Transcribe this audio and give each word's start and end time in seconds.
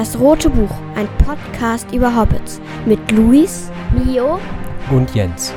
Das 0.00 0.18
Rote 0.18 0.48
Buch, 0.48 0.70
ein 0.94 1.06
Podcast 1.26 1.92
über 1.92 2.16
Hobbits 2.16 2.58
mit 2.86 3.12
Luis, 3.12 3.70
Mio 3.92 4.40
und 4.90 5.14
Jens. 5.14 5.52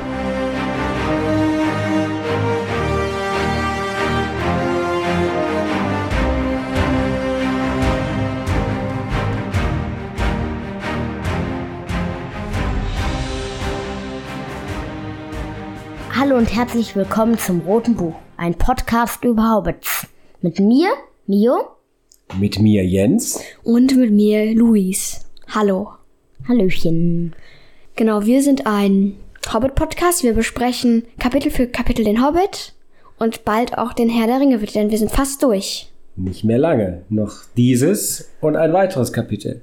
Hallo 16.14 16.36
und 16.36 16.54
herzlich 16.54 16.94
willkommen 16.94 17.38
zum 17.38 17.60
Roten 17.60 17.96
Buch, 17.96 18.16
ein 18.36 18.54
Podcast 18.58 19.24
über 19.24 19.52
Hobbits. 19.52 20.06
Mit 20.42 20.60
mir, 20.60 20.90
Mio. 21.26 21.73
Mit 22.38 22.58
mir, 22.58 22.84
Jens. 22.84 23.40
und 23.62 23.96
mit 23.96 24.10
mir 24.10 24.54
Luis. 24.54 25.20
Hallo. 25.48 25.90
Hallöchen. 26.48 27.34
Genau, 27.96 28.24
wir 28.26 28.42
sind 28.42 28.66
ein 28.66 29.14
Hobbit-Podcast. 29.52 30.24
Wir 30.24 30.34
besprechen 30.34 31.04
Kapitel 31.18 31.50
für 31.50 31.66
Kapitel 31.68 32.04
den 32.04 32.24
Hobbit 32.26 32.72
und 33.18 33.44
bald 33.44 33.78
auch 33.78 33.92
den 33.92 34.08
Herr 34.08 34.26
der 34.26 34.40
Ringe, 34.40 34.58
denn 34.58 34.90
wir 34.90 34.98
sind 34.98 35.12
fast 35.12 35.42
durch. 35.42 35.90
Nicht 36.16 36.44
mehr 36.44 36.58
lange. 36.58 37.02
Noch 37.08 37.44
dieses 37.56 38.30
und 38.40 38.56
ein 38.56 38.72
weiteres 38.72 39.12
Kapitel. 39.12 39.62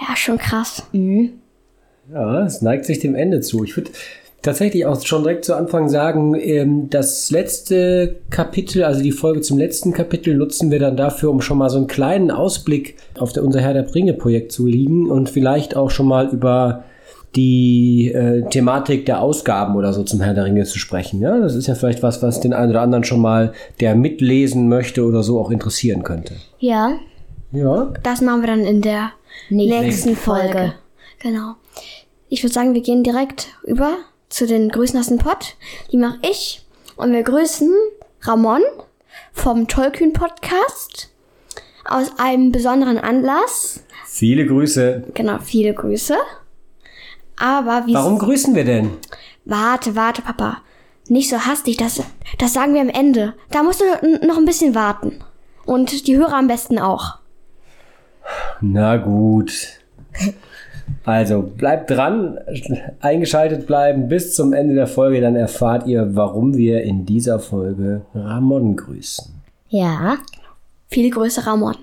Ja, 0.00 0.16
schon 0.16 0.38
krass. 0.38 0.82
Ja, 0.92 2.44
es 2.46 2.62
neigt 2.62 2.86
sich 2.86 3.00
dem 3.00 3.14
Ende 3.14 3.40
zu. 3.40 3.64
Ich 3.64 3.76
würde 3.76 3.90
tatsächlich 4.42 4.86
auch 4.86 5.00
schon 5.04 5.22
direkt 5.22 5.44
zu 5.44 5.54
Anfang 5.54 5.88
sagen, 5.88 6.34
ähm, 6.34 6.90
das 6.90 7.30
letzte 7.30 8.16
Kapitel, 8.30 8.84
also 8.84 9.02
die 9.02 9.12
Folge 9.12 9.40
zum 9.40 9.58
letzten 9.58 9.92
Kapitel, 9.92 10.34
nutzen 10.34 10.70
wir 10.70 10.78
dann 10.78 10.96
dafür, 10.96 11.30
um 11.30 11.40
schon 11.40 11.58
mal 11.58 11.70
so 11.70 11.78
einen 11.78 11.86
kleinen 11.86 12.30
Ausblick 12.30 12.96
auf 13.18 13.32
der, 13.32 13.44
unser 13.44 13.60
Herr 13.60 13.74
der 13.74 13.94
Ringe-Projekt 13.94 14.52
zu 14.52 14.66
liegen 14.66 15.10
und 15.10 15.28
vielleicht 15.28 15.76
auch 15.76 15.90
schon 15.90 16.06
mal 16.06 16.28
über 16.28 16.84
die 17.36 18.10
äh, 18.12 18.42
Thematik 18.48 19.06
der 19.06 19.20
Ausgaben 19.20 19.76
oder 19.76 19.92
so 19.92 20.02
zum 20.02 20.20
Herr 20.20 20.34
der 20.34 20.44
Ringe 20.44 20.64
zu 20.64 20.78
sprechen. 20.78 21.20
Ja, 21.20 21.38
das 21.38 21.54
ist 21.54 21.68
ja 21.68 21.74
vielleicht 21.74 22.02
was, 22.02 22.22
was 22.22 22.40
den 22.40 22.52
einen 22.52 22.70
oder 22.70 22.82
anderen 22.82 23.04
schon 23.04 23.20
mal, 23.20 23.52
der 23.78 23.94
mitlesen 23.94 24.68
möchte 24.68 25.04
oder 25.04 25.22
so, 25.22 25.38
auch 25.38 25.50
interessieren 25.50 26.02
könnte. 26.02 26.34
Ja, 26.58 26.98
Ja, 27.52 27.92
Das 28.02 28.20
machen 28.20 28.40
wir 28.40 28.48
dann 28.48 28.64
in 28.64 28.82
der 28.82 29.12
Nächste 29.48 29.82
nächsten 29.82 30.16
Folge. 30.16 30.48
Folge. 30.48 30.72
Genau. 31.20 31.54
Ich 32.28 32.42
würde 32.42 32.54
sagen, 32.54 32.74
wir 32.74 32.80
gehen 32.80 33.02
direkt 33.02 33.48
über 33.64 33.96
zu 34.30 34.46
den 34.46 34.70
Grüßen 34.70 34.98
aus 34.98 35.08
dem 35.08 35.18
Pott. 35.18 35.56
Die 35.92 35.98
mache 35.98 36.18
ich. 36.22 36.64
Und 36.96 37.12
wir 37.12 37.22
grüßen 37.22 37.70
Ramon 38.22 38.62
vom 39.32 39.68
Tollkühn 39.68 40.12
Podcast 40.12 41.10
aus 41.84 42.12
einem 42.18 42.52
besonderen 42.52 42.98
Anlass. 42.98 43.82
viele 44.06 44.46
Grüße. 44.46 45.04
Genau, 45.14 45.38
viele 45.40 45.74
Grüße. 45.74 46.16
Aber 47.36 47.86
wie 47.86 47.94
Warum 47.94 48.18
grüßen 48.18 48.54
wir 48.54 48.64
denn? 48.64 48.90
Warte, 49.44 49.96
warte, 49.96 50.22
Papa. 50.22 50.58
Nicht 51.08 51.28
so 51.30 51.38
hastig, 51.38 51.76
das, 51.78 52.02
das 52.38 52.52
sagen 52.52 52.74
wir 52.74 52.82
am 52.82 52.88
Ende. 52.88 53.34
Da 53.50 53.62
musst 53.62 53.80
du 53.80 53.84
noch 54.26 54.36
ein 54.36 54.44
bisschen 54.44 54.74
warten. 54.74 55.24
Und 55.64 56.06
die 56.06 56.16
Hörer 56.16 56.36
am 56.36 56.46
besten 56.46 56.78
auch. 56.78 57.18
Na 58.60 58.96
gut. 58.96 59.52
Also 61.04 61.42
bleibt 61.42 61.90
dran, 61.90 62.38
eingeschaltet 63.00 63.66
bleiben 63.66 64.08
bis 64.08 64.34
zum 64.34 64.52
Ende 64.52 64.74
der 64.74 64.86
Folge, 64.86 65.20
dann 65.20 65.36
erfahrt 65.36 65.86
ihr, 65.86 66.14
warum 66.16 66.56
wir 66.56 66.82
in 66.82 67.06
dieser 67.06 67.38
Folge 67.38 68.02
Ramon 68.14 68.76
grüßen. 68.76 69.32
ja. 69.68 70.16
Viele 70.92 71.10
Grüße, 71.10 71.46
Ramon. 71.46 71.76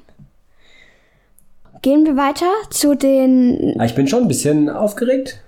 Gehen 1.82 2.06
wir 2.06 2.18
weiter 2.18 2.50
zu 2.70 2.94
den. 2.96 3.76
Ah, 3.80 3.86
Ich 3.86 3.96
bin 3.96 4.06
schon 4.08 4.24
ein 4.24 4.28
bisschen 4.28 4.70
aufgeregt, 4.70 5.42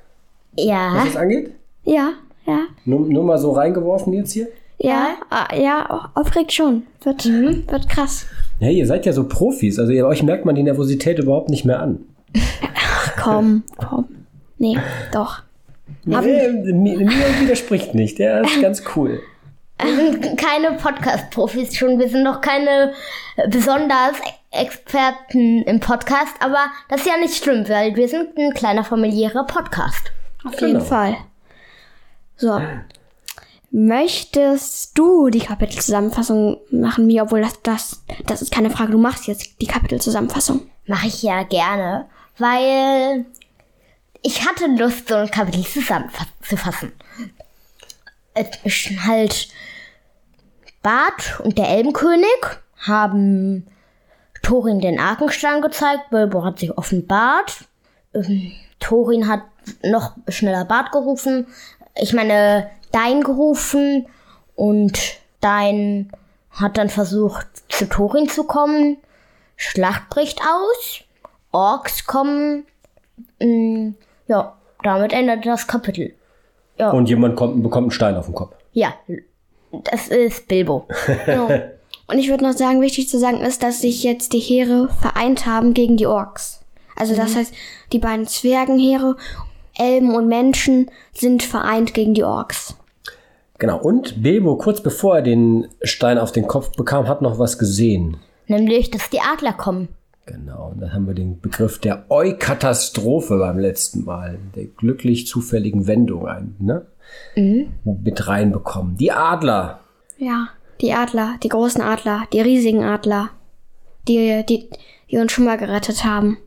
was 0.55 0.63
Ja, 0.65 1.03
das 1.03 1.17
angeht. 1.17 1.51
Ja, 1.83 2.11
ja, 2.45 2.59
Nur, 2.85 3.01
nur 3.01 3.23
mal 3.25 3.37
so 3.37 3.51
reingeworfen 3.51 4.13
jetzt 4.13 4.31
hier. 4.31 4.47
ja, 4.77 5.09
ah, 5.29 5.53
ja, 5.55 6.09
aufregt 6.15 6.53
schon. 6.53 6.83
Wird, 7.03 7.25
wird 7.25 7.89
krass. 7.89 8.25
Ja, 8.61 8.69
ihr 8.69 8.87
seid 8.87 9.05
ja 9.05 9.11
so 9.11 9.27
Profis, 9.27 9.77
also 9.79 9.91
ihr, 9.91 10.05
euch 10.07 10.23
merkt 10.23 10.45
man 10.45 10.55
die 10.55 10.63
Nervosität 10.63 11.19
überhaupt 11.19 11.49
nicht 11.49 11.65
mehr 11.65 11.81
an. 11.81 11.99
Komm, 13.35 13.63
komm. 13.77 14.05
Nee, 14.57 14.77
doch. 15.11 15.41
Nee, 16.05 16.49
mir, 16.49 16.97
mir 16.99 17.39
widerspricht 17.41 17.93
nicht, 17.95 18.19
der 18.19 18.41
ist 18.41 18.61
ganz 18.61 18.83
cool. 18.95 19.21
wir 19.81 19.95
sind 19.95 20.37
keine 20.37 20.73
Podcast-Profis 20.77 21.75
schon. 21.77 21.99
Wir 21.99 22.09
sind 22.09 22.23
noch 22.23 22.41
keine 22.41 22.91
äh, 23.37 23.47
besonders 23.47 24.17
Experten 24.51 25.63
im 25.63 25.79
Podcast, 25.79 26.33
aber 26.39 26.59
das 26.89 27.01
ist 27.01 27.07
ja 27.07 27.17
nicht 27.17 27.35
schlimm, 27.43 27.67
weil 27.69 27.95
wir 27.95 28.07
sind 28.07 28.37
ein 28.37 28.53
kleiner 28.53 28.83
familiärer 28.83 29.45
Podcast. 29.45 30.11
Auf 30.43 30.59
jeden 30.59 30.73
Genau. 30.73 30.85
Fall. 30.85 31.17
So. 32.37 32.59
Möchtest 33.71 34.97
du 34.97 35.29
die 35.29 35.39
Kapitelzusammenfassung 35.41 36.57
machen, 36.71 37.05
mir, 37.05 37.23
obwohl 37.23 37.41
das, 37.41 37.61
das, 37.61 38.03
das 38.25 38.41
ist 38.41 38.51
keine 38.51 38.71
Frage, 38.71 38.91
du 38.93 38.97
machst 38.97 39.27
jetzt 39.27 39.61
die 39.61 39.67
Kapitelzusammenfassung. 39.67 40.61
Mache 40.87 41.07
ich 41.07 41.21
ja 41.21 41.43
gerne, 41.43 42.07
weil 42.39 43.25
ich 44.21 44.47
hatte 44.47 44.67
Lust, 44.67 45.07
so 45.07 45.15
ein 45.15 45.31
Kapitel 45.31 45.63
zusammenzufassen. 45.65 46.93
Es 48.33 48.47
ist 48.63 49.05
halt 49.05 49.49
Bart 50.81 51.39
und 51.43 51.57
der 51.57 51.69
Elbenkönig 51.69 52.27
haben 52.77 53.67
Thorin 54.41 54.79
den 54.79 54.99
Arkenstein 54.99 55.61
gezeigt. 55.61 56.09
Bilbo 56.09 56.43
hat 56.43 56.59
sich 56.59 56.77
offenbart. 56.77 57.65
Ähm, 58.13 58.51
Thorin 58.79 59.27
hat 59.27 59.43
noch 59.83 60.15
schneller 60.27 60.65
Bart 60.65 60.91
gerufen. 60.91 61.47
Ich 61.95 62.13
meine, 62.13 62.69
Dein 62.91 63.21
gerufen. 63.21 64.07
Und 64.55 64.99
Dein 65.41 66.11
hat 66.51 66.77
dann 66.77 66.89
versucht, 66.89 67.47
zu 67.69 67.87
Thorin 67.87 68.27
zu 68.29 68.45
kommen. 68.45 68.97
Schlacht 69.55 70.09
bricht 70.09 70.41
aus. 70.41 71.01
Orks 71.51 72.05
kommen. 72.05 72.65
Mm, 73.39 73.91
ja, 74.27 74.55
damit 74.83 75.13
endet 75.13 75.45
das 75.45 75.67
Kapitel. 75.67 76.13
Und 76.77 77.09
jemand 77.09 77.35
kommt, 77.35 77.61
bekommt 77.61 77.85
einen 77.85 77.91
Stein 77.91 78.15
auf 78.15 78.27
den 78.27 78.35
Kopf. 78.35 78.55
Ja, 78.71 78.93
das 79.71 80.07
ist 80.07 80.47
Bilbo. 80.47 80.87
Ja. 81.27 81.47
Und 82.07 82.17
ich 82.17 82.29
würde 82.29 82.43
noch 82.43 82.53
sagen, 82.53 82.81
wichtig 82.81 83.07
zu 83.07 83.19
sagen 83.19 83.41
ist, 83.41 83.61
dass 83.61 83.81
sich 83.81 84.03
jetzt 84.03 84.33
die 84.33 84.39
Heere 84.39 84.89
vereint 84.99 85.45
haben 85.45 85.75
gegen 85.75 85.95
die 85.95 86.07
Orks. 86.07 86.61
Also 86.95 87.15
das 87.15 87.35
heißt, 87.35 87.53
die 87.93 87.99
beiden 87.99 88.25
Zwergenheere, 88.25 89.15
Elben 89.77 90.15
und 90.15 90.27
Menschen 90.27 90.89
sind 91.13 91.43
vereint 91.43 91.93
gegen 91.93 92.15
die 92.15 92.23
Orks. 92.23 92.75
Genau, 93.59 93.77
und 93.79 94.23
Bilbo, 94.23 94.55
kurz 94.57 94.81
bevor 94.81 95.17
er 95.17 95.21
den 95.21 95.67
Stein 95.83 96.17
auf 96.17 96.31
den 96.31 96.47
Kopf 96.47 96.71
bekam, 96.71 97.07
hat 97.07 97.21
noch 97.21 97.37
was 97.37 97.59
gesehen. 97.59 98.17
Nämlich, 98.47 98.89
dass 98.89 99.09
die 99.09 99.21
Adler 99.21 99.53
kommen. 99.53 99.89
Genau, 100.29 100.69
und 100.69 100.81
dann 100.81 100.93
haben 100.93 101.07
wir 101.07 101.15
den 101.15 101.41
Begriff 101.41 101.79
der 101.79 102.05
Eukatastrophe 102.09 103.39
beim 103.39 103.57
letzten 103.57 104.05
Mal, 104.05 104.37
der 104.55 104.65
glücklich 104.65 105.25
zufälligen 105.25 105.87
Wendung 105.87 106.27
ein, 106.27 106.55
ne? 106.59 106.85
mit 107.83 108.27
reinbekommen. 108.27 108.95
Die 108.95 109.11
Adler. 109.11 109.79
Ja, 110.19 110.49
die 110.81 110.93
Adler, 110.93 111.37
die 111.41 111.49
großen 111.49 111.81
Adler, 111.81 112.27
die 112.31 112.41
riesigen 112.41 112.83
Adler, 112.83 113.31
die, 114.07 114.43
die, 114.47 114.69
die 115.09 115.17
uns 115.17 115.31
schon 115.31 115.45
mal 115.45 115.57
gerettet 115.57 116.03
haben. 116.03 116.37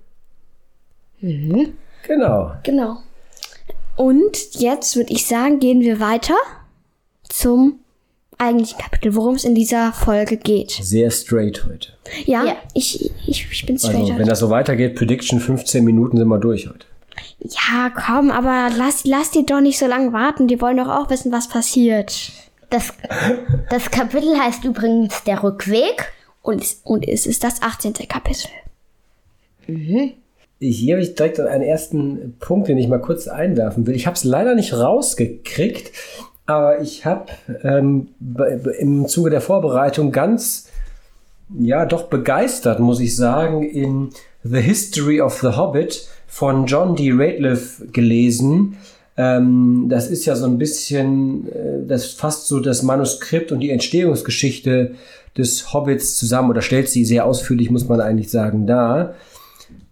Genau. 1.20 2.52
Genau. 2.62 2.98
Und 3.96 4.54
jetzt 4.54 4.94
würde 4.94 5.12
ich 5.12 5.26
sagen, 5.26 5.58
gehen 5.58 5.80
wir 5.80 5.98
weiter 5.98 6.36
zum 7.24 7.80
eigentlichen 8.42 8.78
Kapitel, 8.78 9.14
worum 9.14 9.34
es 9.36 9.44
in 9.44 9.54
dieser 9.54 9.92
Folge 9.92 10.36
geht. 10.36 10.70
Sehr 10.70 11.10
straight 11.10 11.64
heute. 11.66 11.88
Ja, 12.26 12.44
Ja. 12.44 12.56
Ich, 12.74 13.10
ich, 13.26 13.46
ich 13.50 13.66
bin 13.66 13.78
straight. 13.78 13.96
Also, 13.96 14.18
wenn 14.18 14.26
das 14.28 14.38
so 14.40 14.50
weitergeht, 14.50 14.96
Prediction 14.96 15.40
15 15.40 15.84
Minuten 15.84 16.16
sind 16.16 16.28
wir 16.28 16.38
durch 16.38 16.68
heute. 16.68 16.86
ja, 17.40 17.90
komm, 17.94 18.30
aber 18.30 18.68
lass, 18.76 19.04
lass 19.04 19.30
die 19.30 19.44
doch 19.46 19.60
nicht 19.60 19.78
so 19.78 19.86
lange 19.86 20.12
warten. 20.12 20.48
Die 20.48 20.60
wollen 20.60 20.76
doch 20.76 20.88
auch 20.88 21.10
wissen, 21.10 21.30
was 21.32 21.48
passiert. 21.48 22.32
Das, 22.70 22.92
das 23.70 23.90
Kapitel 23.90 24.36
heißt 24.38 24.64
übrigens 24.64 25.22
Der 25.24 25.42
Rückweg. 25.42 26.12
Und, 26.42 26.62
es- 26.62 26.80
und 26.84 27.06
es 27.06 27.26
ist 27.26 27.44
das 27.44 27.62
18. 27.62 27.92
Kapitel. 28.08 28.48
Hier 29.66 30.94
habe 30.94 31.02
ich 31.02 31.14
direkt 31.14 31.38
einen 31.40 31.62
ersten 31.62 32.36
Punkt, 32.40 32.68
den 32.68 32.78
ich 32.78 32.88
mal 32.88 33.00
kurz 33.00 33.28
einwerfen 33.28 33.86
will. 33.86 33.94
Ich 33.94 34.06
habe 34.06 34.16
es 34.16 34.24
leider 34.24 34.54
nicht 34.54 34.72
rausgekriegt, 34.74 35.92
aber 36.46 36.80
ich 36.80 37.04
habe 37.04 37.26
ähm, 37.62 38.08
im 38.78 39.06
Zuge 39.08 39.30
der 39.30 39.40
Vorbereitung 39.40 40.12
ganz, 40.12 40.68
ja, 41.58 41.86
doch 41.86 42.04
begeistert, 42.04 42.80
muss 42.80 43.00
ich 43.00 43.14
sagen, 43.16 43.62
in 43.62 44.10
The 44.42 44.60
History 44.60 45.20
of 45.20 45.40
the 45.40 45.56
Hobbit 45.56 46.08
von 46.26 46.66
John 46.66 46.96
D. 46.96 47.12
Ratliff 47.12 47.82
gelesen. 47.92 48.76
Ähm, 49.16 49.86
das 49.88 50.08
ist 50.08 50.24
ja 50.24 50.34
so 50.34 50.46
ein 50.46 50.58
bisschen, 50.58 51.48
äh, 51.48 51.86
das 51.86 52.06
fasst 52.06 52.48
so 52.48 52.58
das 52.58 52.82
Manuskript 52.82 53.52
und 53.52 53.60
die 53.60 53.70
Entstehungsgeschichte 53.70 54.94
des 55.36 55.72
Hobbits 55.72 56.16
zusammen 56.16 56.50
oder 56.50 56.62
stellt 56.62 56.88
sie 56.88 57.04
sehr 57.04 57.26
ausführlich, 57.26 57.70
muss 57.70 57.88
man 57.88 58.00
eigentlich 58.00 58.30
sagen, 58.30 58.66
dar. 58.66 59.14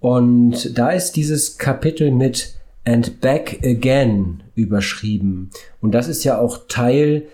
Und 0.00 0.76
da 0.79 0.91
ist 0.91 1.12
dieses 1.12 1.58
Kapitel 1.58 2.11
mit 2.11 2.55
And 2.85 3.20
Back 3.20 3.61
Again 3.62 4.43
überschrieben. 4.60 5.50
Und 5.80 5.92
das 5.92 6.08
ist 6.08 6.24
ja 6.24 6.38
auch 6.38 6.60
Teil 6.68 7.24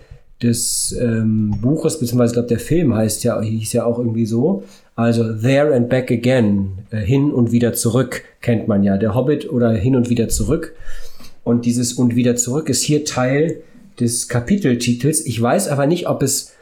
des 0.41 0.95
ähm, 0.99 1.55
Buches, 1.61 1.99
beziehungsweise 1.99 2.31
ich 2.31 2.33
glaube, 2.33 2.49
der 2.49 2.59
Film 2.59 2.93
heißt 2.93 3.23
ja, 3.23 3.41
hieß 3.41 3.73
ja 3.73 3.85
auch 3.85 3.97
irgendwie 3.97 4.25
so. 4.25 4.63
Also 4.95 5.33
There 5.33 5.75
and 5.75 5.89
Back 5.89 6.11
Again, 6.11 6.79
äh, 6.91 6.97
hin 6.97 7.31
und 7.31 7.51
wieder 7.51 7.73
zurück, 7.73 8.23
kennt 8.41 8.67
man 8.67 8.83
ja. 8.83 8.97
Der 8.97 9.15
Hobbit 9.15 9.49
oder 9.51 9.71
hin 9.71 9.95
und 9.95 10.09
wieder 10.09 10.29
zurück. 10.29 10.75
Und 11.43 11.65
dieses 11.65 11.93
und 11.93 12.15
wieder 12.15 12.35
zurück 12.35 12.69
ist 12.69 12.83
hier 12.83 13.05
Teil 13.05 13.61
des 13.99 14.27
Kapiteltitels. 14.27 15.25
Ich 15.25 15.41
weiß 15.41 15.69
aber 15.69 15.87
nicht, 15.87 16.07
ob 16.07 16.21
es 16.21 16.53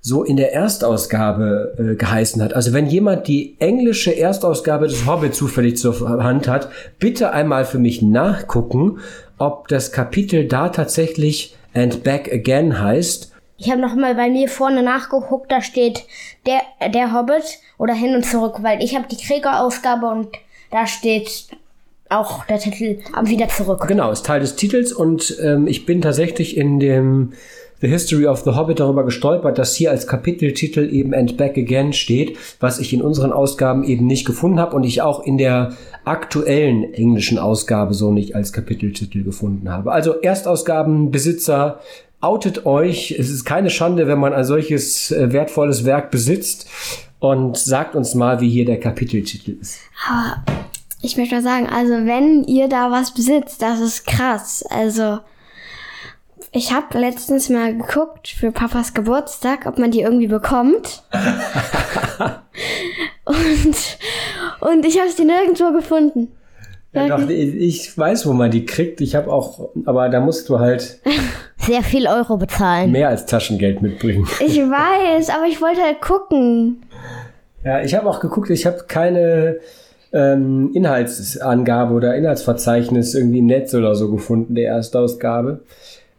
so 0.00 0.22
in 0.22 0.36
der 0.36 0.52
Erstausgabe 0.52 1.74
äh, 1.78 1.94
geheißen 1.96 2.40
hat. 2.42 2.54
Also 2.54 2.72
wenn 2.72 2.86
jemand 2.86 3.26
die 3.26 3.56
englische 3.58 4.16
Erstausgabe 4.16 4.86
des 4.86 5.06
Hobbit 5.06 5.34
zufällig 5.34 5.78
zur 5.78 6.22
Hand 6.22 6.46
hat, 6.48 6.68
bitte 6.98 7.32
einmal 7.32 7.64
für 7.64 7.78
mich 7.78 8.02
nachgucken, 8.02 8.98
ob 9.38 9.68
das 9.68 9.92
Kapitel 9.92 10.46
da 10.46 10.68
tatsächlich 10.68 11.56
And 11.74 12.02
Back 12.02 12.32
Again 12.32 12.80
heißt. 12.80 13.32
Ich 13.58 13.70
habe 13.70 13.80
noch 13.80 13.94
mal 13.94 14.14
bei 14.14 14.28
mir 14.28 14.48
vorne 14.48 14.82
nachgeguckt, 14.82 15.50
da 15.50 15.62
steht 15.62 16.04
der, 16.46 16.60
der 16.90 17.12
Hobbit 17.12 17.58
oder 17.78 17.94
hin 17.94 18.14
und 18.14 18.24
zurück, 18.24 18.58
weil 18.62 18.82
ich 18.82 18.94
habe 18.94 19.06
die 19.10 19.16
Krieger-Ausgabe 19.16 20.06
und 20.06 20.28
da 20.70 20.86
steht 20.86 21.48
auch 22.08 22.44
der 22.44 22.58
Titel 22.58 22.98
wieder 23.22 23.48
zurück. 23.48 23.86
Genau, 23.88 24.10
ist 24.10 24.26
Teil 24.26 24.40
des 24.40 24.56
Titels 24.56 24.92
und 24.92 25.36
ähm, 25.42 25.66
ich 25.66 25.86
bin 25.86 26.02
tatsächlich 26.02 26.56
in 26.56 26.78
dem 26.78 27.32
The 27.80 27.88
History 27.88 28.26
of 28.26 28.42
the 28.44 28.50
Hobbit 28.50 28.80
darüber 28.80 29.04
gestolpert, 29.04 29.58
dass 29.58 29.74
hier 29.74 29.90
als 29.90 30.06
Kapiteltitel 30.06 30.88
eben 30.90 31.14
And 31.14 31.36
Back 31.36 31.58
Again 31.58 31.92
steht, 31.92 32.38
was 32.58 32.78
ich 32.78 32.92
in 32.94 33.02
unseren 33.02 33.32
Ausgaben 33.32 33.84
eben 33.84 34.06
nicht 34.06 34.24
gefunden 34.24 34.58
habe 34.58 34.74
und 34.74 34.84
ich 34.84 35.02
auch 35.02 35.24
in 35.24 35.36
der 35.36 35.72
aktuellen 36.04 36.94
englischen 36.94 37.38
Ausgabe 37.38 37.92
so 37.92 38.12
nicht 38.12 38.34
als 38.34 38.52
Kapiteltitel 38.52 39.24
gefunden 39.24 39.68
habe. 39.68 39.92
Also 39.92 40.14
Erstausgabenbesitzer, 40.20 41.80
outet 42.20 42.64
euch. 42.64 43.14
Es 43.18 43.30
ist 43.30 43.44
keine 43.44 43.70
Schande, 43.70 44.06
wenn 44.06 44.18
man 44.18 44.32
ein 44.32 44.44
solches 44.44 45.10
äh, 45.10 45.32
wertvolles 45.32 45.84
Werk 45.84 46.10
besitzt 46.10 46.68
und 47.18 47.56
sagt 47.56 47.94
uns 47.94 48.14
mal, 48.14 48.40
wie 48.40 48.48
hier 48.48 48.64
der 48.64 48.80
Kapiteltitel 48.80 49.56
ist. 49.60 49.78
Aber 50.08 50.42
ich 51.02 51.16
möchte 51.16 51.34
mal 51.36 51.42
sagen, 51.42 51.66
also 51.66 51.92
wenn 51.92 52.44
ihr 52.44 52.68
da 52.68 52.90
was 52.90 53.12
besitzt, 53.12 53.60
das 53.62 53.80
ist 53.80 54.06
krass. 54.06 54.64
Also 54.70 55.18
ich 56.52 56.72
habe 56.72 56.98
letztens 56.98 57.48
mal 57.48 57.76
geguckt 57.76 58.28
für 58.28 58.52
Papas 58.52 58.94
Geburtstag, 58.94 59.66
ob 59.66 59.78
man 59.78 59.90
die 59.90 60.00
irgendwie 60.00 60.26
bekommt. 60.26 61.02
und, 63.24 63.76
und 64.60 64.86
ich 64.86 64.98
habe 64.98 65.10
sie 65.10 65.24
nirgendwo 65.24 65.72
gefunden. 65.72 66.32
Ja, 66.92 67.08
doch, 67.08 67.28
ich 67.28 67.96
weiß, 67.96 68.26
wo 68.26 68.32
man 68.32 68.50
die 68.50 68.64
kriegt. 68.64 69.02
Ich 69.02 69.14
habe 69.14 69.30
auch, 69.30 69.68
aber 69.84 70.08
da 70.08 70.20
musst 70.20 70.48
du 70.48 70.58
halt 70.58 70.98
sehr 71.58 71.82
viel 71.82 72.06
Euro 72.06 72.38
bezahlen. 72.38 72.90
Mehr 72.90 73.10
als 73.10 73.26
Taschengeld 73.26 73.82
mitbringen. 73.82 74.26
Ich 74.40 74.58
weiß, 74.58 75.30
aber 75.30 75.46
ich 75.46 75.60
wollte 75.60 75.82
halt 75.82 76.00
gucken. 76.00 76.82
Ja, 77.64 77.82
ich 77.82 77.94
habe 77.94 78.08
auch 78.08 78.20
geguckt. 78.20 78.48
Ich 78.48 78.64
habe 78.64 78.84
keine 78.88 79.58
ähm, 80.12 80.70
Inhaltsangabe 80.72 81.92
oder 81.92 82.14
Inhaltsverzeichnis 82.14 83.14
irgendwie 83.14 83.40
im 83.40 83.46
Netz 83.46 83.74
oder 83.74 83.94
so 83.94 84.10
gefunden 84.10 84.54
der 84.54 84.68
Erstausgabe. 84.68 85.60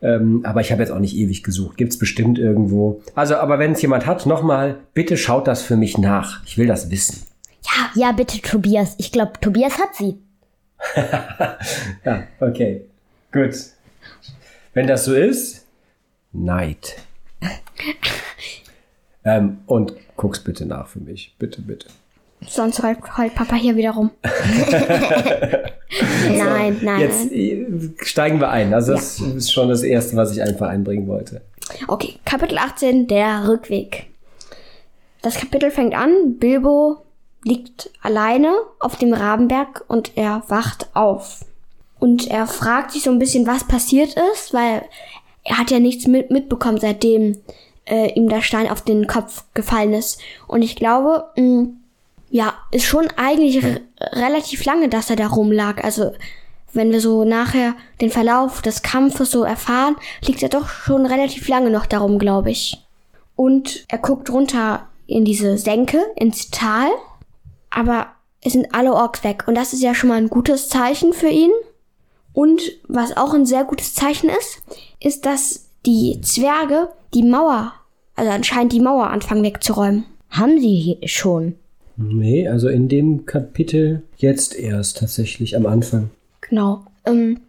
Ähm, 0.01 0.41
aber 0.43 0.61
ich 0.61 0.71
habe 0.71 0.81
jetzt 0.81 0.91
auch 0.91 0.99
nicht 0.99 1.15
ewig 1.15 1.43
gesucht. 1.43 1.77
Gibt's 1.77 1.97
bestimmt 1.97 2.37
irgendwo. 2.37 3.01
Also, 3.15 3.35
aber 3.37 3.59
wenn 3.59 3.71
es 3.71 3.81
jemand 3.81 4.05
hat, 4.05 4.25
nochmal, 4.25 4.77
bitte 4.93 5.17
schaut 5.17 5.47
das 5.47 5.61
für 5.61 5.75
mich 5.75 5.97
nach. 5.97 6.43
Ich 6.45 6.57
will 6.57 6.67
das 6.67 6.91
wissen. 6.91 7.23
Ja, 7.63 7.89
ja, 7.95 8.11
bitte, 8.11 8.41
Tobias. 8.41 8.95
Ich 8.97 9.11
glaube, 9.11 9.33
Tobias 9.41 9.79
hat 9.79 9.95
sie. 9.95 10.17
ja, 12.05 12.23
okay. 12.39 12.85
Gut. 13.31 13.55
Wenn 14.73 14.87
das 14.87 15.05
so 15.05 15.15
ist, 15.15 15.65
Neid. 16.31 16.97
ähm, 19.25 19.59
und 19.65 19.93
guck's 20.15 20.43
bitte 20.43 20.65
nach 20.65 20.87
für 20.87 20.99
mich. 20.99 21.35
Bitte, 21.39 21.61
bitte. 21.61 21.87
Sonst 22.45 22.81
heult, 22.83 22.99
heult 23.17 23.35
Papa 23.35 23.55
hier 23.55 23.75
wieder 23.75 23.91
rum. 23.91 24.11
nein, 26.29 26.79
nein. 26.81 26.99
Jetzt 26.99 27.31
äh, 27.31 27.65
steigen 28.03 28.39
wir 28.39 28.49
ein. 28.49 28.73
Also 28.73 28.93
das 28.93 29.19
ja. 29.19 29.27
ist 29.35 29.51
schon 29.51 29.69
das 29.69 29.83
Erste, 29.83 30.15
was 30.15 30.31
ich 30.31 30.41
einfach 30.41 30.67
einbringen 30.69 31.07
wollte. 31.07 31.41
Okay, 31.87 32.15
Kapitel 32.25 32.57
18, 32.57 33.07
der 33.07 33.47
Rückweg. 33.47 34.07
Das 35.21 35.35
Kapitel 35.35 35.71
fängt 35.71 35.95
an, 35.95 36.37
Bilbo 36.37 36.97
liegt 37.43 37.89
alleine 38.01 38.53
auf 38.79 38.97
dem 38.97 39.13
Rabenberg 39.13 39.83
und 39.87 40.11
er 40.15 40.43
wacht 40.47 40.87
auf. 40.93 41.45
Und 41.99 42.27
er 42.29 42.45
fragt 42.45 42.91
sich 42.91 43.03
so 43.03 43.11
ein 43.11 43.19
bisschen, 43.19 43.47
was 43.47 43.67
passiert 43.67 44.15
ist, 44.33 44.53
weil 44.53 44.83
er 45.43 45.57
hat 45.57 45.71
ja 45.71 45.79
nichts 45.79 46.07
mit, 46.07 46.29
mitbekommen, 46.29 46.77
seitdem 46.79 47.39
äh, 47.85 48.11
ihm 48.13 48.29
der 48.29 48.41
Stein 48.41 48.69
auf 48.69 48.81
den 48.81 49.07
Kopf 49.07 49.45
gefallen 49.53 49.93
ist. 49.93 50.21
Und 50.47 50.61
ich 50.61 50.75
glaube, 50.75 51.25
mh, 51.35 51.43
mm, 51.43 51.77
ja, 52.29 52.53
ist 52.71 52.85
schon 52.85 53.07
eigentlich 53.15 53.63
relativ 54.01 54.65
lange, 54.65 54.89
dass 54.89 55.09
er 55.09 55.15
da 55.15 55.27
rumlag. 55.27 55.83
Also, 55.83 56.13
wenn 56.73 56.91
wir 56.91 57.01
so 57.01 57.23
nachher 57.23 57.75
den 58.01 58.09
Verlauf 58.09 58.61
des 58.61 58.81
Kampfes 58.81 59.31
so 59.31 59.43
erfahren, 59.43 59.95
liegt 60.25 60.43
er 60.43 60.49
doch 60.49 60.67
schon 60.69 61.05
relativ 61.05 61.47
lange 61.47 61.69
noch 61.69 61.85
darum, 61.85 62.19
glaube 62.19 62.51
ich. 62.51 62.85
Und 63.35 63.85
er 63.87 63.99
guckt 63.99 64.29
runter 64.29 64.87
in 65.05 65.23
diese 65.23 65.57
Senke, 65.57 65.99
ins 66.15 66.49
Tal, 66.51 66.89
aber 67.69 68.07
es 68.41 68.53
sind 68.53 68.73
alle 68.73 68.93
Orks 68.93 69.23
weg. 69.23 69.45
Und 69.47 69.55
das 69.55 69.73
ist 69.73 69.81
ja 69.81 69.95
schon 69.95 70.09
mal 70.09 70.17
ein 70.17 70.29
gutes 70.29 70.69
Zeichen 70.69 71.13
für 71.13 71.29
ihn. 71.29 71.51
Und 72.33 72.61
was 72.87 73.15
auch 73.17 73.33
ein 73.33 73.45
sehr 73.45 73.63
gutes 73.63 73.95
Zeichen 73.95 74.29
ist, 74.29 74.61
ist, 74.99 75.25
dass 75.25 75.69
die 75.85 76.21
Zwerge 76.21 76.89
die 77.13 77.23
Mauer, 77.23 77.73
also 78.15 78.29
anscheinend 78.29 78.73
die 78.73 78.79
Mauer 78.79 79.07
anfangen 79.07 79.43
wegzuräumen. 79.43 80.05
Haben 80.29 80.59
sie 80.59 80.99
schon? 81.05 81.55
Nee, 81.97 82.47
also 82.47 82.69
in 82.69 82.87
dem 82.87 83.25
Kapitel 83.25 84.03
jetzt 84.17 84.57
erst 84.57 84.97
tatsächlich 84.99 85.55
am 85.55 85.65
Anfang. 85.65 86.11
Genau. 86.41 86.85
Ähm, 87.05 87.39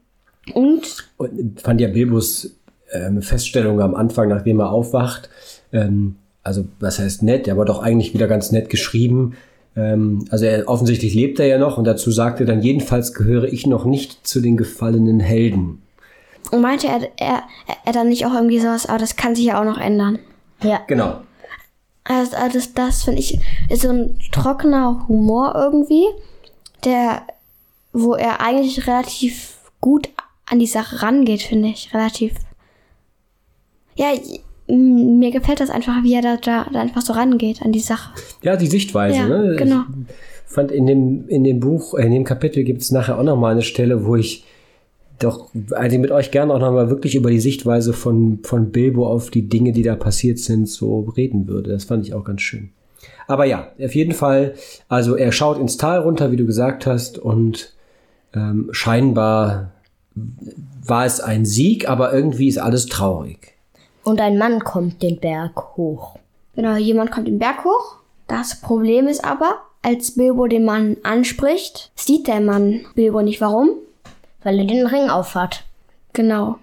und? 0.55 1.11
und 1.19 1.61
fand 1.61 1.81
ja 1.81 1.89
Bilbos 1.89 2.55
ähm, 2.93 3.21
Feststellung 3.21 3.81
am 3.81 3.95
Anfang, 3.95 4.29
nachdem 4.29 4.61
er 4.61 4.73
aufwacht, 4.73 5.29
ähm, 5.73 6.17
also 6.43 6.65
was 6.81 6.99
heißt 6.99 7.23
nett, 7.23 7.49
aber 7.49 7.67
doch 7.67 7.83
eigentlich 7.83 8.15
wieder 8.15 8.27
ganz 8.27 8.51
nett 8.51 8.71
geschrieben. 8.71 9.37
Ähm, 9.77 10.25
also 10.31 10.47
er, 10.47 10.67
offensichtlich 10.67 11.15
lebt 11.15 11.39
er 11.41 11.47
ja 11.47 11.59
noch 11.59 11.77
und 11.77 11.85
dazu 11.85 12.11
sagte 12.11 12.47
dann, 12.47 12.63
jedenfalls 12.63 13.13
gehöre 13.13 13.45
ich 13.45 13.67
noch 13.67 13.85
nicht 13.85 14.27
zu 14.27 14.41
den 14.41 14.57
gefallenen 14.57 15.21
Helden. 15.21 15.83
Und 16.51 16.63
meinte 16.63 16.87
er, 16.87 17.01
er, 17.19 17.43
er 17.85 17.93
dann 17.93 18.09
nicht 18.09 18.25
auch 18.25 18.33
irgendwie 18.33 18.61
sowas, 18.61 18.87
aber 18.87 18.99
das 18.99 19.17
kann 19.17 19.35
sich 19.35 19.45
ja 19.45 19.61
auch 19.61 19.67
noch 19.67 19.79
ändern. 19.79 20.19
Ja. 20.63 20.81
Genau. 20.87 21.21
Also, 22.09 22.37
das, 22.53 22.73
das 22.73 23.03
finde 23.05 23.21
ich, 23.21 23.39
ist 23.69 23.83
so 23.83 23.91
ein 23.91 24.19
trockener 24.33 25.07
Humor 25.09 25.53
irgendwie, 25.55 26.07
der, 26.85 27.23
wo 27.93 28.15
er 28.15 28.41
eigentlich 28.41 28.87
relativ 28.87 29.59
gut 29.81 30.09
an 30.47 30.59
die 30.59 30.67
Sache 30.67 31.03
rangeht, 31.03 31.43
finde 31.43 31.69
ich. 31.69 31.93
Relativ. 31.93 32.35
Ja, 33.95 34.13
mir 34.69 35.31
gefällt 35.31 35.61
das 35.61 35.71
einfach, 35.71 36.03
wie 36.03 36.15
er 36.15 36.23
da, 36.23 36.37
da, 36.37 36.67
da, 36.73 36.81
einfach 36.81 37.03
so 37.03 37.13
rangeht 37.13 37.63
an 37.63 37.73
die 37.73 37.81
Sache. 37.81 38.13
Ja, 38.43 38.57
die 38.57 38.67
Sichtweise, 38.67 39.19
ja, 39.19 39.29
ne? 39.29 39.57
Genau. 39.57 39.83
Ich 40.47 40.55
fand 40.55 40.71
in 40.71 40.87
dem, 40.87 41.29
in 41.29 41.45
dem 41.45 41.61
Buch, 41.61 41.93
in 41.95 42.11
dem 42.11 42.25
Kapitel 42.25 42.65
gibt 42.65 42.81
es 42.81 42.91
nachher 42.91 43.19
auch 43.19 43.23
nochmal 43.23 43.53
eine 43.53 43.63
Stelle, 43.63 44.07
wo 44.07 44.17
ich 44.17 44.45
doch 45.19 45.51
also 45.73 45.99
mit 45.99 46.11
euch 46.11 46.31
gerne 46.31 46.55
auch 46.55 46.59
nochmal 46.59 46.91
wirklich 46.91 47.15
über 47.15 47.31
die 47.31 47.41
Sichtweise 47.41 47.93
von, 47.93 48.41
von 48.43 48.71
Bilbo 48.71 49.07
auf 49.07 49.31
die 49.31 49.49
Dinge, 49.49 49.73
die 49.73 49.83
da 49.83 49.97
passiert 49.97 50.39
sind, 50.39 50.69
so 50.69 51.01
reden 51.17 51.49
würde. 51.49 51.71
Das 51.73 51.85
fand 51.85 52.07
ich 52.07 52.15
auch 52.15 52.25
ganz 52.25 52.43
schön. 52.43 52.71
Aber 53.27 53.45
ja, 53.45 53.69
auf 53.83 53.95
jeden 53.95 54.15
Fall, 54.15 54.55
also 54.89 55.17
er 55.17 55.33
schaut 55.33 55.59
ins 55.59 55.77
Tal 55.77 56.01
runter, 56.01 56.31
wie 56.33 56.37
du 56.37 56.47
gesagt 56.47 56.87
hast, 56.87 57.19
und 57.19 57.75
ähm, 58.35 58.69
scheinbar 58.73 59.73
war 60.85 61.05
es 61.05 61.21
ein 61.21 61.45
Sieg, 61.45 61.89
aber 61.89 62.13
irgendwie 62.13 62.49
ist 62.49 62.59
alles 62.59 62.87
traurig. 62.87 63.55
Und 64.05 64.21
ein 64.21 64.39
Mann 64.39 64.61
kommt 64.61 65.03
den 65.03 65.21
Berg 65.21 65.77
hoch. 65.77 66.19
Genau, 66.55 66.77
jemand 66.77 67.11
kommt 67.11 67.29
den 67.29 67.39
Berg 67.39 67.65
hoch. 67.65 67.97
Das 68.27 68.61
Problem 68.61 69.07
ist 69.07 69.25
aber, 69.25 69.59
als 69.83 70.17
Bilbo 70.17 70.47
den 70.47 70.65
Mann 70.65 70.97
anspricht, 71.03 71.93
sieht 71.95 72.27
der 72.27 72.41
Mann 72.41 72.81
Bilbo 72.95 73.23
nicht. 73.23 73.41
Warum? 73.41 73.71
Weil 74.43 74.59
er 74.59 74.65
den 74.65 74.87
Ring 74.87 75.11
aufhat. 75.11 75.65
Genau. 76.13 76.59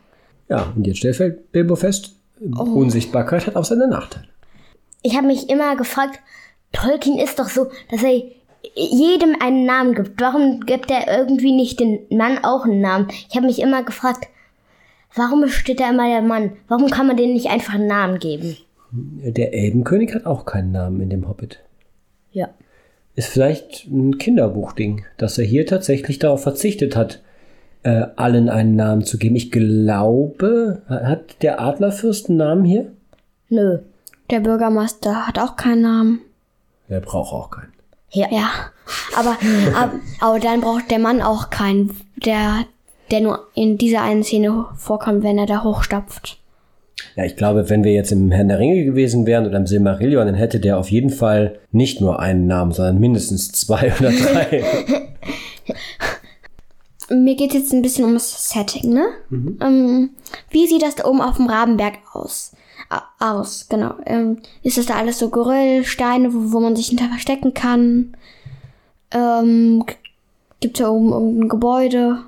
Ja, 0.50 0.72
und 0.76 0.86
jetzt 0.86 0.98
stellt 0.98 1.52
Bilbo 1.52 1.76
fest, 1.76 2.16
oh. 2.58 2.64
Unsichtbarkeit 2.64 3.48
hat 3.48 3.56
auch 3.56 3.66
seine 3.66 3.88
Nachteile. 3.88 4.28
Ich 5.02 5.16
habe 5.16 5.28
mich 5.28 5.50
immer 5.50 5.76
gefragt, 5.76 6.20
Tolkien 6.72 7.20
ist 7.20 7.40
doch 7.40 7.50
so, 7.50 7.68
dass 7.90 8.04
er 8.04 8.24
jedem 8.74 9.36
einen 9.40 9.66
Namen 9.66 9.94
gibt. 9.94 10.20
Warum 10.20 10.62
gibt 10.62 10.92
er 10.92 11.18
irgendwie 11.18 11.52
nicht 11.52 11.80
den 11.80 12.00
Mann 12.10 12.44
auch 12.44 12.66
einen 12.66 12.82
Namen? 12.82 13.08
Ich 13.30 13.36
habe 13.36 13.46
mich 13.46 13.62
immer 13.62 13.84
gefragt, 13.84 14.28
warum 15.16 15.48
steht 15.48 15.80
da 15.80 15.90
immer 15.90 16.08
der 16.08 16.22
Mann? 16.22 16.54
Warum 16.68 16.90
kann 16.90 17.08
man 17.08 17.18
denen 17.18 17.34
nicht 17.34 17.50
einfach 17.50 17.76
einen 17.76 17.88
Namen 17.88 18.20
geben? 18.20 18.58
Der 18.92 19.54
Elbenkönig 19.54 20.14
hat 20.14 20.26
auch 20.26 20.46
keinen 20.46 20.72
Namen 20.72 21.02
in 21.02 21.10
dem 21.10 21.28
Hobbit. 21.28 21.60
Ja. 22.32 22.50
ist 23.16 23.30
vielleicht 23.30 23.88
ein 23.88 24.18
Kinderbuchding, 24.18 25.06
dass 25.18 25.38
er 25.38 25.46
hier 25.46 25.66
tatsächlich 25.66 26.20
darauf 26.20 26.44
verzichtet 26.44 26.96
hat, 26.98 27.22
äh, 27.86 28.08
allen 28.16 28.50
einen 28.50 28.76
Namen 28.76 29.06
zu 29.06 29.20
geben. 29.20 29.36
Ich 29.36 29.52
glaube, 29.52 30.82
hat 30.90 31.42
der 31.44 31.62
Adlerfürst 31.62 32.30
einen 32.30 32.40
Namen 32.40 32.66
hier? 32.66 32.92
Nö. 33.50 33.78
Der 34.32 34.40
Bürgermeister 34.40 35.28
hat 35.28 35.38
auch 35.38 35.56
keinen 35.56 35.82
Namen. 35.82 36.22
Der 36.90 37.00
braucht 37.00 37.32
auch 37.32 37.52
keinen. 37.52 37.72
Ja. 38.10 38.28
Ja. 38.32 38.50
Aber, 39.16 39.38
aber, 39.78 39.94
aber 40.20 40.40
dann 40.40 40.62
braucht 40.62 40.90
der 40.90 41.00
Mann 41.00 41.22
auch 41.22 41.52
keinen, 41.52 41.96
der, 42.26 42.66
der 43.12 43.22
nur 43.22 43.48
in 43.54 43.78
dieser 43.78 44.02
einen 44.02 44.24
Szene 44.24 44.66
vorkommt, 44.76 45.24
wenn 45.24 45.38
er 45.38 45.46
da 45.46 45.64
hochstapft. 45.64 46.40
Ja, 47.16 47.24
ich 47.24 47.36
glaube, 47.36 47.70
wenn 47.70 47.84
wir 47.84 47.94
jetzt 47.94 48.12
im 48.12 48.32
Herrn 48.32 48.48
der 48.48 48.58
Ringe 48.58 48.84
gewesen 48.84 49.28
wären 49.28 49.46
oder 49.46 49.58
im 49.58 49.68
Silmarillion, 49.68 50.26
dann 50.26 50.36
hätte 50.36 50.60
der 50.60 50.80
auf 50.80 50.90
jeden 50.90 51.12
Fall 51.12 51.60
nicht 51.72 52.02
nur 52.02 52.20
einen 52.20 52.48
Namen, 52.48 52.72
sondern 52.72 53.00
mindestens 53.00 53.52
zwei 53.52 53.94
oder 54.00 54.10
drei. 54.10 54.64
Mir 57.10 57.36
geht 57.36 57.54
jetzt 57.54 57.72
ein 57.72 57.82
bisschen 57.82 58.06
ums 58.06 58.50
Setting, 58.50 58.94
ne? 58.94 59.08
Ähm, 59.62 60.10
wie 60.50 60.68
sieht 60.68 60.82
das 60.82 60.96
da 60.96 61.06
oben 61.06 61.22
auf 61.22 61.38
dem 61.38 61.48
Rabenberg 61.48 62.00
aus? 62.14 62.54
A 62.90 63.04
aus, 63.20 63.68
genau. 63.70 63.96
Ähm, 64.06 64.42
ist 64.64 64.78
das 64.78 64.88
da 64.88 64.96
alles 64.96 65.20
so 65.20 65.30
Geröll, 65.30 65.84
Steine, 65.84 66.34
wo, 66.34 66.54
wo 66.54 66.60
man 66.60 66.76
sich 66.76 66.88
hinter 66.88 67.08
verstecken 67.08 67.54
kann? 67.54 68.16
Ähm, 69.12 69.86
gibt 70.60 70.80
da 70.80 70.90
oben 70.90 71.12
irgendein 71.12 71.50
Gebäude? 71.50 72.24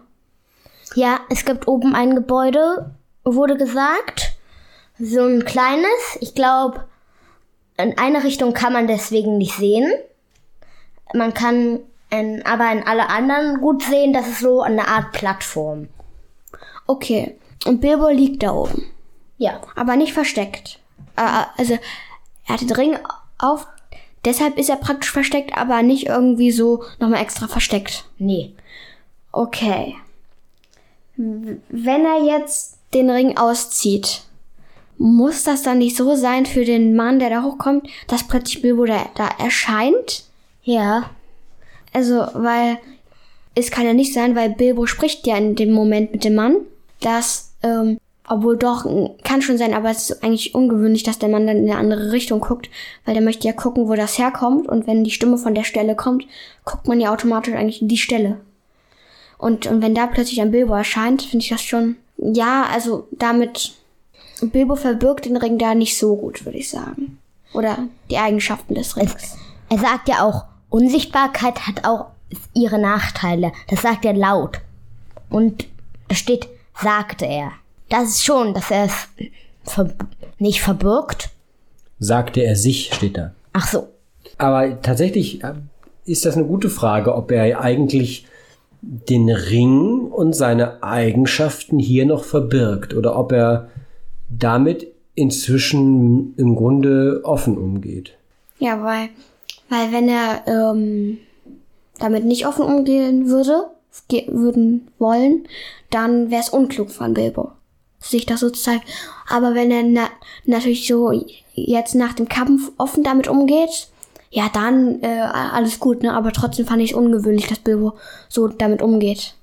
Ja, 0.96 1.20
es 1.30 1.46
gibt 1.46 1.68
oben 1.68 1.96
ein 1.96 2.16
Gebäude, 2.16 2.92
wurde 3.24 3.58
gesagt. 3.58 4.34
So 5.00 5.24
ein 5.24 5.46
kleines. 5.46 6.18
Ich 6.22 6.34
glaube, 6.34 6.86
in 7.78 7.98
eine 7.98 8.24
Richtung 8.24 8.54
kann 8.54 8.74
man 8.74 8.88
deswegen 8.88 9.38
nicht 9.38 9.56
sehen. 9.56 9.92
Man 11.14 11.34
kann 11.34 11.80
in, 12.10 12.46
aber 12.46 12.72
in 12.72 12.84
alle 12.84 13.10
anderen 13.10 13.60
gut 13.60 13.84
sehen, 13.84 14.14
das 14.14 14.28
ist 14.28 14.40
so 14.40 14.62
eine 14.62 14.88
Art 14.88 15.12
Plattform. 15.12 15.90
Okay. 16.86 17.38
Und 17.66 17.82
Bilbo 17.82 18.08
liegt 18.10 18.44
da 18.44 18.54
oben. 18.54 18.84
Ja. 19.38 19.62
aber 19.76 19.96
nicht 19.96 20.14
versteckt. 20.14 20.80
Äh, 21.16 21.44
also 21.58 21.78
er 22.48 22.54
hat 22.54 22.62
den 22.62 22.72
Ring 22.72 22.98
auf, 23.38 23.68
deshalb 24.26 24.58
ist 24.58 24.70
er 24.70 24.78
praktisch 24.78 25.12
versteckt, 25.12 25.56
aber 25.56 25.84
nicht 25.84 26.08
irgendwie 26.08 26.52
so 26.52 26.84
nochmal 27.00 27.22
extra 27.22 27.48
versteckt. 27.48 28.06
Nee. 28.18 28.54
Okay. 29.32 29.96
Wenn 31.18 32.06
er 32.06 32.24
jetzt 32.24 32.78
den 32.94 33.10
Ring 33.10 33.38
auszieht, 33.38 34.24
muss 34.98 35.44
das 35.44 35.62
dann 35.62 35.80
nicht 35.80 35.96
so 35.96 36.16
sein 36.16 36.46
für 36.46 36.66
den 36.66 36.96
Mann, 36.96 37.20
der 37.20 37.30
da 37.30 37.44
hochkommt, 37.44 37.88
dass 38.08 38.28
plötzlich 38.28 38.62
Bilbo 38.62 38.86
da, 38.86 39.06
da 39.16 39.28
erscheint? 39.40 40.24
Ja. 40.64 41.12
Also, 41.94 42.28
weil 42.34 42.78
es 43.56 43.72
kann 43.72 43.86
ja 43.86 43.94
nicht 43.94 44.14
sein, 44.14 44.36
weil 44.36 44.52
Bilbo 44.52 44.86
spricht 44.86 45.26
ja 45.26 45.38
in 45.38 45.56
dem 45.56 45.72
Moment 45.72 46.12
mit 46.12 46.24
dem 46.24 46.36
Mann, 46.36 46.58
dass, 47.00 47.54
ähm, 47.64 47.98
obwohl 48.28 48.58
doch, 48.58 48.86
kann 49.24 49.42
schon 49.42 49.58
sein, 49.58 49.74
aber 49.74 49.90
es 49.90 50.10
ist 50.10 50.24
eigentlich 50.24 50.54
ungewöhnlich, 50.54 51.04
dass 51.04 51.18
der 51.18 51.30
Mann 51.30 51.48
dann 51.48 51.58
in 51.58 51.70
eine 51.70 51.80
andere 51.80 52.12
Richtung 52.12 52.40
guckt, 52.40 52.70
weil 53.06 53.16
der 53.16 53.24
möchte 53.24 53.48
ja 53.48 53.54
gucken, 53.54 53.88
wo 53.88 53.96
das 53.96 54.20
herkommt 54.20 54.68
und 54.68 54.86
wenn 54.86 55.04
die 55.04 55.12
Stimme 55.12 55.38
von 55.38 55.56
der 55.56 55.64
Stelle 55.64 55.96
kommt, 55.96 56.28
guckt 56.66 56.88
man 56.88 57.00
ja 57.00 57.12
automatisch 57.12 57.56
eigentlich 57.56 57.82
in 57.82 57.88
die 57.88 57.98
Stelle. 57.98 58.38
Und, 59.38 59.66
und 59.68 59.82
wenn 59.82 59.96
da 59.96 60.08
plötzlich 60.08 60.42
ein 60.42 60.52
Bilbo 60.52 60.74
erscheint, 60.74 61.22
finde 61.22 61.44
ich 61.44 61.50
das 61.50 61.62
schon, 61.62 61.96
ja, 62.18 62.68
also 62.72 63.08
damit, 63.12 63.74
Bilbo 64.42 64.76
verbirgt 64.76 65.26
den 65.26 65.38
Ring 65.38 65.58
da 65.58 65.74
nicht 65.74 65.98
so 65.98 66.16
gut, 66.16 66.46
würde 66.46 66.58
ich 66.58 66.70
sagen. 66.70 67.20
Oder 67.54 67.88
die 68.10 68.18
Eigenschaften 68.18 68.76
des 68.76 68.98
Rings. 68.98 69.38
Er 69.70 69.80
sagt 69.80 70.10
ja 70.10 70.24
auch, 70.24 70.46
Unsichtbarkeit 70.78 71.66
hat 71.66 71.86
auch 71.86 72.12
ihre 72.54 72.78
Nachteile. 72.78 73.52
Das 73.68 73.82
sagt 73.82 74.06
er 74.06 74.14
laut. 74.14 74.60
Und 75.28 75.68
da 76.08 76.14
steht, 76.14 76.48
sagte 76.80 77.26
er. 77.26 77.52
Das 77.90 78.10
ist 78.10 78.24
schon, 78.24 78.54
dass 78.54 78.70
er 78.70 78.86
es 78.86 79.08
ver 79.64 79.90
nicht 80.38 80.62
verbirgt. 80.62 81.32
Sagte 81.98 82.42
er 82.42 82.56
sich, 82.56 82.94
steht 82.94 83.18
da. 83.18 83.32
Ach 83.54 83.68
so. 83.68 83.88
Aber 84.38 84.80
tatsächlich 84.84 85.44
äh, 85.44 85.54
ist 86.06 86.26
das 86.28 86.38
eine 86.38 86.46
gute 86.46 86.70
Frage, 86.70 87.16
ob 87.16 87.32
er 87.32 87.60
eigentlich 87.60 88.28
den 88.82 89.32
Ring 89.32 90.12
und 90.12 90.36
seine 90.36 90.84
Eigenschaften 90.84 91.80
hier 91.80 92.06
noch 92.06 92.24
verbirgt 92.24 92.94
oder 92.94 93.18
ob 93.18 93.32
er 93.32 93.70
damit 94.30 94.86
inzwischen 95.16 96.36
im 96.38 96.56
Grunde 96.56 97.22
offen 97.24 97.58
umgeht. 97.58 98.14
Ja, 98.60 98.84
weil, 98.84 99.10
weil 99.70 99.92
wenn 99.92 100.10
er 100.10 100.44
ähm, 100.48 101.18
damit 102.00 102.26
nicht 102.26 102.48
offen 102.48 102.66
umgehen 102.66 103.30
würde, 103.30 103.70
ge 104.08 104.26
würden 104.28 104.90
wollen, 105.00 105.48
dann 105.90 106.30
wäre 106.30 106.42
es 106.42 106.50
unklug 106.50 106.92
von 106.92 107.14
Bilbo, 107.14 107.52
sich 108.00 108.26
das 108.26 108.42
so 108.42 108.50
zu 108.50 108.62
zeigen. 108.62 108.84
Aber 109.30 109.56
wenn 109.56 109.72
er 109.72 109.84
na 109.84 110.10
natürlich 110.46 110.88
so 110.88 111.12
jetzt 111.54 111.96
nach 111.96 112.14
dem 112.14 112.30
Kampf 112.30 112.72
offen 112.78 113.04
damit 113.04 113.28
umgeht, 113.28 113.88
ja, 114.30 114.50
dann 114.54 115.02
äh, 115.02 115.22
alles 115.22 115.80
gut, 115.80 116.04
ne? 116.04 116.14
Aber 116.14 116.32
trotzdem 116.34 116.66
fand 116.66 116.82
ich 116.82 116.92
es 116.92 116.98
ungewöhnlich, 116.98 117.48
dass 117.48 117.60
Bilbo 117.60 117.94
so 118.28 118.48
damit 118.48 118.82
umgeht. 118.82 119.36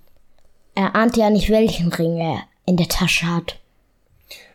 Er 0.74 0.94
ahnt 0.94 1.16
ja 1.16 1.30
nicht, 1.30 1.50
welchen 1.50 1.92
Ring 1.92 2.18
er 2.18 2.40
in 2.66 2.76
der 2.76 2.88
Tasche 2.88 3.26
hat. 3.26 3.58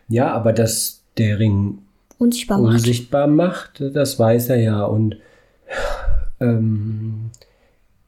Ja, 0.08 0.32
aber 0.32 0.52
dass 0.52 1.02
der 1.18 1.38
Ring 1.38 1.78
Unsichtbar 2.18 2.58
macht. 2.58 2.74
unsichtbar 2.74 3.26
macht, 3.26 3.80
das 3.80 4.18
weiß 4.18 4.50
er 4.50 4.60
ja. 4.60 4.84
Und 4.84 5.16
ähm, 6.40 7.30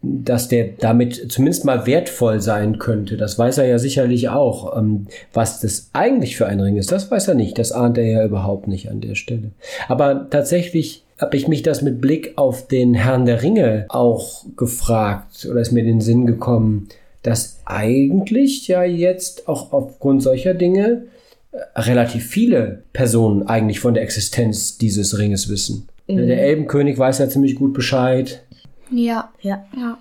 dass 0.02 0.48
der 0.48 0.70
damit 0.80 1.30
zumindest 1.30 1.64
mal 1.64 1.86
wertvoll 1.86 2.40
sein 2.40 2.78
könnte, 2.78 3.16
das 3.16 3.38
weiß 3.38 3.58
er 3.58 3.66
ja 3.66 3.78
sicherlich 3.78 4.28
auch. 4.28 4.76
Ähm, 4.76 5.06
was 5.32 5.60
das 5.60 5.90
eigentlich 5.92 6.36
für 6.36 6.46
ein 6.46 6.60
Ring 6.60 6.76
ist, 6.76 6.90
das 6.90 7.10
weiß 7.10 7.28
er 7.28 7.34
nicht. 7.34 7.58
Das 7.58 7.72
ahnt 7.72 7.98
er 7.98 8.04
ja 8.04 8.24
überhaupt 8.24 8.66
nicht 8.66 8.90
an 8.90 9.00
der 9.00 9.14
Stelle. 9.14 9.52
Aber 9.88 10.28
tatsächlich 10.28 11.04
habe 11.18 11.36
ich 11.36 11.46
mich 11.46 11.62
das 11.62 11.82
mit 11.82 12.00
Blick 12.00 12.32
auf 12.36 12.66
den 12.66 12.94
Herrn 12.94 13.26
der 13.26 13.42
Ringe 13.42 13.86
auch 13.88 14.44
gefragt 14.56 15.46
oder 15.48 15.60
ist 15.60 15.70
mir 15.70 15.80
in 15.80 15.86
den 15.86 16.00
Sinn 16.00 16.26
gekommen, 16.26 16.88
dass 17.22 17.60
eigentlich 17.64 18.66
ja 18.66 18.82
jetzt 18.82 19.48
auch 19.48 19.72
aufgrund 19.72 20.24
solcher 20.24 20.54
Dinge 20.54 21.04
äh, 21.52 21.80
relativ 21.80 22.26
viele 22.26 22.82
Personen 22.92 23.46
eigentlich 23.46 23.78
von 23.78 23.94
der 23.94 24.02
Existenz 24.02 24.78
dieses 24.78 25.16
Ringes 25.16 25.48
wissen. 25.48 25.88
Der 26.08 26.42
Elbenkönig 26.42 26.98
weiß 26.98 27.18
ja 27.18 27.28
ziemlich 27.28 27.54
gut 27.56 27.72
Bescheid. 27.72 28.42
Ja, 28.90 29.30
Ja. 29.40 29.64
ja. 29.76 29.98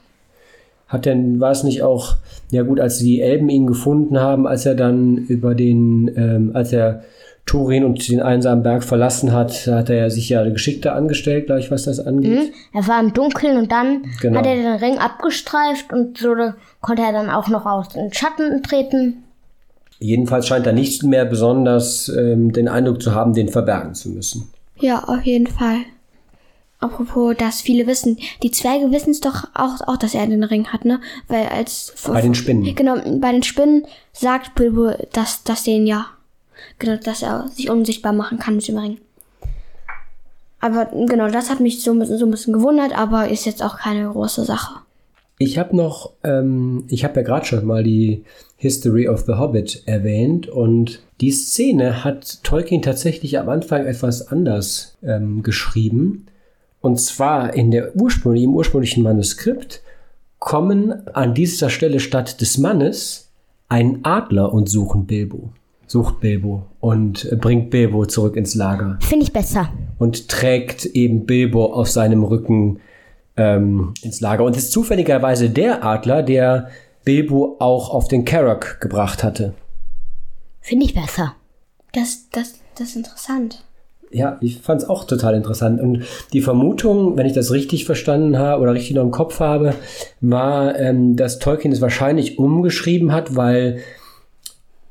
Hat 0.87 1.05
denn, 1.05 1.39
war 1.39 1.51
es 1.51 1.63
nicht 1.63 1.83
auch, 1.83 2.17
ja 2.49 2.63
gut, 2.63 2.81
als 2.81 2.97
die 2.97 3.21
Elben 3.21 3.47
ihn 3.47 3.65
gefunden 3.65 4.19
haben, 4.19 4.45
als 4.45 4.65
er 4.65 4.75
dann 4.75 5.15
über 5.17 5.55
den, 5.55 6.11
ähm, 6.17 6.51
als 6.53 6.73
er 6.73 7.03
Turin 7.45 7.85
und 7.85 8.07
den 8.09 8.21
einsamen 8.21 8.61
Berg 8.61 8.83
verlassen 8.83 9.31
hat, 9.31 9.67
hat 9.67 9.89
er 9.89 10.09
sich 10.11 10.27
ja 10.27 10.43
geschickter 10.49 10.93
angestellt, 10.93 11.45
gleich 11.45 11.71
was 11.71 11.83
das 11.83 11.99
angeht. 12.01 12.51
Er 12.73 12.85
war 12.89 12.99
im 12.99 13.13
Dunkeln 13.13 13.57
und 13.57 13.71
dann 13.71 14.03
Genau. 14.21 14.39
hat 14.39 14.45
er 14.45 14.55
den 14.55 14.73
Ring 14.83 14.97
abgestreift 14.97 15.93
und 15.93 16.17
so 16.17 16.33
konnte 16.81 17.01
er 17.03 17.13
dann 17.13 17.29
auch 17.29 17.47
noch 17.47 17.65
aus 17.65 17.87
den 17.89 18.11
Schatten 18.13 18.61
treten. 18.61 19.23
Jedenfalls 19.99 20.47
scheint 20.47 20.67
er 20.67 20.73
nicht 20.73 21.03
mehr 21.03 21.25
besonders 21.25 22.09
ähm, 22.09 22.51
den 22.51 22.67
Eindruck 22.67 23.01
zu 23.01 23.15
haben, 23.15 23.33
den 23.33 23.47
verbergen 23.47 23.93
zu 23.93 24.09
müssen. 24.09 24.49
Ja, 24.81 25.03
auf 25.05 25.23
jeden 25.23 25.47
Fall. 25.47 25.77
Apropos, 26.79 27.35
dass 27.37 27.61
viele 27.61 27.85
wissen, 27.85 28.17
die 28.41 28.49
Zwerge 28.49 28.91
wissen 28.91 29.11
es 29.11 29.19
doch 29.19 29.43
auch, 29.53 29.87
auch, 29.87 29.97
dass 29.97 30.15
er 30.15 30.25
den 30.25 30.43
Ring 30.43 30.67
hat, 30.69 30.83
ne? 30.83 30.99
Weil 31.27 31.45
als 31.47 31.93
Bei 32.07 32.21
den 32.21 32.33
Spinnen. 32.33 32.75
Genau, 32.75 32.95
bei 33.19 33.31
den 33.31 33.43
Spinnen 33.43 33.85
sagt 34.13 34.55
Bilbo, 34.55 34.93
dass, 35.13 35.43
dass 35.43 35.63
den 35.63 35.85
ja, 35.85 36.07
genau, 36.79 36.95
dass 36.97 37.21
er 37.21 37.47
sich 37.49 37.69
unsichtbar 37.69 38.13
machen 38.13 38.39
kann 38.39 38.55
mit 38.55 38.67
dem 38.67 38.79
Ring. 38.79 38.97
Aber 40.59 40.85
genau, 40.85 41.27
das 41.29 41.49
hat 41.51 41.59
mich 41.59 41.81
so, 41.83 41.91
ein 41.91 41.99
bisschen- 41.99 42.17
so 42.17 42.25
ein 42.25 42.31
bisschen 42.31 42.53
gewundert, 42.53 42.97
aber 42.97 43.29
ist 43.29 43.45
jetzt 43.45 43.61
auch 43.63 43.77
keine 43.77 44.09
große 44.09 44.43
Sache. 44.45 44.79
Ich 45.41 45.57
habe 45.57 45.75
noch, 45.75 46.11
ähm, 46.23 46.83
ich 46.87 47.03
habe 47.03 47.19
ja 47.19 47.25
gerade 47.25 47.47
schon 47.47 47.65
mal 47.65 47.83
die 47.83 48.25
History 48.57 49.07
of 49.07 49.21
the 49.21 49.33
Hobbit 49.33 49.81
erwähnt 49.87 50.47
und 50.47 51.01
die 51.19 51.31
Szene 51.31 52.03
hat 52.03 52.43
Tolkien 52.43 52.83
tatsächlich 52.83 53.39
am 53.39 53.49
Anfang 53.49 53.87
etwas 53.87 54.27
anders 54.27 54.99
ähm, 55.01 55.41
geschrieben. 55.41 56.27
Und 56.79 56.99
zwar 56.99 57.55
in 57.55 57.71
der 57.71 57.95
ursprünglichen, 57.95 58.51
im 58.51 58.55
ursprünglichen 58.55 59.01
Manuskript 59.01 59.81
kommen 60.37 61.07
an 61.07 61.33
dieser 61.33 61.71
Stelle 61.71 61.99
statt 61.99 62.39
des 62.39 62.59
Mannes 62.59 63.31
ein 63.67 64.01
Adler 64.03 64.53
und 64.53 64.69
suchen 64.69 65.07
Bilbo. 65.07 65.53
Sucht 65.87 66.19
Bilbo 66.19 66.67
und 66.79 67.35
bringt 67.41 67.71
Bilbo 67.71 68.05
zurück 68.05 68.35
ins 68.35 68.53
Lager 68.53 68.99
Finde 69.01 69.23
ich 69.25 69.33
besser. 69.33 69.73
und 69.97 70.29
trägt 70.29 70.85
eben 70.85 71.25
Bilbo 71.25 71.73
auf 71.73 71.89
seinem 71.89 72.23
Rücken 72.23 72.79
ähm, 73.41 73.93
ins 74.01 74.21
Lager. 74.21 74.43
Und 74.43 74.55
es 74.55 74.65
ist 74.65 74.71
zufälligerweise 74.71 75.49
der 75.49 75.83
Adler, 75.83 76.21
der 76.21 76.69
Bilbo 77.03 77.57
auch 77.59 77.89
auf 77.89 78.07
den 78.07 78.25
Carrock 78.25 78.79
gebracht 78.79 79.23
hatte. 79.23 79.53
Finde 80.59 80.85
ich 80.85 80.93
besser. 80.93 81.35
Das, 81.93 82.29
das, 82.31 82.59
das 82.75 82.89
ist 82.89 82.95
interessant. 82.95 83.63
ja, 84.11 84.37
ich 84.41 84.59
fand 84.59 84.81
es 84.81 84.89
auch 84.89 85.05
total 85.05 85.35
interessant. 85.35 85.81
Und 85.81 86.03
die 86.33 86.41
Vermutung, 86.41 87.17
wenn 87.17 87.25
ich 87.25 87.33
das 87.33 87.51
richtig 87.51 87.85
verstanden 87.85 88.37
habe 88.37 88.61
oder 88.61 88.73
richtig 88.73 88.95
noch 88.95 89.03
im 89.03 89.11
Kopf 89.11 89.39
habe, 89.39 89.73
war, 90.19 90.77
ähm, 90.77 91.15
dass 91.15 91.39
Tolkien 91.39 91.73
es 91.73 91.81
wahrscheinlich 91.81 92.37
umgeschrieben 92.37 93.11
hat, 93.11 93.35
weil 93.35 93.79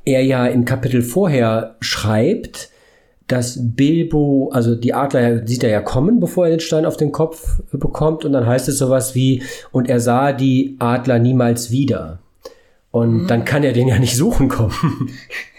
er 0.05 0.25
ja 0.25 0.47
im 0.47 0.65
Kapitel 0.65 1.03
vorher 1.03 1.77
schreibt, 1.81 2.70
dass 3.31 3.59
Bilbo, 3.61 4.51
also 4.53 4.75
die 4.75 4.93
Adler 4.93 5.47
sieht 5.47 5.63
er 5.63 5.71
ja 5.71 5.81
kommen, 5.81 6.19
bevor 6.19 6.47
er 6.47 6.51
den 6.51 6.61
Stein 6.61 6.85
auf 6.85 6.97
den 6.97 7.13
Kopf 7.13 7.61
bekommt. 7.71 8.25
Und 8.25 8.33
dann 8.33 8.47
heißt 8.47 8.69
es 8.69 8.79
sowas 8.79 9.15
wie, 9.15 9.43
und 9.71 9.89
er 9.89 10.01
sah 10.01 10.33
die 10.33 10.77
Adler 10.79 11.19
niemals 11.19 11.71
wieder. 11.71 12.19
Und 12.91 13.23
mhm. 13.23 13.27
dann 13.29 13.45
kann 13.45 13.63
er 13.63 13.73
den 13.73 13.87
ja 13.87 13.99
nicht 13.99 14.17
suchen 14.17 14.49
kommen. 14.49 14.73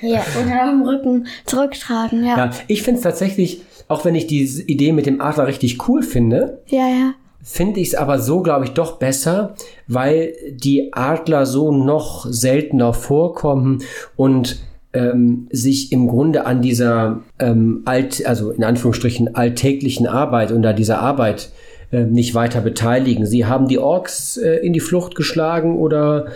Ja, 0.02 0.22
oder 0.44 0.64
am 0.64 0.82
Rücken 0.82 1.28
zurücktragen, 1.46 2.26
ja. 2.26 2.36
ja 2.36 2.50
ich 2.68 2.82
finde 2.82 2.98
es 2.98 3.04
tatsächlich, 3.04 3.62
auch 3.88 4.04
wenn 4.04 4.16
ich 4.16 4.28
diese 4.28 4.64
Idee 4.64 4.92
mit 4.92 5.06
dem 5.06 5.22
Adler 5.22 5.48
richtig 5.48 5.88
cool 5.88 6.02
finde, 6.02 6.62
ja, 6.68 6.88
ja. 6.88 7.14
finde 7.44 7.80
ich 7.80 7.90
es 7.90 7.96
aber 7.96 8.20
so, 8.20 8.42
glaube 8.42 8.66
ich, 8.66 8.72
doch 8.72 8.98
besser, 8.98 9.56
weil 9.88 10.34
die 10.52 10.92
Adler 10.92 11.46
so 11.46 11.72
noch 11.72 12.26
seltener 12.28 12.94
vorkommen 12.94 13.84
und 14.16 14.60
ähm, 14.94 15.48
sich 15.52 15.92
im 15.92 16.08
Grunde 16.08 16.46
an 16.46 16.62
dieser 16.62 17.22
ähm, 17.40 17.82
alt, 17.86 18.26
also 18.26 18.52
in 18.52 18.64
Anführungsstrichen 18.64 19.36
alltäglichen 19.36 20.08
Arbeit 20.08 20.52
und 20.52 20.66
an 20.66 20.76
dieser 20.76 21.00
Arbeit 21.00 21.50
äh, 21.92 22.04
nicht 22.04 22.36
weiter 22.36 22.62
beteiligen. 22.62 23.26
Sie 23.26 23.46
haben 23.46 23.68
die 23.68 23.80
Orks 23.80 24.38
äh, 24.38 24.56
in 24.58 24.74
die 24.74 24.80
Flucht 24.80 25.16
geschlagen 25.16 25.78
oder 25.78 26.28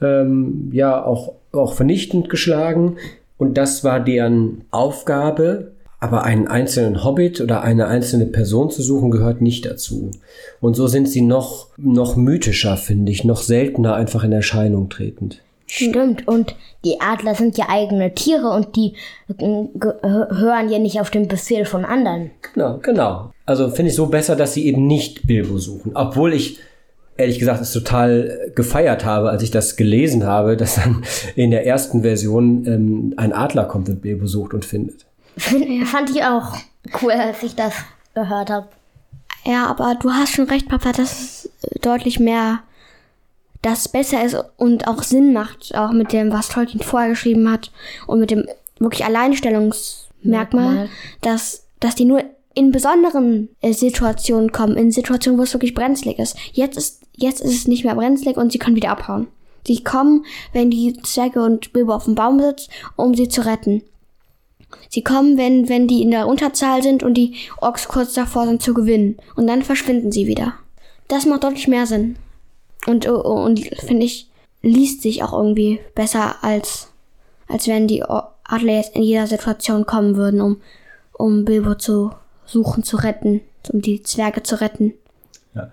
ähm, 0.00 0.70
ja 0.72 1.04
auch, 1.04 1.34
auch 1.52 1.74
vernichtend 1.74 2.30
geschlagen. 2.30 2.96
Und 3.38 3.56
das 3.56 3.84
war 3.84 4.00
deren 4.00 4.62
Aufgabe. 4.70 5.72
Aber 6.02 6.24
einen 6.24 6.48
einzelnen 6.48 7.04
Hobbit 7.04 7.42
oder 7.42 7.62
eine 7.62 7.86
einzelne 7.86 8.24
Person 8.24 8.70
zu 8.70 8.80
suchen 8.80 9.10
gehört 9.10 9.42
nicht 9.42 9.66
dazu. 9.66 10.10
Und 10.58 10.74
so 10.74 10.86
sind 10.86 11.06
sie 11.10 11.20
noch, 11.20 11.66
noch 11.76 12.16
mythischer, 12.16 12.78
finde 12.78 13.12
ich, 13.12 13.24
noch 13.24 13.42
seltener 13.42 13.96
einfach 13.96 14.24
in 14.24 14.32
Erscheinung 14.32 14.88
tretend. 14.88 15.42
Stimmt, 15.72 16.26
und 16.26 16.56
die 16.84 17.00
Adler 17.00 17.36
sind 17.36 17.56
ja 17.56 17.66
eigene 17.68 18.12
Tiere 18.12 18.50
und 18.50 18.74
die 18.74 18.94
hören 19.38 20.68
ja 20.68 20.80
nicht 20.80 21.00
auf 21.00 21.10
den 21.10 21.28
Befehl 21.28 21.64
von 21.64 21.84
anderen. 21.84 22.32
Genau, 22.52 22.78
genau. 22.82 23.32
Also 23.46 23.70
finde 23.70 23.90
ich 23.90 23.96
so 23.96 24.06
besser, 24.06 24.34
dass 24.34 24.54
sie 24.54 24.66
eben 24.66 24.88
nicht 24.88 25.28
Bilbo 25.28 25.58
suchen. 25.58 25.92
Obwohl 25.94 26.34
ich 26.34 26.58
ehrlich 27.16 27.38
gesagt 27.38 27.60
es 27.60 27.72
total 27.72 28.50
gefeiert 28.56 29.04
habe, 29.04 29.30
als 29.30 29.44
ich 29.44 29.52
das 29.52 29.76
gelesen 29.76 30.24
habe, 30.24 30.56
dass 30.56 30.74
dann 30.74 31.04
in 31.36 31.52
der 31.52 31.64
ersten 31.66 32.02
Version 32.02 32.66
ähm, 32.66 33.14
ein 33.16 33.32
Adler 33.32 33.64
kommt 33.64 33.88
und 33.88 34.02
Bilbo 34.02 34.26
sucht 34.26 34.54
und 34.54 34.64
findet. 34.64 35.06
Fand 35.36 36.10
ich 36.10 36.24
auch 36.24 36.56
cool, 37.00 37.12
als 37.12 37.44
ich 37.44 37.54
das 37.54 37.74
gehört 38.14 38.50
habe. 38.50 38.66
Ja, 39.44 39.66
aber 39.66 39.96
du 40.00 40.10
hast 40.10 40.34
schon 40.34 40.46
recht, 40.46 40.68
Papa, 40.68 40.90
dass 40.92 41.48
deutlich 41.80 42.18
mehr 42.18 42.60
das 43.62 43.88
besser 43.88 44.24
ist 44.24 44.36
und 44.56 44.88
auch 44.88 45.02
Sinn 45.02 45.32
macht, 45.32 45.74
auch 45.74 45.92
mit 45.92 46.12
dem, 46.12 46.32
was 46.32 46.48
Tolkien 46.48 46.80
vorher 46.80 47.10
geschrieben 47.10 47.50
hat 47.50 47.70
und 48.06 48.20
mit 48.20 48.30
dem 48.30 48.46
wirklich 48.78 49.04
Alleinstellungsmerkmal, 49.04 50.74
Merkmal. 50.74 50.88
dass, 51.20 51.66
dass 51.78 51.94
die 51.94 52.06
nur 52.06 52.24
in 52.54 52.72
besonderen 52.72 53.48
äh, 53.60 53.72
Situationen 53.72 54.50
kommen, 54.50 54.76
in 54.76 54.90
Situationen, 54.90 55.38
wo 55.38 55.44
es 55.44 55.52
wirklich 55.54 55.74
brenzlig 55.74 56.18
ist. 56.18 56.36
Jetzt 56.52 56.76
ist, 56.76 57.02
jetzt 57.14 57.40
ist 57.40 57.54
es 57.54 57.68
nicht 57.68 57.84
mehr 57.84 57.94
brenzlig 57.94 58.36
und 58.36 58.50
sie 58.50 58.58
können 58.58 58.76
wieder 58.76 58.90
abhauen. 58.90 59.28
Sie 59.66 59.84
kommen, 59.84 60.24
wenn 60.52 60.70
die 60.70 60.94
Zwerge 61.02 61.42
und 61.42 61.72
Bilbo 61.72 61.94
auf 61.94 62.04
dem 62.04 62.14
Baum 62.14 62.40
sitzt, 62.40 62.70
um 62.96 63.14
sie 63.14 63.28
zu 63.28 63.44
retten. 63.44 63.82
Sie 64.88 65.02
kommen, 65.02 65.36
wenn, 65.36 65.68
wenn 65.68 65.86
die 65.86 66.02
in 66.02 66.10
der 66.10 66.26
Unterzahl 66.26 66.82
sind 66.82 67.02
und 67.02 67.14
die 67.14 67.34
Orks 67.60 67.88
kurz 67.88 68.14
davor 68.14 68.46
sind 68.46 68.62
zu 68.62 68.72
gewinnen. 68.72 69.18
Und 69.36 69.46
dann 69.46 69.62
verschwinden 69.62 70.12
sie 70.12 70.26
wieder. 70.26 70.54
Das 71.08 71.26
macht 71.26 71.44
deutlich 71.44 71.68
mehr 71.68 71.86
Sinn. 71.86 72.16
Und, 72.90 73.08
oh, 73.08 73.22
oh, 73.24 73.44
und 73.44 73.60
finde 73.76 74.04
ich, 74.04 74.28
liest 74.62 75.02
sich 75.02 75.22
auch 75.22 75.32
irgendwie 75.32 75.80
besser, 75.94 76.42
als, 76.42 76.88
als 77.48 77.66
wenn 77.68 77.86
die 77.86 78.02
Adler 78.02 78.74
jetzt 78.74 78.96
in 78.96 79.02
jeder 79.02 79.26
Situation 79.26 79.86
kommen 79.86 80.16
würden, 80.16 80.40
um, 80.40 80.56
um 81.12 81.44
Bilbo 81.44 81.74
zu 81.74 82.10
suchen, 82.44 82.82
zu 82.82 82.96
retten, 82.96 83.40
um 83.72 83.80
die 83.80 84.02
Zwerge 84.02 84.42
zu 84.42 84.60
retten. 84.60 84.94
Ja. 85.54 85.70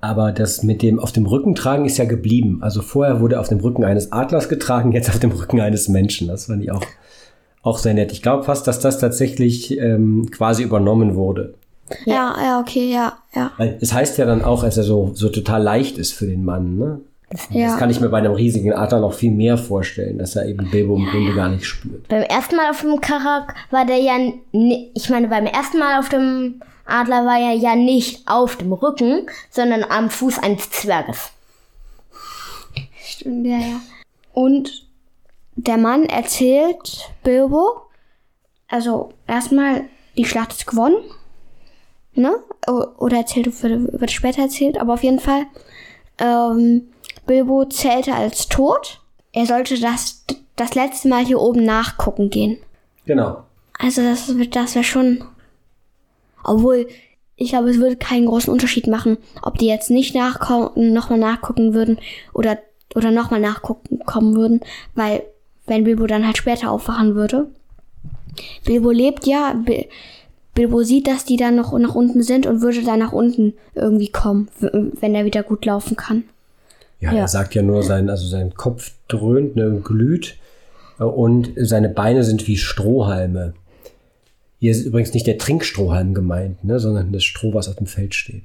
Aber 0.00 0.30
das 0.32 0.62
mit 0.62 0.82
dem 0.82 1.00
auf 1.00 1.12
dem 1.12 1.26
Rücken 1.26 1.54
tragen 1.54 1.84
ist 1.84 1.96
ja 1.96 2.04
geblieben. 2.04 2.58
Also 2.62 2.82
vorher 2.82 3.20
wurde 3.20 3.40
auf 3.40 3.48
dem 3.48 3.60
Rücken 3.60 3.82
eines 3.82 4.12
Adlers 4.12 4.48
getragen, 4.48 4.92
jetzt 4.92 5.08
auf 5.08 5.18
dem 5.18 5.32
Rücken 5.32 5.60
eines 5.60 5.88
Menschen. 5.88 6.28
Das 6.28 6.46
fand 6.46 6.62
ich 6.62 6.70
auch, 6.70 6.84
auch 7.62 7.78
sehr 7.78 7.94
nett. 7.94 8.12
Ich 8.12 8.22
glaube 8.22 8.44
fast, 8.44 8.66
dass 8.66 8.78
das 8.78 8.98
tatsächlich 8.98 9.76
ähm, 9.78 10.30
quasi 10.30 10.62
übernommen 10.62 11.14
wurde. 11.14 11.54
Ja, 12.04 12.34
ja, 12.42 12.60
okay, 12.60 12.92
ja, 12.92 13.16
ja. 13.34 13.52
Weil 13.56 13.78
es 13.80 13.92
heißt 13.92 14.18
ja 14.18 14.26
dann 14.26 14.44
auch, 14.44 14.62
dass 14.62 14.76
er 14.76 14.82
so, 14.82 15.12
so 15.14 15.28
total 15.28 15.62
leicht 15.62 15.98
ist 15.98 16.12
für 16.12 16.26
den 16.26 16.44
Mann, 16.44 16.76
ne? 16.76 17.00
Ja. 17.50 17.70
Das 17.70 17.78
kann 17.78 17.90
ich 17.90 18.00
mir 18.00 18.08
bei 18.08 18.18
einem 18.18 18.34
riesigen 18.34 18.72
Adler 18.72 19.00
noch 19.00 19.12
viel 19.12 19.32
mehr 19.32 19.58
vorstellen, 19.58 20.18
dass 20.18 20.36
er 20.36 20.46
eben 20.46 20.70
Bilbo 20.70 20.96
im 20.96 21.06
Grunde 21.06 21.34
gar 21.34 21.48
nicht 21.48 21.66
spürt. 21.66 22.06
Beim 22.06 22.22
ersten 22.22 22.54
Mal 22.54 22.70
auf 22.70 22.82
dem 22.82 23.00
Karak 23.00 23.54
war 23.70 23.84
der 23.84 23.98
ja, 23.98 24.14
ich 24.52 25.10
meine, 25.10 25.26
beim 25.28 25.46
ersten 25.46 25.78
Mal 25.78 25.98
auf 25.98 26.08
dem 26.08 26.60
Adler 26.84 27.26
war 27.26 27.38
er 27.38 27.52
ja 27.52 27.74
nicht 27.74 28.28
auf 28.28 28.56
dem 28.56 28.72
Rücken, 28.72 29.26
sondern 29.50 29.82
am 29.82 30.08
Fuß 30.08 30.38
eines 30.38 30.70
Zwerges. 30.70 31.30
Stimmt, 33.04 33.46
ja, 33.46 33.58
ja. 33.58 33.80
Und 34.32 34.86
der 35.56 35.78
Mann 35.78 36.04
erzählt 36.04 37.10
Bilbo, 37.24 37.82
also 38.68 39.12
erstmal, 39.26 39.82
die 40.16 40.24
Schlacht 40.24 40.52
ist 40.52 40.66
gewonnen 40.66 40.96
ne? 42.16 42.34
Oder 42.98 43.18
erzählt, 43.18 43.62
wird, 43.62 44.10
später 44.10 44.42
erzählt, 44.42 44.78
aber 44.78 44.94
auf 44.94 45.02
jeden 45.02 45.20
Fall, 45.20 45.44
ähm, 46.18 46.88
Bilbo 47.26 47.64
zählte 47.66 48.14
als 48.14 48.48
tot. 48.48 49.00
Er 49.32 49.46
sollte 49.46 49.78
das, 49.78 50.24
das 50.56 50.74
letzte 50.74 51.08
Mal 51.08 51.24
hier 51.24 51.40
oben 51.40 51.64
nachgucken 51.64 52.30
gehen. 52.30 52.58
Genau. 53.04 53.44
Also 53.78 54.02
das, 54.02 54.32
das 54.50 54.74
wäre 54.74 54.84
schon, 54.84 55.24
obwohl, 56.42 56.88
ich 57.36 57.50
glaube, 57.50 57.70
es 57.70 57.78
würde 57.78 57.96
keinen 57.96 58.26
großen 58.26 58.52
Unterschied 58.52 58.86
machen, 58.86 59.18
ob 59.42 59.58
die 59.58 59.66
jetzt 59.66 59.90
nicht 59.90 60.14
nachkommen, 60.14 60.92
nochmal 60.92 61.18
nachgucken 61.18 61.74
würden 61.74 61.98
oder, 62.32 62.58
oder 62.94 63.10
nochmal 63.10 63.40
nachgucken 63.40 64.00
kommen 64.06 64.34
würden, 64.34 64.60
weil, 64.94 65.22
wenn 65.66 65.84
Bilbo 65.84 66.06
dann 66.06 66.24
halt 66.24 66.38
später 66.38 66.70
aufwachen 66.70 67.14
würde. 67.14 67.50
Bilbo 68.64 68.90
lebt 68.90 69.26
ja, 69.26 69.54
Bilbo 70.56 70.82
sieht, 70.82 71.06
dass 71.06 71.24
die 71.24 71.36
dann 71.36 71.54
noch 71.54 71.78
nach 71.78 71.94
unten 71.94 72.22
sind 72.22 72.46
und 72.46 72.62
würde 72.62 72.82
dann 72.82 72.98
nach 72.98 73.12
unten 73.12 73.54
irgendwie 73.74 74.08
kommen, 74.08 74.48
wenn 74.60 75.14
er 75.14 75.24
wieder 75.24 75.44
gut 75.44 75.64
laufen 75.64 75.96
kann. 75.96 76.24
Ja, 76.98 77.12
ja. 77.12 77.20
er 77.20 77.28
sagt 77.28 77.54
ja 77.54 77.62
nur, 77.62 77.82
sein, 77.82 78.10
also 78.10 78.26
sein 78.26 78.54
Kopf 78.54 78.92
dröhnt, 79.06 79.54
ne, 79.54 79.80
glüht 79.84 80.36
äh, 80.98 81.04
und 81.04 81.52
seine 81.56 81.90
Beine 81.90 82.24
sind 82.24 82.48
wie 82.48 82.56
Strohhalme. 82.56 83.54
Hier 84.58 84.70
ist 84.70 84.86
übrigens 84.86 85.12
nicht 85.12 85.26
der 85.26 85.36
Trinkstrohhalm 85.36 86.14
gemeint, 86.14 86.64
ne, 86.64 86.80
sondern 86.80 87.12
das 87.12 87.22
Stroh, 87.22 87.52
was 87.52 87.68
auf 87.68 87.76
dem 87.76 87.86
Feld 87.86 88.14
steht. 88.14 88.44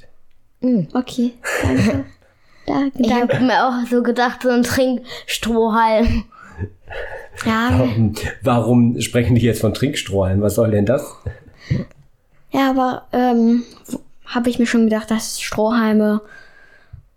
Mm, 0.60 0.82
okay, 0.94 1.32
danke. 1.64 2.06
danke 2.68 3.02
ich 3.02 3.14
habe 3.14 3.40
mir 3.40 3.66
auch 3.66 3.88
so 3.90 4.04
gedacht, 4.04 4.44
so 4.44 4.50
ein 4.50 4.64
Trinkstrohhalm. 4.64 6.26
Ja. 7.46 7.70
Warum, 7.72 8.14
warum 8.42 9.02
sprechen 9.02 9.36
die 9.36 9.42
jetzt 9.42 9.62
von 9.62 9.74
Trinkstrohhalm? 9.74 10.42
Was 10.42 10.56
soll 10.56 10.72
denn 10.72 10.86
das? 10.86 11.16
Ja, 12.52 12.70
aber 12.70 13.08
ähm, 13.14 13.64
habe 14.26 14.50
ich 14.50 14.60
mir 14.60 14.66
schon 14.66 14.86
gedacht, 14.86 15.10
dass 15.12 15.42
Strohhalme, 15.42 16.22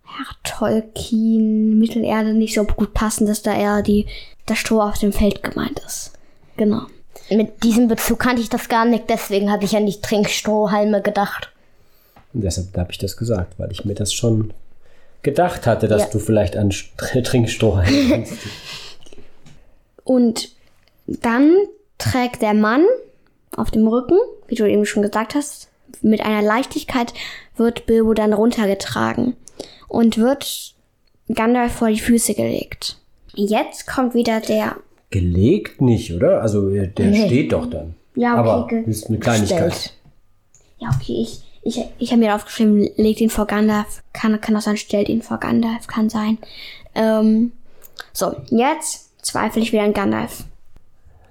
ja, 0.05 0.25
Tolkien, 0.45 1.79
Mittelerde 1.79 2.35
nicht 2.35 2.55
so 2.55 2.65
gut 2.65 2.95
passen, 2.95 3.27
dass 3.27 3.43
da 3.43 3.55
eher 3.55 3.83
die, 3.83 4.07
das 4.47 4.59
Stroh 4.59 4.81
auf 4.81 4.99
dem 4.99 5.13
Feld 5.13 5.43
gemeint 5.43 5.81
ist. 5.87 6.13
Genau. 6.57 6.83
Mit 7.31 7.63
diesem 7.63 7.89
Bezug 7.89 8.19
kannte 8.21 8.43
ich 8.43 8.49
das 8.49 8.69
gar 8.69 8.85
nicht, 8.85 9.09
deswegen 9.09 9.51
habe 9.51 9.65
ich 9.65 9.77
an 9.77 9.87
die 9.87 10.01
Trinkstrohhalme 10.01 11.03
gedacht. 11.03 11.51
Und 12.33 12.43
deshalb 12.43 12.77
habe 12.77 12.93
ich 12.93 12.99
das 12.99 13.17
gesagt, 13.17 13.59
weil 13.59 13.73
ich 13.73 13.85
mir 13.85 13.95
das 13.95 14.13
schon 14.13 14.53
gedacht 15.23 15.67
hatte, 15.67 15.89
dass 15.89 16.03
ja. 16.03 16.09
du 16.11 16.19
vielleicht 16.19 16.57
an 16.57 16.71
Trinkstrohhalme 17.25 18.09
kannst. 18.11 18.35
Und 20.05 20.51
dann 21.07 21.55
trägt 21.99 22.43
der 22.43 22.55
Mann 22.55 22.85
auf 23.57 23.71
dem 23.71 23.87
Rücken, 23.87 24.19
wie 24.49 24.55
du 24.55 24.69
eben 24.69 24.87
schon 24.87 25.03
gesagt 25.03 25.35
hast. 25.35 25.69
Mit 26.03 26.21
einer 26.21 26.43
Leichtigkeit 26.43 27.15
wird 27.57 27.87
Bilbo 27.87 28.15
dann 28.15 28.33
runtergetragen 28.33 29.37
und 29.89 30.19
wird 30.19 30.75
Gandalf 31.33 31.73
vor 31.73 31.89
die 31.89 32.01
Füße 32.01 32.35
gelegt. 32.35 32.99
Jetzt 33.35 33.87
kommt 33.87 34.15
wieder 34.15 34.41
der. 34.41 34.77
Gelegt 35.11 35.81
nicht, 35.81 36.13
oder? 36.13 36.43
Also 36.43 36.71
der 36.71 37.07
nee. 37.07 37.27
steht 37.27 37.53
doch 37.53 37.67
dann. 37.67 37.95
Ja, 38.15 38.41
okay. 38.41 38.49
Aber 38.49 38.83
das 38.87 38.97
ist 38.97 39.09
eine 39.09 39.19
Kleinigkeit. 39.19 39.75
Stellt. 39.75 39.95
Ja, 40.79 40.91
okay. 40.95 41.23
Ich, 41.23 41.41
ich, 41.63 41.85
ich 41.99 42.11
habe 42.11 42.21
mir 42.21 42.35
aufgeschrieben, 42.35 42.89
legt 42.97 43.21
ihn 43.21 43.31
vor 43.31 43.47
Gandalf. 43.47 44.03
Kann, 44.13 44.41
kann 44.41 44.57
auch 44.57 44.61
sein, 44.61 44.77
stellt 44.77 45.09
ihn 45.09 45.23
vor 45.23 45.39
Gandalf. 45.39 45.87
Kann 45.87 46.11
sein. 46.11 46.39
Ähm, 46.95 47.53
so, 48.13 48.35
jetzt 48.51 49.11
zweifle 49.25 49.63
ich 49.63 49.73
wieder 49.73 49.83
an 49.83 49.95
Gandalf. 49.95 50.45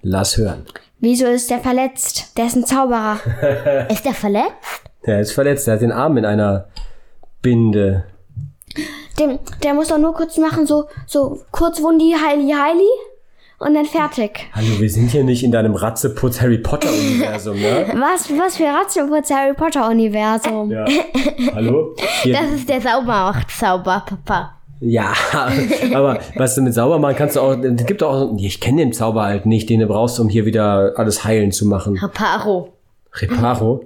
Lass 0.03 0.37
hören. 0.37 0.65
Wieso 0.99 1.25
ist 1.27 1.49
der 1.49 1.59
verletzt? 1.59 2.37
Der 2.37 2.45
ist 2.45 2.55
ein 2.55 2.65
Zauberer. 2.65 3.19
Ist 3.89 4.05
der 4.05 4.13
verletzt? 4.13 4.83
Der 5.05 5.19
ist 5.19 5.31
verletzt, 5.33 5.67
der 5.67 5.73
hat 5.75 5.81
den 5.81 5.91
Arm 5.91 6.15
in 6.17 6.25
einer 6.25 6.67
Binde. 7.41 8.05
Dem, 9.19 9.39
der 9.61 9.73
muss 9.73 9.89
doch 9.89 9.97
nur 9.97 10.13
kurz 10.13 10.37
machen, 10.37 10.65
so, 10.65 10.85
so 11.07 11.41
kurz 11.51 11.81
Wundi, 11.81 12.13
Heili, 12.13 12.51
Heili. 12.51 12.87
Und 13.59 13.75
dann 13.75 13.85
fertig. 13.85 14.47
Hallo, 14.53 14.79
wir 14.79 14.89
sind 14.89 15.11
hier 15.11 15.23
nicht 15.23 15.43
in 15.43 15.51
deinem 15.51 15.75
Ratzeputz 15.75 16.41
Harry 16.41 16.57
Potter 16.57 16.89
Universum, 16.89 17.55
ne? 17.59 17.93
Was, 17.95 18.29
was 18.37 18.57
für 18.57 18.65
Ratzenputz 18.65 19.29
Harry 19.29 19.53
Potter 19.53 19.87
Universum. 19.89 20.69
Ja. 20.71 20.85
Hallo? 21.53 21.95
Hier, 22.23 22.33
Das 22.33 22.51
ist 22.51 22.67
der 22.67 22.81
Saubermacht-Zauber, 22.81 24.03
Papa. 24.05 24.57
Ja, 24.83 25.13
aber 25.93 26.19
was 26.35 26.55
du 26.55 26.61
mit 26.61 26.73
sauber 26.73 26.99
machen 26.99 27.15
kannst 27.17 27.35
du 27.35 27.41
auch, 27.41 27.57
es 27.57 27.85
gibt 27.85 28.03
auch, 28.03 28.35
ich 28.37 28.59
kenne 28.59 28.77
den 28.81 28.93
Zauber 28.93 29.23
halt 29.23 29.45
nicht, 29.45 29.69
den 29.69 29.79
du 29.79 29.87
brauchst, 29.87 30.19
um 30.19 30.29
hier 30.29 30.45
wieder 30.45 30.93
alles 30.97 31.23
heilen 31.23 31.51
zu 31.51 31.65
machen. 31.67 31.97
Reparo. 31.97 32.73
Reparo? 33.13 33.85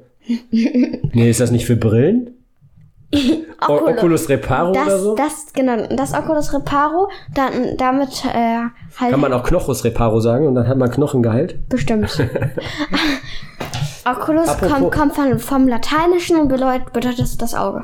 Nee, 0.51 1.29
ist 1.29 1.39
das 1.39 1.51
nicht 1.51 1.65
für 1.65 1.75
Brillen? 1.75 2.31
O 3.67 3.73
Oculus 3.73 4.29
Reparo 4.29 4.69
oder 4.69 4.85
Das, 4.85 5.01
so? 5.01 5.15
das, 5.15 5.45
genau, 5.53 5.87
das 5.95 6.13
Oculus 6.13 6.53
Reparo, 6.53 7.09
dann, 7.33 7.75
damit, 7.77 8.23
äh, 8.25 8.59
halt, 8.99 9.11
Kann 9.11 9.19
man 9.19 9.33
auch 9.33 9.41
Knochus 9.43 9.83
Reparo 9.83 10.19
sagen 10.19 10.45
und 10.45 10.53
dann 10.53 10.67
hat 10.67 10.77
man 10.77 10.91
Knochen 10.91 11.23
geheilt? 11.23 11.67
bestimmt. 11.67 12.05
Oculus 14.05 14.47
Apropos- 14.47 14.71
kommt, 14.77 14.91
kommt 14.93 15.15
von, 15.15 15.39
vom 15.39 15.67
Lateinischen 15.67 16.37
und 16.39 16.47
bedeutet, 16.49 16.93
bedeutet 16.93 17.41
das 17.41 17.55
Auge. 17.55 17.83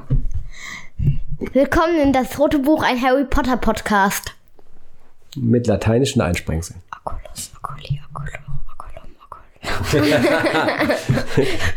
Willkommen 1.39 1.97
in 1.99 2.13
das 2.13 2.37
Rote 2.39 2.59
Buch, 2.59 2.83
ein 2.83 3.01
Harry 3.01 3.25
Potter 3.25 3.57
Podcast. 3.57 4.33
Mit 5.35 5.67
lateinischen 5.67 6.21
Einsprengseln. 6.21 6.81
Oculus, 7.03 7.51
Oculi, 7.57 7.99
Oculum, 8.13 8.59
Oculum, 8.71 10.01
Oculum. 10.01 10.89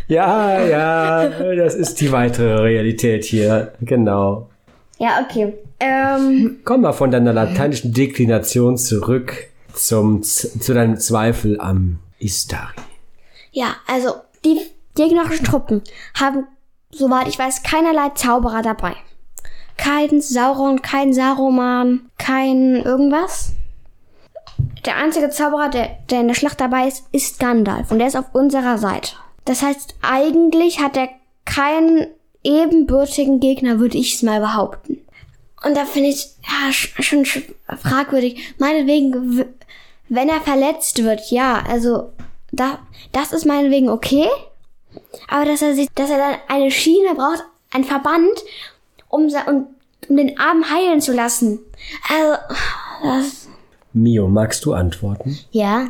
Ja, 0.09 0.61
ja, 0.65 1.29
das 1.55 1.75
ist 1.75 2.01
die 2.01 2.13
weitere 2.13 2.61
Realität 2.61 3.25
hier. 3.25 3.73
Genau. 3.81 4.49
Ja, 4.99 5.25
okay. 5.25 5.55
Ähm, 5.81 6.61
Komm 6.65 6.83
mal 6.83 6.93
von 6.93 7.11
deiner 7.11 7.33
lateinischen 7.33 7.93
Deklination 7.93 8.77
zurück 8.79 9.49
zum, 9.73 10.23
zu 10.23 10.75
deinem 10.75 10.99
Zweifel 10.99 11.61
am 11.61 11.99
Istari. 12.19 12.73
ja, 13.53 13.77
also, 13.87 14.15
die 14.45 14.59
gegnerischen 14.95 15.45
Truppen 15.45 15.83
haben, 16.15 16.47
soweit 16.91 17.29
ich 17.29 17.39
weiß, 17.39 17.63
keinerlei 17.63 18.11
Zauberer 18.15 18.63
dabei. 18.63 18.95
Kein 19.77 20.21
Sauron, 20.21 20.83
kein 20.83 21.13
Saruman, 21.13 22.11
kein 22.19 22.77
irgendwas. 22.77 23.53
Der 24.85 24.97
einzige 24.97 25.31
Zauberer, 25.31 25.69
der, 25.69 25.97
der 26.11 26.21
in 26.21 26.29
der 26.29 26.35
Schlacht 26.35 26.61
dabei 26.61 26.89
ist, 26.89 27.05
ist 27.13 27.39
Gandalf. 27.39 27.91
Und 27.91 27.99
der 27.99 28.09
ist 28.09 28.17
auf 28.17 28.35
unserer 28.35 28.79
Seite. 28.79 29.13
Das 29.45 29.63
heißt, 29.63 29.97
eigentlich 30.03 30.81
hat 30.81 30.97
er 30.97 31.09
keinen 31.45 32.07
ebenbürtigen 32.43 33.41
Gegner, 33.41 33.79
würde 33.79 33.99
ich 33.99 34.15
es 34.15 34.23
mal 34.23 34.41
behaupten. 34.41 34.99
Und 35.65 35.77
da 35.77 35.85
finde 35.85 36.09
ich 36.11 36.27
ja 36.43 36.71
sch- 36.71 37.03
schon 37.03 37.25
sch- 37.25 37.43
fragwürdig. 37.77 38.55
Meinetwegen, 38.59 39.45
wenn 40.09 40.29
er 40.29 40.41
verletzt 40.41 41.03
wird, 41.03 41.31
ja, 41.31 41.63
also 41.69 42.13
da, 42.53 42.79
das 43.13 43.33
ist 43.33 43.47
meinetwegen 43.47 43.89
okay. 43.89 44.27
Aber 45.29 45.45
dass 45.45 45.63
er 45.63 45.75
sich, 45.75 45.89
dass 45.95 46.11
er 46.11 46.19
dann 46.19 46.37
eine 46.49 46.71
Schiene 46.71 47.15
braucht, 47.15 47.45
ein 47.73 47.85
Verband, 47.85 48.31
um, 49.09 49.29
um, 49.49 49.67
um 50.09 50.17
den 50.17 50.39
Arm 50.39 50.65
heilen 50.71 51.01
zu 51.01 51.13
lassen. 51.13 51.59
Also, 52.09 52.39
das, 53.03 53.49
Mio, 53.93 54.29
magst 54.29 54.65
du 54.65 54.73
antworten? 54.75 55.39
Ja. 55.51 55.89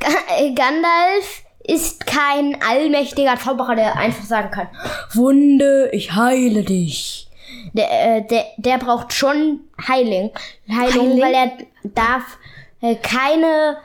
Ga- 0.00 0.36
äh, 0.38 0.52
Gandalf 0.52 1.42
ist 1.64 2.06
kein 2.06 2.58
allmächtiger 2.62 3.36
Zauberer, 3.38 3.74
der 3.74 3.96
einfach 3.96 4.24
sagen 4.24 4.50
kann, 4.50 4.68
Wunde, 5.14 5.88
ich 5.92 6.14
heile 6.14 6.62
dich. 6.62 7.28
Der, 7.72 8.16
äh, 8.18 8.22
der, 8.26 8.44
der 8.58 8.78
braucht 8.78 9.12
schon 9.12 9.60
Heiling. 9.88 10.30
Heilung, 10.70 11.08
Heiling? 11.08 11.20
weil 11.22 11.34
er 11.34 11.52
darf 11.94 12.38
äh, 12.82 12.94
keine. 12.96 13.78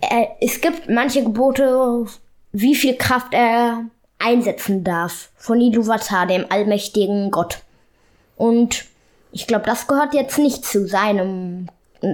Äh, 0.00 0.26
es 0.40 0.60
gibt 0.60 0.88
manche 0.88 1.22
Gebote, 1.24 2.06
wie 2.52 2.74
viel 2.74 2.94
Kraft 2.96 3.32
er 3.32 3.84
einsetzen 4.18 4.82
darf. 4.84 5.30
Von 5.36 5.60
Iluvatar, 5.60 6.26
dem 6.26 6.46
allmächtigen 6.50 7.30
Gott. 7.30 7.58
Und 8.36 8.84
ich 9.32 9.46
glaube, 9.46 9.66
das 9.66 9.86
gehört 9.86 10.14
jetzt 10.14 10.38
nicht 10.38 10.64
zu 10.64 10.86
seinem 10.86 11.68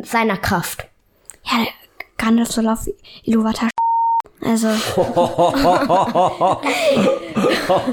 seiner 0.05 0.37
Kraft. 0.37 0.87
ja, 1.45 1.59
der 1.65 1.73
Gandalf 2.17 2.53
soll 2.53 2.69
auf 2.69 2.89
Iluvatar 3.25 3.69
also, 4.45 4.67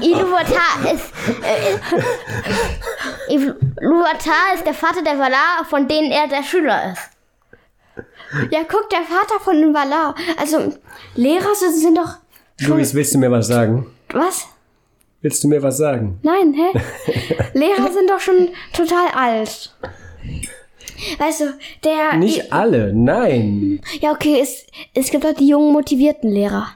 Iluvatar 0.00 0.92
ist. 0.92 1.12
Äh, 1.44 1.78
Iluvatar 3.32 4.54
ist 4.54 4.66
der 4.66 4.74
Vater 4.74 5.02
der 5.04 5.16
Valar, 5.16 5.64
von 5.68 5.86
denen 5.86 6.10
er 6.10 6.26
der 6.26 6.42
Schüler 6.42 6.92
ist. 6.92 7.02
ja, 8.50 8.64
guck, 8.68 8.90
der 8.90 9.02
Vater 9.02 9.38
von 9.38 9.60
den 9.60 9.72
Valar. 9.72 10.16
Also, 10.38 10.74
Lehrer 11.14 11.54
sind, 11.54 11.76
sind 11.76 11.96
doch, 11.96 12.16
Luis, 12.58 12.94
willst 12.94 13.14
du 13.14 13.18
mir 13.18 13.30
was 13.30 13.46
sagen? 13.46 13.86
was? 14.12 14.48
Willst 15.22 15.44
du 15.44 15.48
mir 15.48 15.62
was 15.62 15.76
sagen? 15.76 16.18
Nein, 16.22 16.54
hä? 16.54 16.78
Lehrer 17.58 17.92
sind 17.92 18.08
doch 18.08 18.20
schon 18.20 18.48
total 18.72 19.08
alt. 19.14 19.74
Weißt 21.18 21.40
du, 21.40 21.44
der. 21.84 22.16
Nicht 22.18 22.52
alle, 22.52 22.92
nein. 22.94 23.80
Ja, 24.00 24.12
okay, 24.12 24.38
es, 24.40 24.66
es 24.94 25.10
gibt 25.10 25.24
doch 25.24 25.34
die 25.34 25.48
jungen, 25.48 25.72
motivierten 25.72 26.30
Lehrer. 26.30 26.68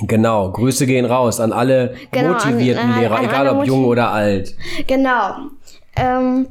Genau, 0.00 0.52
Grüße 0.52 0.86
gehen 0.86 1.06
raus 1.06 1.40
an 1.40 1.52
alle 1.52 1.96
Genau, 2.12 2.32
motivierten 2.34 2.90
an- 2.92 3.00
Lehrer, 3.00 3.16
an 3.16 3.24
egal 3.24 3.48
ob 3.48 3.66
jung 3.66 3.86
oder 3.86 4.10
alt. 4.10 4.54
Genau. 4.86 5.36
Ähm, 5.96 6.46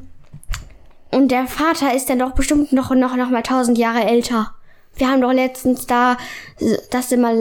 und 1.11 1.29
der 1.31 1.45
Vater 1.45 1.93
ist 1.95 2.09
dann 2.09 2.19
doch 2.19 2.31
bestimmt 2.31 2.73
noch, 2.73 2.89
noch, 2.95 3.15
noch 3.15 3.29
mal 3.29 3.43
tausend 3.43 3.77
Jahre 3.77 4.03
älter. 4.05 4.55
Wir 4.97 5.10
haben 5.10 5.21
doch 5.21 5.34
letztens 5.34 5.86
da 5.88 6.17
das 6.91 7.10
Simmal, 7.10 7.36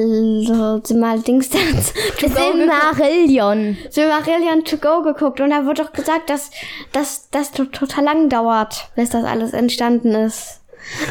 Simmal 0.84 1.20
Dings 1.20 1.48
to 1.50 1.58
go 1.58 1.64
geguckt. 1.64 2.36
Silmarillion. 2.36 3.76
Silmarillion 3.90 4.64
to 4.64 4.76
go 4.78 5.02
geguckt 5.02 5.40
und 5.40 5.50
da 5.50 5.64
wird 5.64 5.78
doch 5.78 5.92
gesagt, 5.92 6.30
dass 6.30 6.50
dass 6.92 7.30
das 7.30 7.52
to- 7.52 7.66
total 7.66 8.04
lang 8.04 8.28
dauert, 8.28 8.88
bis 8.96 9.10
das 9.10 9.24
alles 9.24 9.52
entstanden 9.52 10.12
ist. 10.14 10.60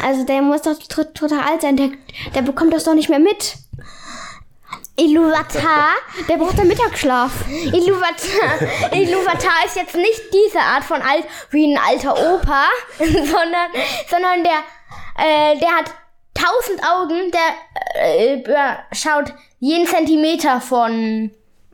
Also 0.06 0.24
der 0.24 0.42
muss 0.42 0.62
doch 0.62 0.78
to- 0.78 1.04
total 1.04 1.40
alt 1.40 1.62
sein, 1.62 1.76
der, 1.76 1.90
der 2.34 2.42
bekommt 2.42 2.72
das 2.74 2.84
doch 2.84 2.94
nicht 2.94 3.08
mehr 3.08 3.18
mit. 3.18 3.54
Iluvatar. 4.96 5.88
Der 6.28 6.36
braucht 6.36 6.56
den 6.58 6.68
Mittagsschlaf. 6.68 7.32
Iluvatar. 7.48 8.92
Iluvatar 8.92 9.64
ist 9.66 9.76
jetzt 9.76 9.96
nicht 9.96 10.20
diese 10.32 10.60
Art 10.60 10.84
von 10.84 11.02
alt 11.02 11.24
wie 11.50 11.74
ein 11.74 11.78
alter 11.84 12.12
Opa, 12.12 12.66
sondern, 12.98 13.70
sondern 14.08 14.44
der, 14.44 14.60
äh, 15.18 15.58
der 15.58 15.68
hat 15.70 15.86
tausend 16.44 16.80
Augen, 16.84 17.30
der 17.32 18.02
äh, 18.02 18.40
überschaut 18.40 19.32
jeden 19.60 19.86
Zentimeter 19.86 20.60
von 20.60 21.30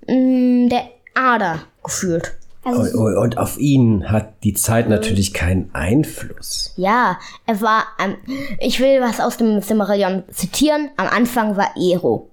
mh, 0.06 0.68
der 0.68 0.88
Ader 1.14 1.61
gefühlt. 1.83 2.37
Also 2.62 2.98
Und, 2.98 3.16
und 3.16 3.38
auf 3.38 3.59
ihn 3.59 4.11
hat 4.11 4.44
die 4.44 4.52
Zeit 4.52 4.88
natürlich 4.88 5.33
keinen 5.33 5.74
Einfluss. 5.74 6.74
Ja, 6.76 7.18
er 7.46 7.61
war, 7.62 7.85
ähm, 7.98 8.16
ich 8.59 8.80
will 8.80 9.00
was 9.00 9.18
aus 9.18 9.38
dem 9.38 9.62
Silmarillion 9.62 10.24
zitieren. 10.30 10.90
Am 10.98 11.06
Anfang 11.09 11.56
war 11.56 11.70
Ero. 11.76 12.30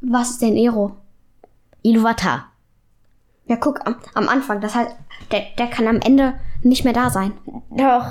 was 0.00 0.30
ist 0.30 0.42
denn 0.42 0.56
Ero? 0.56 0.96
Iluvatar. 1.82 2.52
Ja, 3.46 3.56
guck, 3.56 3.84
am, 3.84 3.96
am 4.14 4.28
Anfang, 4.28 4.60
das 4.60 4.76
heißt, 4.76 4.94
der, 5.32 5.42
der 5.58 5.66
kann 5.66 5.88
am 5.88 6.00
Ende 6.00 6.34
nicht 6.62 6.84
mehr 6.84 6.92
da 6.92 7.10
sein. 7.10 7.32
Doch. 7.70 8.06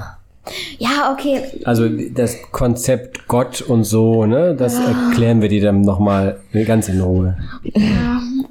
Ja, 0.80 1.12
okay. 1.14 1.44
Also 1.66 1.88
das 1.88 2.38
Konzept 2.52 3.28
Gott 3.28 3.62
und 3.62 3.84
so, 3.84 4.26
ne, 4.26 4.56
das 4.56 4.76
erklären 4.76 5.42
wir 5.42 5.50
dir 5.50 5.62
dann 5.62 5.82
nochmal 5.82 6.42
ganz 6.66 6.90
in 6.90 7.02
Ruhe. 7.02 7.38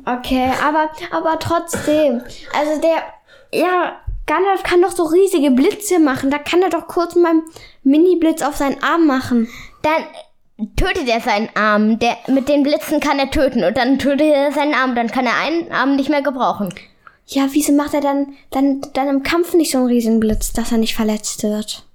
Okay, 0.05 0.51
aber, 0.67 0.89
aber 1.11 1.39
trotzdem. 1.39 2.23
Also 2.57 2.81
der, 2.81 3.61
ja, 3.61 3.97
Gandalf 4.27 4.63
kann 4.63 4.81
doch 4.81 4.93
so 4.93 5.05
riesige 5.05 5.51
Blitze 5.51 5.99
machen. 5.99 6.31
Da 6.31 6.39
kann 6.39 6.63
er 6.63 6.71
doch 6.71 6.87
kurz 6.87 7.17
mal 7.17 7.31
einen 7.31 7.43
Mini-Blitz 7.83 8.43
auf 8.43 8.57
seinen 8.57 8.81
Arm 8.83 9.07
machen. 9.07 9.49
Dann 9.83 10.67
tötet 10.77 11.09
er 11.09 11.21
seinen 11.21 11.49
Arm. 11.57 11.99
Der, 11.99 12.17
mit 12.29 12.49
den 12.49 12.63
Blitzen 12.63 13.01
kann 13.01 13.19
er 13.19 13.31
töten. 13.31 13.65
Und 13.65 13.77
dann 13.77 13.99
tötet 13.99 14.33
er 14.33 14.53
seinen 14.53 14.75
Arm. 14.75 14.95
Dann 14.95 15.09
kann 15.09 15.27
er 15.27 15.37
einen 15.37 15.73
Arm 15.73 15.97
nicht 15.97 16.11
mehr 16.11 16.23
gebrauchen. 16.23 16.73
Ja, 17.33 17.47
wieso 17.53 17.73
macht 17.73 17.95
er 17.95 18.01
dann, 18.01 18.29
dann, 18.51 18.81
dann 18.93 19.09
im 19.09 19.23
Kampf 19.23 19.55
nicht 19.55 19.71
so 19.71 19.79
einen 19.79 19.87
riesigen 19.87 20.19
Blitz, 20.21 20.53
dass 20.53 20.73
er 20.73 20.79
nicht 20.79 20.95
verletzt 20.97 21.43
wird? 21.43 21.87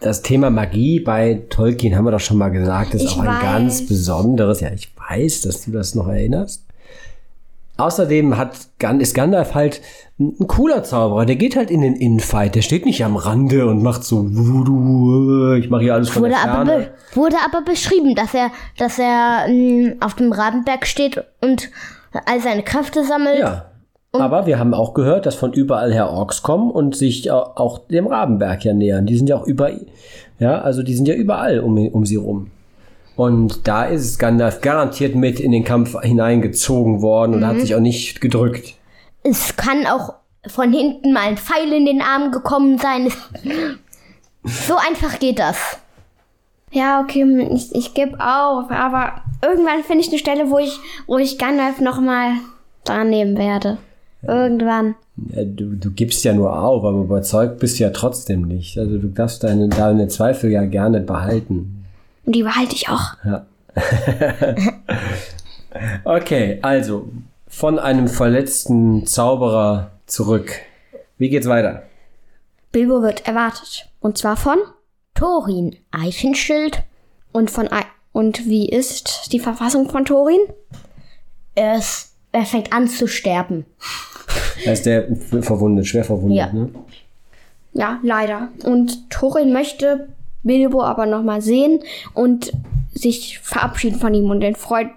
Das 0.00 0.22
Thema 0.22 0.50
Magie 0.50 1.00
bei 1.00 1.42
Tolkien 1.50 1.94
haben 1.96 2.04
wir 2.04 2.12
doch 2.12 2.20
schon 2.20 2.38
mal 2.38 2.48
gesagt, 2.50 2.94
ist 2.94 3.02
Ich 3.02 3.12
auch 3.12 3.20
ein 3.20 3.26
weiß. 3.26 3.42
ganz 3.42 3.86
besonderes. 3.86 4.60
Ja, 4.60 4.70
ich 4.72 4.88
weiß, 4.96 5.42
dass 5.42 5.64
du 5.64 5.72
das 5.72 5.94
noch 5.94 6.06
erinnerst. 6.08 6.64
außerdem 7.76 8.36
hat, 8.36 8.56
ist 9.00 9.14
Gandalf 9.14 9.54
halt 9.54 9.80
ein 10.18 10.46
cooler 10.46 10.84
Zauberer. 10.84 11.26
Der 11.26 11.36
geht 11.36 11.56
halt 11.56 11.70
in 11.70 11.80
den 11.80 11.96
Infight. 11.96 12.54
Der 12.54 12.62
steht 12.62 12.84
nicht 12.86 13.04
am 13.04 13.16
Rande 13.16 13.66
und 13.66 13.82
macht 13.82 14.04
so, 14.04 14.20
ich 15.56 15.70
mache 15.70 15.82
hier 15.82 15.94
alles 15.94 16.10
von 16.10 16.22
Wurde 16.22 16.34
der 16.34 16.42
aber, 16.50 16.66
Ferne. 16.66 16.90
be 17.12 17.16
wurde 17.16 17.36
aber 17.44 17.62
beschrieben, 17.64 18.14
dass 18.14 18.32
er, 18.34 18.50
dass 18.78 18.98
er 18.98 19.48
mh, 19.48 19.94
auf 20.00 20.14
dem 20.14 20.30
Rabenberg 20.32 20.86
steht 20.86 21.22
und 21.40 21.68
all 22.26 22.40
seine 22.40 22.62
Kräfte 22.62 23.04
sammelt. 23.04 23.38
Ja. 23.40 23.69
Aber 24.12 24.46
wir 24.46 24.58
haben 24.58 24.74
auch 24.74 24.92
gehört, 24.94 25.24
dass 25.26 25.36
von 25.36 25.52
überall 25.52 25.92
her 25.92 26.10
Orks 26.10 26.42
kommen 26.42 26.70
und 26.70 26.96
sich 26.96 27.30
au- 27.30 27.52
auch 27.54 27.78
dem 27.86 28.06
Rabenberg 28.08 28.64
ja 28.64 28.72
nähern. 28.74 29.06
Die 29.06 29.16
sind 29.16 29.28
ja 29.28 29.36
auch 29.36 29.46
über, 29.46 29.70
ja, 30.40 30.60
also 30.60 30.82
die 30.82 30.94
sind 30.94 31.06
ja 31.06 31.14
überall 31.14 31.60
um, 31.60 31.78
um 31.88 32.04
sie 32.04 32.16
rum. 32.16 32.50
Und 33.16 33.68
da 33.68 33.84
ist 33.84 34.18
Gandalf 34.18 34.60
garantiert 34.62 35.14
mit 35.14 35.38
in 35.40 35.52
den 35.52 35.62
Kampf 35.64 35.94
hineingezogen 36.00 37.02
worden 37.02 37.34
und 37.36 37.46
hat 37.46 37.60
sich 37.60 37.74
auch 37.74 37.80
nicht 37.80 38.20
gedrückt. 38.20 38.74
Es 39.22 39.56
kann 39.56 39.86
auch 39.86 40.14
von 40.48 40.72
hinten 40.72 41.12
mal 41.12 41.24
ein 41.28 41.36
Pfeil 41.36 41.72
in 41.72 41.84
den 41.86 42.00
Arm 42.02 42.32
gekommen 42.32 42.78
sein. 42.78 43.08
So 44.42 44.74
einfach 44.76 45.18
geht 45.18 45.38
das. 45.38 45.78
Ja, 46.72 47.02
okay, 47.02 47.46
ich, 47.52 47.74
ich 47.74 47.92
gebe 47.92 48.14
auf, 48.14 48.70
aber 48.70 49.20
irgendwann 49.42 49.82
finde 49.84 50.02
ich 50.02 50.08
eine 50.08 50.18
Stelle, 50.18 50.50
wo 50.50 50.56
ich, 50.58 50.78
wo 51.06 51.18
ich 51.18 51.36
Gandalf 51.36 51.80
nochmal 51.82 52.30
dran 52.84 53.10
nehmen 53.10 53.36
werde. 53.36 53.76
Irgendwann. 54.22 54.94
Ja, 55.30 55.44
du, 55.44 55.76
du 55.76 55.90
gibst 55.90 56.24
ja 56.24 56.32
nur 56.32 56.58
auf, 56.58 56.84
aber 56.84 57.00
überzeugt 57.00 57.58
bist 57.58 57.78
du 57.78 57.84
ja 57.84 57.90
trotzdem 57.90 58.42
nicht. 58.42 58.78
Also 58.78 58.98
du 58.98 59.08
darfst 59.08 59.42
deine, 59.44 59.68
deine 59.68 60.08
Zweifel 60.08 60.50
ja 60.50 60.64
gerne 60.64 61.00
behalten. 61.00 61.86
Und 62.26 62.36
die 62.36 62.42
behalte 62.42 62.74
ich 62.74 62.88
auch. 62.88 63.14
Ja. 63.24 63.46
okay, 66.04 66.58
also 66.62 67.08
von 67.48 67.78
einem 67.78 68.08
verletzten 68.08 69.06
Zauberer 69.06 69.92
zurück. 70.06 70.52
Wie 71.18 71.28
geht's 71.28 71.48
weiter? 71.48 71.82
Bilbo 72.72 73.02
wird 73.02 73.26
erwartet. 73.26 73.88
Und 74.00 74.18
zwar 74.18 74.36
von 74.36 74.58
Thorin, 75.14 75.76
Eichenschild. 75.90 76.82
und 77.32 77.50
von 77.50 77.68
Ei- 77.68 77.84
und 78.12 78.46
wie 78.46 78.68
ist 78.68 79.32
die 79.32 79.38
Verfassung 79.40 79.88
von 79.88 80.04
Thorin? 80.04 80.40
Er, 81.54 81.78
ist, 81.78 82.09
er 82.32 82.44
fängt 82.44 82.72
an 82.72 82.88
zu 82.88 83.06
sterben. 83.06 83.64
Er 84.64 84.72
ist 84.74 84.86
der 84.86 85.08
verwundet, 85.42 85.86
schwer 85.86 86.04
verwundet, 86.04 86.38
Ja. 86.38 86.52
ne? 86.52 86.70
Ja, 87.72 88.00
leider. 88.02 88.48
Und 88.64 89.10
Thorin 89.10 89.52
möchte 89.52 90.08
Bilbo 90.42 90.82
aber 90.82 91.06
nochmal 91.06 91.40
sehen 91.40 91.80
und 92.14 92.52
sich 92.92 93.38
verabschieden 93.38 93.98
von 94.00 94.12
ihm 94.12 94.28
und 94.30 94.42
in, 94.42 94.56
Freud 94.56 94.90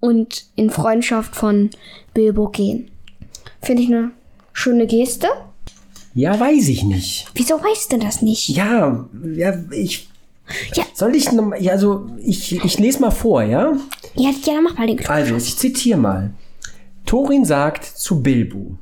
und 0.00 0.46
in 0.56 0.70
Freundschaft 0.70 1.36
von 1.36 1.70
Bilbo 2.14 2.48
gehen. 2.48 2.90
Finde 3.60 3.82
ich 3.82 3.88
eine 3.88 4.10
schöne 4.52 4.86
Geste. 4.86 5.28
Ja, 6.14 6.38
weiß 6.40 6.68
ich 6.68 6.82
nicht. 6.84 7.26
Wieso 7.34 7.56
weißt 7.62 7.92
du 7.92 7.98
das 7.98 8.22
nicht? 8.22 8.48
Ja, 8.48 9.06
ja, 9.34 9.54
ich. 9.70 10.08
Ja. 10.74 10.84
Soll 10.94 11.14
ich 11.16 11.30
noch 11.32 11.44
mal, 11.44 11.60
ja, 11.60 11.72
also 11.72 12.06
ich, 12.18 12.64
ich 12.64 12.78
lese 12.78 13.00
mal 13.00 13.10
vor, 13.10 13.42
ja? 13.42 13.72
Ja, 14.14 14.30
ja 14.30 14.54
dann 14.54 14.64
mach 14.64 14.78
mal 14.78 14.86
den 14.86 15.04
Also, 15.06 15.36
ich 15.36 15.56
zitiere 15.58 15.98
mal. 15.98 16.30
Thorin 17.06 17.44
sagt 17.44 17.84
zu 17.84 18.22
Bilbo, 18.22 18.78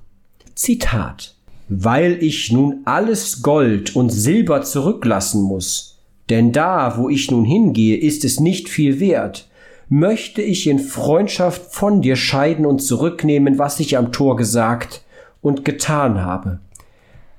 Zitat, 0.54 1.34
weil 1.68 2.22
ich 2.22 2.50
nun 2.50 2.80
alles 2.86 3.42
Gold 3.42 3.94
und 3.94 4.08
Silber 4.10 4.62
zurücklassen 4.62 5.42
muss, 5.42 5.98
denn 6.30 6.50
da, 6.50 6.96
wo 6.96 7.10
ich 7.10 7.30
nun 7.30 7.44
hingehe, 7.44 7.98
ist 7.98 8.24
es 8.24 8.40
nicht 8.40 8.70
viel 8.70 8.98
wert, 8.98 9.48
möchte 9.90 10.40
ich 10.40 10.66
in 10.66 10.78
Freundschaft 10.78 11.74
von 11.74 12.00
dir 12.00 12.16
scheiden 12.16 12.64
und 12.64 12.80
zurücknehmen, 12.80 13.58
was 13.58 13.78
ich 13.78 13.98
am 13.98 14.10
Tor 14.10 14.36
gesagt 14.36 15.02
und 15.42 15.66
getan 15.66 16.22
habe 16.22 16.60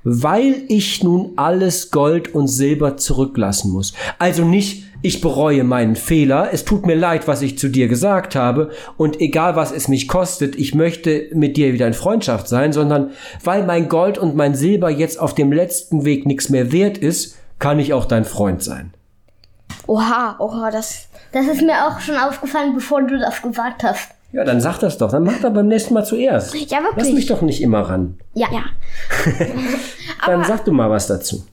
weil 0.05 0.63
ich 0.67 1.03
nun 1.03 1.31
alles 1.35 1.89
Gold 1.89 2.33
und 2.33 2.47
Silber 2.47 2.95
zurücklassen 2.95 3.71
muss. 3.71 3.93
Also 4.19 4.45
nicht, 4.45 4.85
ich 5.05 5.21
bereue 5.21 5.63
meinen 5.63 5.95
Fehler, 5.95 6.49
es 6.51 6.65
tut 6.65 6.87
mir 6.87 6.95
leid, 6.95 7.27
was 7.27 7.43
ich 7.43 7.59
zu 7.59 7.69
dir 7.69 7.87
gesagt 7.87 8.35
habe, 8.35 8.71
und 8.97 9.21
egal 9.21 9.55
was 9.55 9.71
es 9.71 9.87
mich 9.87 10.07
kostet, 10.07 10.55
ich 10.55 10.73
möchte 10.73 11.27
mit 11.31 11.57
dir 11.57 11.73
wieder 11.73 11.85
in 11.85 11.93
Freundschaft 11.93 12.47
sein, 12.47 12.73
sondern 12.73 13.11
weil 13.43 13.63
mein 13.63 13.87
Gold 13.87 14.17
und 14.17 14.35
mein 14.35 14.55
Silber 14.55 14.89
jetzt 14.89 15.19
auf 15.19 15.35
dem 15.35 15.51
letzten 15.51 16.05
Weg 16.05 16.25
nichts 16.25 16.49
mehr 16.49 16.71
wert 16.71 16.97
ist, 16.97 17.37
kann 17.59 17.77
ich 17.77 17.93
auch 17.93 18.05
dein 18.05 18.25
Freund 18.25 18.63
sein. 18.63 18.95
Oha, 19.85 20.37
oha, 20.39 20.71
das. 20.71 21.07
Das 21.31 21.45
ist 21.45 21.61
mir 21.61 21.85
auch 21.85 21.99
schon 21.99 22.17
aufgefallen, 22.17 22.73
bevor 22.73 23.03
du 23.03 23.19
das 23.19 23.43
gesagt 23.43 23.83
hast. 23.83 24.09
Ja, 24.31 24.43
dann 24.43 24.59
sag 24.59 24.79
das 24.79 24.97
doch, 24.97 25.11
dann 25.11 25.23
mach 25.23 25.39
das 25.39 25.53
beim 25.53 25.67
nächsten 25.67 25.93
Mal 25.93 26.03
zuerst. 26.03 26.53
Ja, 26.55 26.81
wirklich. 26.81 27.05
Lass 27.05 27.13
mich 27.13 27.27
doch 27.27 27.41
nicht 27.43 27.61
immer 27.61 27.81
ran. 27.81 28.17
Ja. 28.33 28.47
Ja. 28.51 28.63
Dann 30.25 30.43
sag 30.43 30.65
du 30.65 30.71
mal 30.71 30.89
was 30.89 31.07
dazu. 31.07 31.45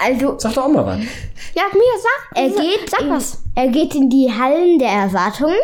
Also, 0.00 0.38
Sag 0.38 0.54
doch 0.54 0.64
auch 0.64 0.68
mal 0.68 0.84
was. 0.86 0.98
Ja, 1.54 1.62
Mia, 1.72 1.82
sag. 2.02 2.36
er 2.36 2.48
geht, 2.50 2.90
Sag 2.90 3.00
in, 3.02 3.10
was. 3.10 3.42
er 3.54 3.68
geht 3.68 3.94
in 3.94 4.10
die 4.10 4.32
Hallen 4.36 4.78
der 4.78 4.90
Erwartungen. 4.90 5.56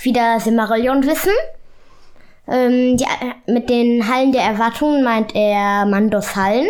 Wieder 0.00 0.38
Silmarillion 0.40 1.04
wissen. 1.06 1.32
Ähm, 2.48 2.96
die, 2.96 3.06
mit 3.46 3.68
den 3.70 4.06
Hallen 4.12 4.32
der 4.32 4.42
Erwartungen 4.42 5.02
meint 5.02 5.34
er 5.34 5.84
Mandos 5.86 6.36
Hallen. 6.36 6.68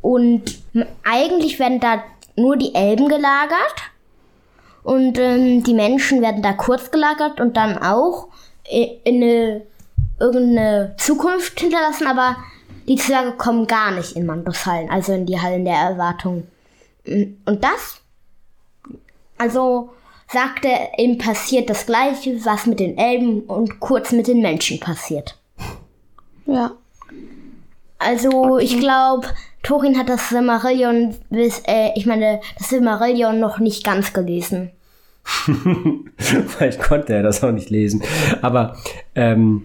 Und 0.00 0.58
eigentlich 1.04 1.58
werden 1.58 1.80
da 1.80 2.02
nur 2.36 2.56
die 2.56 2.74
Elben 2.74 3.08
gelagert. 3.08 3.74
Und 4.84 5.18
ähm, 5.18 5.62
die 5.64 5.74
Menschen 5.74 6.22
werden 6.22 6.42
da 6.42 6.52
kurz 6.52 6.90
gelagert 6.90 7.40
und 7.40 7.56
dann 7.56 7.78
auch 7.78 8.28
in 8.70 9.22
eine, 9.22 9.62
irgendeine 10.20 10.94
Zukunft 10.98 11.60
hinterlassen. 11.60 12.06
Aber 12.06 12.36
die 12.88 12.96
Zwerge 12.96 13.32
kommen 13.32 13.66
gar 13.66 13.92
nicht 13.92 14.12
in 14.12 14.26
Mandos 14.26 14.66
Hallen, 14.66 14.90
also 14.90 15.12
in 15.12 15.26
die 15.26 15.40
Hallen 15.40 15.64
der 15.64 15.76
Erwartungen. 15.76 16.48
Und 17.04 17.62
das 17.62 18.00
also 19.38 19.90
sagt 20.30 20.64
er, 20.64 20.98
ihm 20.98 21.16
passiert 21.16 21.70
das 21.70 21.86
Gleiche, 21.86 22.44
was 22.44 22.66
mit 22.66 22.80
den 22.80 22.98
Elben 22.98 23.42
und 23.42 23.80
kurz 23.80 24.12
mit 24.12 24.26
den 24.26 24.42
Menschen 24.42 24.78
passiert. 24.80 25.38
Ja. 26.44 26.72
Also 27.98 28.58
ich 28.58 28.78
glaube, 28.78 29.28
Thorin 29.62 29.98
hat 29.98 30.08
das 30.08 30.28
Silmarillion, 30.28 31.16
bis, 31.30 31.62
äh, 31.66 31.92
ich 31.96 32.06
meine, 32.06 32.40
das 32.58 32.68
Silmarillion 32.68 33.40
noch 33.40 33.58
nicht 33.58 33.84
ganz 33.84 34.12
gelesen. 34.12 34.70
Vielleicht 36.16 36.80
konnte 36.80 37.14
er 37.14 37.22
das 37.22 37.42
auch 37.42 37.50
nicht 37.52 37.70
lesen. 37.70 38.02
Aber 38.40 38.76
ähm, 39.14 39.64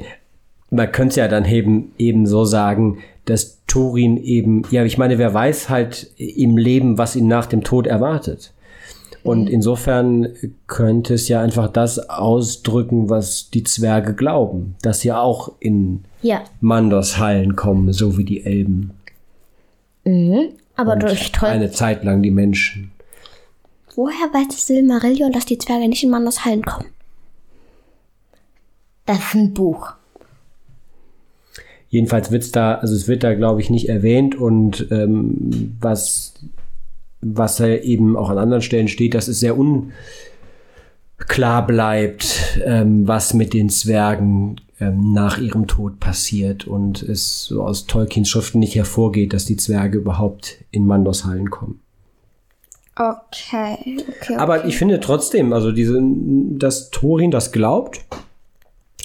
man 0.74 0.92
könnte 0.92 1.20
ja 1.20 1.28
dann 1.28 1.46
eben, 1.46 1.94
eben 1.98 2.26
so 2.26 2.46
sagen, 2.46 3.00
dass 3.26 3.64
Turin 3.68 4.18
eben, 4.18 4.64
ja, 4.72 4.84
ich 4.84 4.98
meine, 4.98 5.18
wer 5.18 5.34
weiß 5.34 5.70
halt 5.70 6.12
im 6.18 6.58
Leben, 6.58 6.98
was 6.98 7.16
ihn 7.16 7.28
nach 7.28 7.46
dem 7.46 7.64
Tod 7.64 7.88
erwartet. 7.88 8.54
Und 9.24 9.50
insofern 9.50 10.28
könnte 10.68 11.14
es 11.14 11.30
ja 11.30 11.42
einfach 11.42 11.70
das 11.70 12.10
ausdrücken, 12.10 13.10
was 13.10 13.50
die 13.50 13.64
Zwerge 13.64 14.14
glauben, 14.14 14.76
dass 14.82 15.00
sie 15.00 15.14
auch 15.14 15.54
in 15.62 16.04
Ja. 16.22 16.44
Mandos 16.60 17.18
Hallen 17.20 17.56
kommen, 17.56 17.94
so 17.94 18.18
wie 18.18 18.26
die 18.26 18.44
Elben. 18.44 18.92
Aber 20.76 20.98
durch 20.98 21.32
Toll. 21.32 21.50
Eine 21.50 21.72
Zeit 21.72 22.04
lang 22.04 22.22
die 22.22 22.32
Menschen. 22.32 22.92
Woher 23.96 24.34
weiß 24.34 24.68
Silmarillion, 24.68 25.32
dass 25.32 25.46
die 25.46 25.58
Zwerge 25.58 25.88
nicht 25.88 26.04
in 26.04 26.10
Mandos 26.10 26.44
Hallen 26.44 26.66
kommen? 26.66 26.90
Das 29.06 29.20
ist 29.20 29.36
ein 29.36 29.54
Buch. 29.54 29.94
Jedenfalls 31.94 32.32
wird's 32.32 32.52
da, 32.52 32.74
also 32.74 32.96
es 32.96 33.08
wird 33.08 33.24
da, 33.24 33.36
glaube 33.36 33.62
ich, 33.62 33.70
nicht 33.70 33.88
erwähnt 33.88 34.34
und 34.34 34.88
ähm, 34.90 35.76
was, 35.80 36.34
was 37.22 37.60
eben 37.60 38.18
auch 38.18 38.32
an 38.32 38.40
anderen 38.40 38.64
Stellen 38.64 38.88
steht, 38.88 39.14
dass 39.14 39.28
es 39.28 39.40
sehr 39.40 39.56
unklar 39.56 39.92
bleibt, 41.68 42.60
ähm, 42.66 43.08
was 43.08 43.36
mit 43.36 43.54
den 43.54 43.70
Zwergen 43.70 44.56
ähm, 44.80 45.14
nach 45.14 45.38
ihrem 45.38 45.68
Tod 45.68 46.00
passiert 46.00 46.66
und 46.66 47.04
es 47.04 47.44
so 47.44 47.62
aus 47.62 47.86
Tolkiens 47.86 48.28
Schriften 48.28 48.58
nicht 48.58 48.74
hervorgeht, 48.74 49.32
dass 49.32 49.46
die 49.46 49.58
Zwerge 49.58 50.00
überhaupt 50.00 50.66
in 50.72 50.88
Mandos 50.88 51.26
Hallen 51.26 51.52
kommen. 51.52 51.80
Okay, 52.96 54.00
okay. 54.10 54.36
Aber 54.38 54.66
ich 54.66 54.80
finde 54.80 55.00
trotzdem, 55.00 55.54
also 55.54 55.72
diese, 55.72 56.02
dass 56.02 56.90
Thorin 56.90 57.30
das 57.30 57.52
glaubt, 57.52 58.04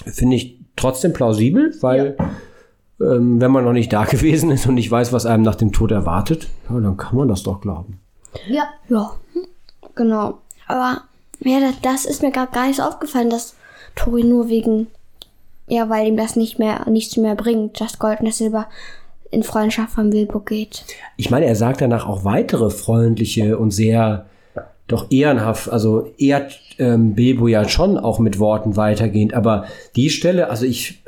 finde 0.07 0.37
ich 0.37 0.59
trotzdem 0.74 1.12
plausibel, 1.12 1.77
weil 1.83 2.16
ähm, 3.01 3.41
wenn 3.41 3.51
man 3.51 3.65
noch 3.65 3.73
nicht 3.73 3.93
da 3.93 4.05
gewesen 4.11 4.51
ist 4.51 4.67
und 4.67 4.75
nicht 4.75 4.91
weiß, 4.91 5.13
was 5.13 5.27
einem 5.27 5.43
nach 5.43 5.55
dem 5.55 5.73
Tod 5.73 5.91
erwartet, 5.91 6.49
ja, 6.69 6.79
dann 6.81 6.97
kann 6.97 7.17
man 7.17 7.29
das 7.29 7.43
doch 7.43 7.61
glauben. 7.61 8.01
Ja. 8.49 8.69
Ja, 8.89 9.13
genau. 9.95 10.39
Aber 10.67 11.03
ja, 11.41 11.61
das, 11.61 11.81
das 11.83 12.05
ist 12.05 12.23
mir 12.23 12.31
gar, 12.31 12.47
gar 12.47 12.67
nicht 12.67 12.77
so 12.77 12.83
aufgefallen, 12.83 13.31
dass 13.31 13.55
Tori 13.95 14.25
nur 14.25 14.49
wegen, 14.49 14.89
ja, 15.67 15.89
weil 15.89 16.09
ihm 16.09 16.17
das 16.17 16.37
nicht 16.37 16.59
mehr, 16.59 16.89
nichts 16.89 17.17
mehr 17.17 17.35
bringt, 17.35 17.81
das 17.81 17.99
Gold 17.99 18.21
und 18.21 18.27
das 18.27 18.39
Silber 18.39 18.67
in 19.31 19.43
Freundschaft 19.43 19.93
von 19.93 20.11
Bilbo 20.11 20.41
geht. 20.41 20.85
Ich 21.17 21.31
meine, 21.31 21.47
er 21.47 21.57
sagt 21.57 21.81
danach 21.81 22.07
auch 22.07 22.25
weitere 22.25 22.71
freundliche 22.71 23.59
und 23.59 23.73
sehr 23.73 24.27
doch 24.87 25.11
ehrenhaft, 25.11 25.71
also 25.71 26.11
ehrt 26.17 26.59
ähm, 26.79 27.15
Bilbo 27.15 27.47
ja 27.47 27.69
schon 27.69 27.99
auch 27.99 28.19
mit 28.19 28.39
Worten 28.39 28.77
weitergehend, 28.77 29.35
aber 29.35 29.67
die 29.97 30.09
Stelle, 30.09 30.49
also 30.49 30.65
ich 30.65 31.03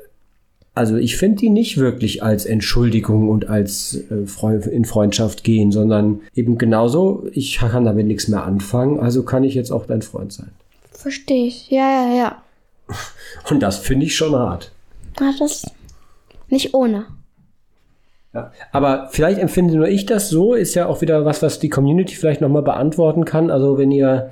also 0.74 0.96
ich 0.96 1.16
finde 1.16 1.38
die 1.38 1.50
nicht 1.50 1.78
wirklich 1.78 2.22
als 2.22 2.46
Entschuldigung 2.46 3.28
und 3.28 3.48
als 3.48 4.04
äh, 4.11 4.70
in 4.70 4.85
Freundschaft 4.85 5.44
gehen, 5.44 5.72
sondern 5.72 6.20
eben 6.35 6.59
genauso, 6.59 7.26
ich 7.33 7.59
kann 7.59 7.85
damit 7.85 8.06
nichts 8.06 8.28
mehr 8.28 8.44
anfangen, 8.44 9.00
also 9.00 9.24
kann 9.24 9.44
ich 9.44 9.54
jetzt 9.54 9.72
auch 9.72 9.87
dein 9.87 10.02
Freund 10.02 10.33
sein. 10.33 10.50
Verstehe 10.92 11.46
ich. 11.46 11.70
Ja, 11.70 11.90
ja, 11.90 12.14
ja. 12.14 12.42
Und 13.50 13.61
das 13.61 13.78
finde 13.78 14.06
ich 14.06 14.14
schon 14.14 14.35
hart. 14.35 14.72
Ah, 15.18 15.33
das 15.38 15.64
nicht 16.48 16.74
ohne. 16.74 17.06
Ja. 18.33 18.52
Aber 18.70 19.09
vielleicht 19.11 19.40
empfinde 19.40 19.74
nur 19.74 19.88
ich 19.88 20.06
das 20.06 20.28
so, 20.28 20.54
ist 20.54 20.74
ja 20.74 20.87
auch 20.87 21.00
wieder 21.00 21.24
was, 21.24 21.42
was 21.42 21.59
die 21.59 21.68
Community 21.68 22.14
vielleicht 22.14 22.40
nochmal 22.40 22.62
beantworten 22.62 23.24
kann. 23.24 23.50
Also 23.50 23.78
wenn 23.78 23.90
ihr 23.90 24.30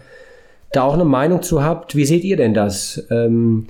da 0.72 0.82
auch 0.82 0.94
eine 0.94 1.04
Meinung 1.04 1.42
zu 1.42 1.64
habt, 1.64 1.96
wie 1.96 2.04
seht 2.04 2.24
ihr 2.24 2.36
denn 2.36 2.54
das? 2.54 3.04
Ähm, 3.10 3.66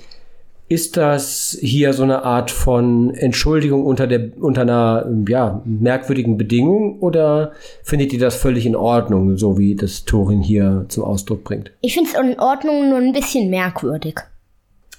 ist 0.68 0.98
das 0.98 1.56
hier 1.60 1.94
so 1.94 2.02
eine 2.02 2.24
Art 2.24 2.50
von 2.50 3.14
Entschuldigung 3.14 3.86
unter, 3.86 4.06
der, 4.06 4.30
unter 4.38 4.62
einer 4.62 5.06
ja, 5.26 5.62
merkwürdigen 5.64 6.36
Bedingung 6.36 6.98
oder 7.00 7.52
findet 7.82 8.12
ihr 8.12 8.18
das 8.18 8.36
völlig 8.36 8.66
in 8.66 8.76
Ordnung, 8.76 9.38
so 9.38 9.56
wie 9.58 9.74
das 9.74 10.04
Torin 10.04 10.42
hier 10.42 10.84
zum 10.88 11.04
Ausdruck 11.04 11.44
bringt? 11.44 11.70
Ich 11.80 11.94
finde 11.94 12.10
es 12.10 12.20
in 12.20 12.38
Ordnung, 12.38 12.90
nur 12.90 12.98
ein 12.98 13.12
bisschen 13.12 13.48
merkwürdig. 13.48 14.20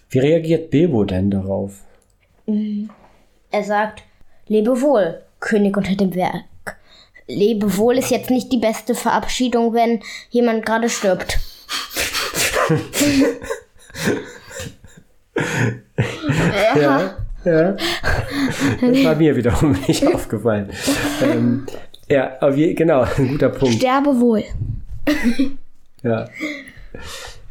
Wie 0.09 0.19
reagiert 0.19 0.71
Bilbo 0.71 1.03
denn 1.03 1.29
darauf? 1.29 1.81
Er 2.47 3.63
sagt, 3.63 4.01
lebe 4.47 4.81
wohl, 4.81 5.21
König 5.39 5.77
unter 5.77 5.95
dem 5.95 6.15
Werk. 6.15 6.45
Lebe 7.27 7.77
wohl 7.77 7.99
ist 7.99 8.09
jetzt 8.09 8.31
nicht 8.31 8.51
die 8.51 8.57
beste 8.57 8.95
Verabschiedung, 8.95 9.73
wenn 9.73 10.01
jemand 10.31 10.65
gerade 10.65 10.89
stirbt. 10.89 11.37
Ja, 16.75 17.15
ja. 17.45 17.75
Das 18.81 19.03
war 19.03 19.15
mir 19.15 19.35
wiederum 19.35 19.75
nicht 19.87 20.05
aufgefallen. 20.13 20.69
Ähm, 21.23 21.65
ja, 22.09 22.37
wie, 22.53 22.73
genau, 22.75 23.01
ein 23.17 23.27
guter 23.29 23.49
Punkt. 23.49 23.75
Sterbe 23.75 24.19
wohl. 24.19 24.43
Ja. 26.03 26.27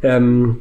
Ähm, 0.02 0.60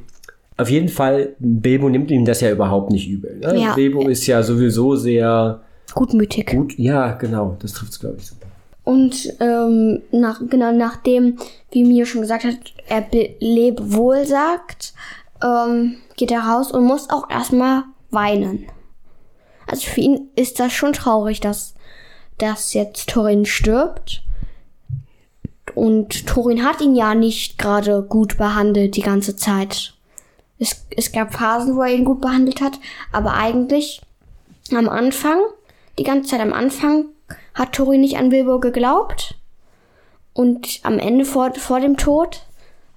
auf 0.55 0.69
jeden 0.69 0.89
Fall, 0.89 1.35
Bilbo 1.39 1.89
nimmt 1.89 2.09
ihm 2.11 2.25
das 2.25 2.41
ja 2.41 2.51
überhaupt 2.51 2.91
nicht 2.91 3.07
übel. 3.07 3.37
Ne? 3.37 3.59
Ja. 3.61 3.73
Bilbo 3.75 4.07
ist 4.07 4.25
ja 4.27 4.41
sowieso 4.41 4.95
sehr 4.95 5.61
Gutmütig. 5.93 6.47
gut. 6.47 6.77
Ja, 6.77 7.13
genau, 7.13 7.57
das 7.59 7.73
trifft 7.73 7.91
es, 7.91 7.99
glaube 7.99 8.17
ich, 8.19 8.27
super. 8.27 8.47
Und 8.83 9.33
ähm, 9.41 10.01
nach, 10.11 10.41
genau 10.49 10.71
nachdem, 10.71 11.37
wie 11.71 11.83
Mio 11.83 12.05
schon 12.05 12.21
gesagt 12.21 12.45
hat, 12.45 12.55
er 12.87 13.05
lebe 13.39 13.93
wohl 13.93 14.25
sagt, 14.25 14.93
ähm, 15.43 15.97
geht 16.15 16.31
er 16.31 16.41
raus 16.41 16.71
und 16.71 16.83
muss 16.83 17.09
auch 17.09 17.29
erstmal 17.29 17.83
weinen. 18.09 18.67
Also 19.67 19.87
für 19.87 20.01
ihn 20.01 20.29
ist 20.35 20.59
das 20.59 20.73
schon 20.73 20.93
traurig, 20.93 21.39
dass, 21.39 21.75
dass 22.37 22.73
jetzt 22.73 23.09
Thorin 23.09 23.45
stirbt. 23.45 24.23
Und 25.75 26.25
Thorin 26.25 26.63
hat 26.63 26.81
ihn 26.81 26.95
ja 26.95 27.13
nicht 27.13 27.57
gerade 27.57 28.01
gut 28.01 28.37
behandelt 28.37 28.95
die 28.95 29.01
ganze 29.01 29.35
Zeit. 29.35 29.93
Es, 30.57 30.87
es 30.95 31.11
gab 31.11 31.33
Phasen, 31.33 31.75
wo 31.75 31.81
er 31.81 31.93
ihn 31.93 32.05
gut 32.05 32.21
behandelt 32.21 32.61
hat, 32.61 32.79
aber 33.11 33.33
eigentlich 33.33 34.01
am 34.71 34.89
Anfang, 34.89 35.39
die 35.99 36.03
ganze 36.03 36.29
Zeit 36.29 36.41
am 36.41 36.53
Anfang, 36.53 37.05
hat 37.53 37.73
Thorin 37.73 38.01
nicht 38.01 38.17
an 38.17 38.29
Bilbo 38.29 38.59
geglaubt. 38.59 39.35
Und 40.33 40.79
am 40.83 40.99
Ende 40.99 41.25
vor, 41.25 41.53
vor 41.55 41.79
dem 41.79 41.97
Tod 41.97 42.43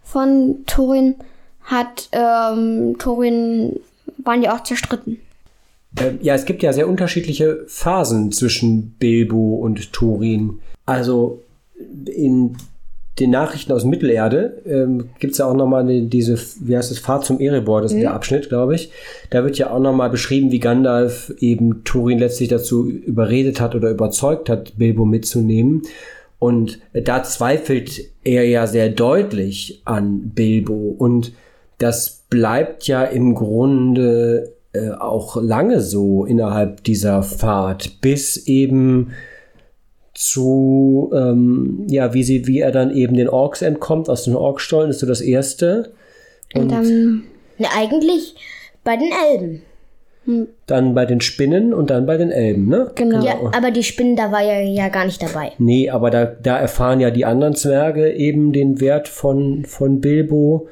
von 0.02 0.64
Thorin 0.66 1.16
hat 1.70 2.08
ähm, 2.12 2.96
Thorin 2.98 3.78
waren 4.18 4.42
ja 4.42 4.54
auch 4.54 4.62
zerstritten. 4.62 5.18
Ähm, 5.98 6.18
ja, 6.22 6.34
es 6.34 6.44
gibt 6.44 6.62
ja 6.62 6.72
sehr 6.72 6.88
unterschiedliche 6.88 7.64
Phasen 7.66 8.32
zwischen 8.32 8.92
Bilbo 8.98 9.56
und 9.56 9.92
Turin. 9.92 10.58
Also 10.86 11.42
in 12.06 12.56
den 13.18 13.30
Nachrichten 13.30 13.72
aus 13.72 13.84
Mittelerde 13.84 14.62
ähm, 14.66 15.10
gibt 15.18 15.32
es 15.32 15.38
ja 15.38 15.46
auch 15.46 15.54
nochmal 15.54 15.84
diese, 16.06 16.38
wie 16.60 16.76
heißt 16.76 16.90
es, 16.90 16.98
Fahrt 16.98 17.24
zum 17.24 17.38
Erebor, 17.38 17.82
das 17.82 17.92
ist 17.92 18.00
der 18.00 18.14
Abschnitt, 18.14 18.48
glaube 18.48 18.74
ich. 18.74 18.90
Da 19.30 19.44
wird 19.44 19.58
ja 19.58 19.70
auch 19.70 19.80
nochmal 19.80 20.10
beschrieben, 20.10 20.50
wie 20.52 20.58
Gandalf 20.58 21.32
eben 21.38 21.84
Turin 21.84 22.18
letztlich 22.18 22.48
dazu 22.48 22.88
überredet 22.88 23.60
hat 23.60 23.74
oder 23.74 23.90
überzeugt 23.90 24.48
hat, 24.48 24.78
Bilbo 24.78 25.04
mitzunehmen. 25.04 25.82
Und 26.38 26.80
da 26.94 27.22
zweifelt 27.22 28.00
er 28.24 28.48
ja 28.48 28.66
sehr 28.66 28.88
deutlich 28.88 29.82
an 29.84 30.30
Bilbo. 30.34 30.94
Und 30.96 31.32
das 31.80 32.24
bleibt 32.30 32.86
ja 32.86 33.02
im 33.02 33.34
Grunde 33.34 34.52
äh, 34.72 34.90
auch 34.90 35.36
lange 35.42 35.80
so 35.80 36.24
innerhalb 36.24 36.84
dieser 36.84 37.22
Fahrt, 37.24 38.00
bis 38.00 38.36
eben 38.46 39.12
zu, 40.14 41.10
ähm, 41.14 41.86
ja, 41.88 42.14
wie 42.14 42.22
sie, 42.22 42.46
wie 42.46 42.60
er 42.60 42.70
dann 42.70 42.94
eben 42.94 43.16
den 43.16 43.28
Orks 43.28 43.62
entkommt 43.62 44.08
aus 44.08 44.24
den 44.24 44.36
Orkstollen, 44.36 44.90
ist 44.90 45.00
so 45.00 45.06
das 45.06 45.20
erste. 45.20 45.92
Und 46.54 46.70
dann, 46.70 47.24
Ne, 47.60 47.66
eigentlich 47.76 48.34
bei 48.84 48.96
den 48.96 49.10
Elben. 49.30 49.62
Dann 50.66 50.94
bei 50.94 51.04
den 51.04 51.20
Spinnen 51.20 51.74
und 51.74 51.90
dann 51.90 52.06
bei 52.06 52.16
den 52.16 52.30
Elben, 52.30 52.68
ne? 52.68 52.90
genau. 52.94 53.22
Ja, 53.24 53.34
aber 53.52 53.70
die 53.70 53.82
Spinnen, 53.82 54.16
da 54.16 54.32
war 54.32 54.42
er 54.42 54.62
ja 54.62 54.88
gar 54.88 55.04
nicht 55.04 55.22
dabei. 55.22 55.52
Nee, 55.58 55.90
aber 55.90 56.10
da, 56.10 56.24
da 56.24 56.58
erfahren 56.58 57.00
ja 57.00 57.10
die 57.10 57.24
anderen 57.24 57.54
Zwerge 57.54 58.12
eben 58.12 58.52
den 58.52 58.80
Wert 58.80 59.08
von, 59.08 59.64
von 59.66 60.00
Bilbo. 60.00 60.68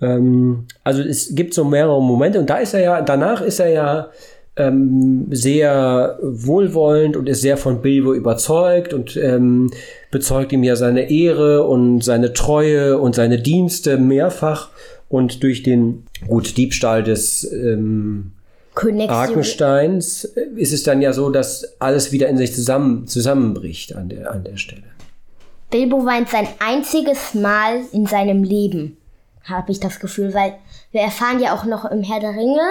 Ähm, 0.00 0.66
also 0.84 1.02
es 1.02 1.34
gibt 1.34 1.54
so 1.54 1.64
mehrere 1.64 2.02
Momente 2.02 2.38
und 2.38 2.48
da 2.48 2.58
ist 2.58 2.74
er 2.74 2.80
ja, 2.80 3.02
danach 3.02 3.40
ist 3.40 3.60
er 3.60 3.68
ja 3.68 4.10
ähm, 4.56 5.26
sehr 5.30 6.18
wohlwollend 6.22 7.16
und 7.16 7.28
ist 7.28 7.42
sehr 7.42 7.56
von 7.56 7.80
Bilbo 7.80 8.12
überzeugt 8.12 8.92
und 8.92 9.16
ähm, 9.16 9.70
bezeugt 10.10 10.52
ihm 10.52 10.64
ja 10.64 10.76
seine 10.76 11.10
Ehre 11.10 11.64
und 11.64 12.02
seine 12.02 12.32
Treue 12.32 12.98
und 12.98 13.14
seine 13.14 13.40
Dienste 13.40 13.98
mehrfach 13.98 14.70
und 15.08 15.42
durch 15.42 15.62
den 15.62 16.04
gut 16.26 16.56
Diebstahl 16.56 17.02
des 17.02 17.50
ähm, 17.52 18.32
Königs 18.74 19.12
Arkensteins 19.12 20.24
äh, 20.24 20.46
ist 20.56 20.72
es 20.72 20.82
dann 20.82 21.02
ja 21.02 21.12
so, 21.12 21.30
dass 21.30 21.80
alles 21.80 22.12
wieder 22.12 22.28
in 22.28 22.36
sich 22.36 22.54
zusammen, 22.54 23.06
zusammenbricht 23.06 23.96
an 23.96 24.08
der, 24.08 24.30
an 24.30 24.44
der 24.44 24.56
Stelle. 24.56 24.82
Bilbo 25.70 26.04
weint 26.04 26.28
sein 26.28 26.48
einziges 26.58 27.34
Mal 27.34 27.82
in 27.92 28.06
seinem 28.06 28.42
Leben, 28.42 28.96
habe 29.48 29.72
ich 29.72 29.80
das 29.80 30.00
Gefühl, 30.00 30.34
weil 30.34 30.58
wir 30.92 31.00
erfahren 31.00 31.40
ja 31.40 31.54
auch 31.54 31.64
noch 31.64 31.84
im 31.84 32.02
Herr 32.02 32.20
der 32.20 32.30
Ringe, 32.30 32.68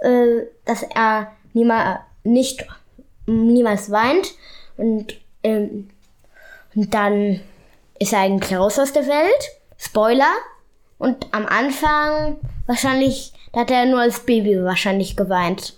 äh, 0.00 0.46
dass 0.64 0.82
er 0.82 1.32
niemals, 1.52 2.00
nicht, 2.24 2.66
niemals 3.26 3.90
weint 3.90 4.34
und, 4.76 5.14
ähm, 5.42 5.88
und 6.74 6.94
dann 6.94 7.40
ist 7.98 8.12
er 8.12 8.20
eigentlich 8.20 8.56
raus 8.56 8.78
aus 8.78 8.92
der 8.92 9.06
Welt. 9.06 9.50
Spoiler. 9.76 10.32
Und 10.98 11.26
am 11.32 11.46
Anfang 11.46 12.36
wahrscheinlich, 12.66 13.32
da 13.52 13.60
hat 13.60 13.70
er 13.70 13.86
nur 13.86 14.00
als 14.00 14.20
Baby 14.20 14.62
wahrscheinlich 14.62 15.16
geweint. 15.16 15.74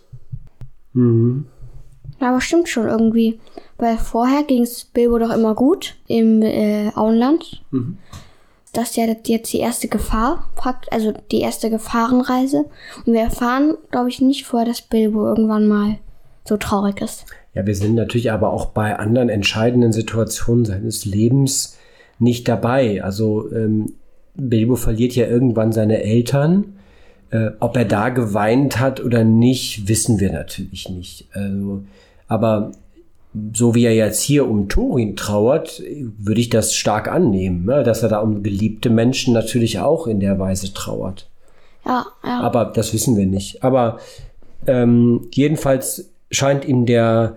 Ja, 2.20 2.29
aber 2.29 2.40
stimmt 2.40 2.68
schon 2.68 2.87
irgendwie. 2.87 3.40
Weil 3.77 3.99
vorher 3.99 4.44
ging 4.44 4.62
es 4.62 4.85
Bilbo 4.85 5.18
doch 5.18 5.31
immer 5.31 5.55
gut 5.55 5.97
im 6.07 6.42
äh, 6.42 6.90
Auenland. 6.94 7.62
Das 8.75 8.91
ist 8.91 8.97
ja 8.97 9.05
jetzt 9.05 9.53
die 9.53 9.61
erste 9.61 9.89
Gefahr, 9.89 10.51
also 10.91 11.15
die 11.31 11.41
erste 11.41 11.71
Gefahrenreise. 11.71 12.67
Und 13.07 13.13
wir 13.13 13.23
erfahren, 13.23 13.77
glaube 13.91 14.11
ich, 14.11 14.21
nicht 14.21 14.45
vorher, 14.45 14.69
dass 14.69 14.83
Bilbo 14.83 15.27
irgendwann 15.27 15.67
mal 15.67 15.99
so 16.47 16.57
traurig 16.57 17.01
ist. 17.01 17.25
Ja, 17.55 17.65
wir 17.65 17.75
sind 17.75 17.95
natürlich 17.95 18.33
aber 18.33 18.53
auch 18.53 18.67
bei 18.67 18.99
anderen 18.99 19.29
entscheidenden 19.29 19.93
Situationen 19.93 20.65
seines 20.65 21.05
Lebens 21.05 21.79
nicht 22.19 22.49
dabei. 22.49 23.03
Also 23.03 23.51
ähm, 23.53 23.95
Bilbo 24.35 24.77
verliert 24.77 25.15
ja 25.15 25.27
irgendwann 25.27 25.73
seine 25.73 26.03
Eltern. 26.03 26.75
Äh, 27.31 27.51
ob 27.61 27.77
er 27.77 27.85
da 27.85 28.09
geweint 28.09 28.81
hat 28.81 29.03
oder 29.03 29.25
nicht, 29.25 29.89
wissen 29.89 30.21
wir 30.21 30.33
natürlich 30.33 30.89
nicht. 30.89 31.29
Also, 31.33 31.85
aber 32.27 32.73
so 33.53 33.75
wie 33.75 33.85
er 33.85 33.94
jetzt 33.94 34.23
hier 34.23 34.49
um 34.49 34.68
Thorin 34.68 35.16
trauert, 35.16 35.82
würde 36.18 36.41
ich 36.41 36.51
das 36.51 36.74
stark 36.74 37.09
annehmen, 37.09 37.64
ne? 37.64 37.82
dass 37.82 38.03
er 38.03 38.09
da 38.09 38.20
um 38.20 38.43
geliebte 38.43 38.91
Menschen 38.91 39.35
natürlich 39.35 39.80
auch 39.80 40.07
in 40.07 40.20
der 40.20 40.39
Weise 40.39 40.72
trauert. 40.72 41.28
Ja, 41.85 42.07
ja. 42.22 42.41
Aber 42.41 42.66
das 42.66 42.95
wissen 42.95 43.16
wir 43.16 43.26
nicht. 43.26 43.64
Aber 43.64 43.99
ähm, 44.66 45.28
jedenfalls 45.32 46.12
scheint 46.30 46.64
ihm 46.64 46.87
der, 46.87 47.37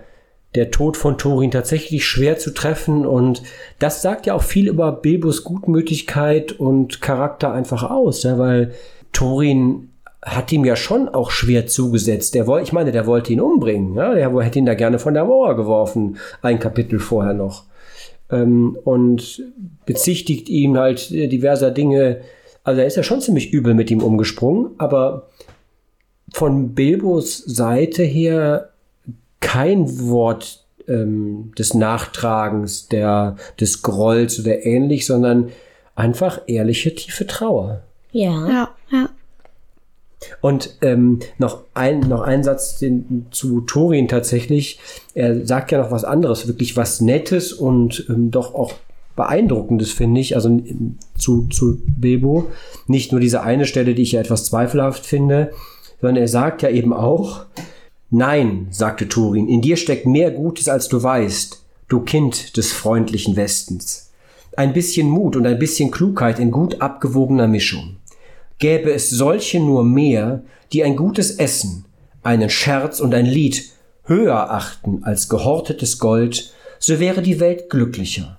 der 0.55 0.71
Tod 0.71 0.97
von 0.97 1.17
Thorin 1.17 1.51
tatsächlich 1.51 2.05
schwer 2.05 2.37
zu 2.37 2.53
treffen. 2.53 3.05
Und 3.05 3.41
das 3.79 4.01
sagt 4.01 4.27
ja 4.27 4.35
auch 4.35 4.43
viel 4.43 4.67
über 4.67 4.91
Bilbos 4.91 5.43
Gutmütigkeit 5.43 6.51
und 6.51 7.01
Charakter 7.01 7.51
einfach 7.51 7.89
aus, 7.89 8.23
ja, 8.23 8.37
weil 8.37 8.73
Thorin 9.13 9.89
hat 10.35 10.51
ihm 10.51 10.65
ja 10.65 10.75
schon 10.75 11.09
auch 11.09 11.31
schwer 11.31 11.67
zugesetzt. 11.67 12.35
Der 12.35 12.47
wollte, 12.47 12.65
ich 12.65 12.73
meine, 12.73 12.91
der 12.91 13.07
wollte 13.07 13.31
ihn 13.33 13.41
umbringen. 13.41 13.95
Ja? 13.95 14.13
Der 14.13 14.31
hätte 14.41 14.59
ihn 14.59 14.65
da 14.65 14.73
gerne 14.73 14.99
von 14.99 15.13
der 15.13 15.25
Mauer 15.25 15.55
geworfen, 15.55 16.17
ein 16.41 16.59
Kapitel 16.59 16.99
vorher 16.99 17.33
noch. 17.33 17.63
Ähm, 18.29 18.77
und 18.83 19.43
bezichtigt 19.85 20.49
ihn 20.49 20.77
halt 20.77 21.11
äh, 21.11 21.27
diverser 21.27 21.71
Dinge. 21.71 22.21
Also 22.63 22.81
er 22.81 22.87
ist 22.87 22.97
ja 22.97 23.03
schon 23.03 23.21
ziemlich 23.21 23.53
übel 23.53 23.73
mit 23.73 23.89
ihm 23.89 24.03
umgesprungen, 24.03 24.71
aber 24.77 25.29
von 26.33 26.73
Bilbos 26.75 27.37
Seite 27.37 28.03
her 28.03 28.69
kein 29.39 30.09
Wort 30.09 30.65
ähm, 30.87 31.53
des 31.57 31.73
Nachtragens, 31.73 32.89
der, 32.89 33.37
des 33.59 33.81
Grolls 33.81 34.39
oder 34.39 34.65
ähnlich, 34.65 35.05
sondern 35.05 35.51
einfach 35.95 36.41
ehrliche, 36.47 36.93
tiefe 36.93 37.25
Trauer. 37.27 37.81
Ja. 38.11 38.49
Ja, 38.49 38.69
ja. 38.91 39.09
Und 40.41 40.77
ähm, 40.81 41.19
noch 41.37 41.63
ein 41.73 41.99
noch 41.99 42.21
ein 42.21 42.43
Satz 42.43 42.77
den, 42.77 43.27
zu 43.31 43.61
Thorin 43.61 44.07
tatsächlich. 44.07 44.79
Er 45.13 45.45
sagt 45.45 45.71
ja 45.71 45.79
noch 45.79 45.91
was 45.91 46.03
anderes, 46.03 46.47
wirklich 46.47 46.77
was 46.77 47.01
Nettes 47.01 47.53
und 47.53 48.05
ähm, 48.09 48.31
doch 48.31 48.53
auch 48.53 48.73
beeindruckendes 49.15 49.91
finde 49.91 50.21
ich. 50.21 50.35
Also 50.35 50.49
ähm, 50.49 50.97
zu 51.17 51.47
zu 51.47 51.79
Bilbo 51.85 52.49
nicht 52.87 53.11
nur 53.11 53.21
diese 53.21 53.41
eine 53.41 53.65
Stelle, 53.65 53.95
die 53.95 54.03
ich 54.03 54.13
ja 54.13 54.21
etwas 54.21 54.45
zweifelhaft 54.45 55.05
finde, 55.05 55.51
sondern 56.01 56.17
er 56.17 56.27
sagt 56.27 56.61
ja 56.61 56.69
eben 56.69 56.93
auch: 56.93 57.45
Nein, 58.09 58.67
sagte 58.69 59.09
Thorin, 59.09 59.49
in 59.49 59.61
dir 59.61 59.75
steckt 59.75 60.05
mehr 60.05 60.31
Gutes 60.31 60.69
als 60.69 60.87
du 60.87 61.03
weißt, 61.03 61.61
du 61.89 62.01
Kind 62.01 62.55
des 62.55 62.71
freundlichen 62.71 63.35
Westens. 63.35 64.11
Ein 64.55 64.73
bisschen 64.73 65.09
Mut 65.09 65.35
und 65.35 65.45
ein 65.45 65.59
bisschen 65.59 65.91
Klugheit 65.91 66.39
in 66.39 66.51
gut 66.51 66.81
abgewogener 66.81 67.47
Mischung. 67.47 67.96
Gäbe 68.59 68.91
es 68.91 69.09
solche 69.09 69.59
nur 69.59 69.83
mehr, 69.83 70.43
die 70.73 70.83
ein 70.83 70.95
gutes 70.95 71.37
Essen, 71.37 71.85
einen 72.23 72.49
Scherz 72.49 72.99
und 72.99 73.13
ein 73.13 73.25
Lied 73.25 73.71
höher 74.03 74.51
achten 74.51 75.03
als 75.03 75.29
gehortetes 75.29 75.99
Gold, 75.99 76.53
so 76.79 76.99
wäre 76.99 77.21
die 77.21 77.39
Welt 77.39 77.69
glücklicher. 77.69 78.37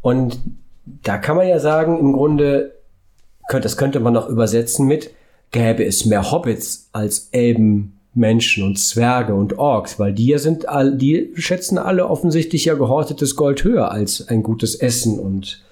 Und 0.00 0.38
da 0.84 1.18
kann 1.18 1.36
man 1.36 1.48
ja 1.48 1.58
sagen, 1.58 1.98
im 1.98 2.12
Grunde, 2.12 2.74
das 3.50 3.76
könnte 3.76 4.00
man 4.00 4.14
noch 4.14 4.28
übersetzen 4.28 4.86
mit, 4.86 5.10
gäbe 5.50 5.84
es 5.84 6.04
mehr 6.04 6.30
Hobbits 6.30 6.88
als 6.92 7.28
Elben, 7.32 7.98
Menschen 8.14 8.64
und 8.64 8.78
Zwerge 8.78 9.34
und 9.34 9.58
Orks, 9.58 9.98
weil 9.98 10.12
die 10.12 10.36
sind 10.38 10.66
die 10.94 11.32
schätzen 11.36 11.78
alle 11.78 12.08
offensichtlich 12.08 12.64
ja 12.64 12.74
gehortetes 12.74 13.36
Gold 13.36 13.64
höher 13.64 13.90
als 13.90 14.26
ein 14.28 14.42
gutes 14.42 14.74
Essen 14.74 15.18
und 15.18 15.62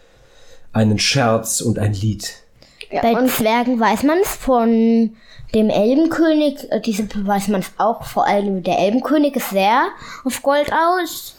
einen 0.73 0.99
Scherz 0.99 1.61
und 1.61 1.79
ein 1.79 1.93
Lied. 1.93 2.35
Bei 2.91 3.27
Zwergen 3.27 3.81
weiß 3.81 4.03
man 4.05 4.19
es 4.23 4.29
von 4.37 5.11
dem 5.55 5.71
Elbenkönig, 5.71 6.71
äh, 6.71 6.81
diese 6.81 7.05
weiß 7.15 7.49
man 7.49 7.61
es 7.61 7.73
auch, 7.79 8.05
vor 8.05 8.27
allem 8.27 8.63
der 8.63 8.79
Elbenkönig 8.79 9.37
ist 9.37 9.51
sehr 9.51 9.87
auf 10.25 10.43
Gold 10.43 10.71
aus. 10.73 11.37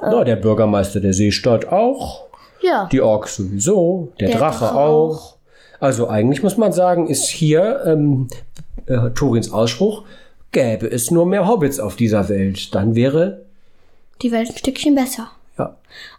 Ja, 0.00 0.24
der 0.24 0.36
Bürgermeister 0.36 1.00
der 1.00 1.12
Seestadt 1.12 1.66
auch. 1.68 2.24
Ja. 2.62 2.88
Die 2.90 3.00
Orks 3.00 3.36
sowieso, 3.36 4.12
der, 4.20 4.28
Der 4.28 4.38
Drache, 4.38 4.64
Drache 4.66 4.74
auch. 4.78 5.36
Also 5.78 6.08
eigentlich 6.08 6.42
muss 6.42 6.56
man 6.56 6.72
sagen, 6.72 7.06
ist 7.06 7.28
hier 7.28 7.82
ähm, 7.86 8.28
äh, 8.86 9.10
Torins 9.10 9.50
Ausspruch, 9.52 10.04
gäbe 10.52 10.86
es 10.86 11.10
nur 11.10 11.24
mehr 11.26 11.46
Hobbits 11.46 11.80
auf 11.80 11.96
dieser 11.96 12.28
Welt, 12.28 12.74
dann 12.74 12.94
wäre, 12.94 13.42
Die 14.20 14.30
Welt 14.32 14.50
ein 14.50 14.56
Stückchen 14.56 14.94
besser. 14.94 15.30
ja. 15.58 15.76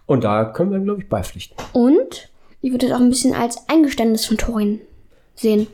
Und 0.07 0.23
da 0.23 0.45
können 0.45 0.71
wir, 0.71 0.79
glaube 0.79 1.01
ich, 1.01 1.09
beipflichten. 1.09 1.55
Und 1.73 2.29
ich 2.61 2.71
würde 2.71 2.87
es 2.87 2.91
auch 2.91 2.99
ein 2.99 3.09
bisschen 3.09 3.33
als 3.33 3.67
Eingeständnis 3.67 4.25
von 4.25 4.37
Thorin 4.37 4.81
sehen. 5.35 5.67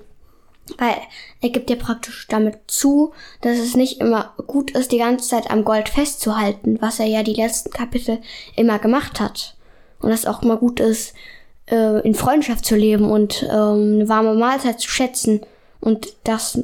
Weil 0.77 0.95
er 1.41 1.49
gibt 1.49 1.69
ja 1.69 1.77
praktisch 1.77 2.27
damit 2.27 2.57
zu, 2.67 3.13
dass 3.41 3.57
es 3.57 3.75
nicht 3.75 4.01
immer 4.01 4.33
gut 4.47 4.71
ist, 4.71 4.91
die 4.91 4.97
ganze 4.97 5.29
Zeit 5.29 5.49
am 5.49 5.63
Gold 5.63 5.88
festzuhalten, 5.88 6.77
was 6.81 6.99
er 6.99 7.05
ja 7.05 7.23
die 7.23 7.33
letzten 7.33 7.71
Kapitel 7.71 8.19
immer 8.55 8.79
gemacht 8.79 9.19
hat. 9.19 9.55
Und 9.99 10.09
dass 10.09 10.21
es 10.21 10.25
auch 10.25 10.43
immer 10.43 10.57
gut 10.57 10.79
ist, 10.79 11.13
äh, 11.67 12.01
in 12.01 12.15
Freundschaft 12.15 12.65
zu 12.65 12.75
leben 12.75 13.09
und 13.09 13.43
ähm, 13.43 13.95
eine 13.95 14.09
warme 14.09 14.33
Mahlzeit 14.33 14.79
zu 14.79 14.89
schätzen. 14.89 15.41
Und 15.79 16.09
dass, 16.25 16.59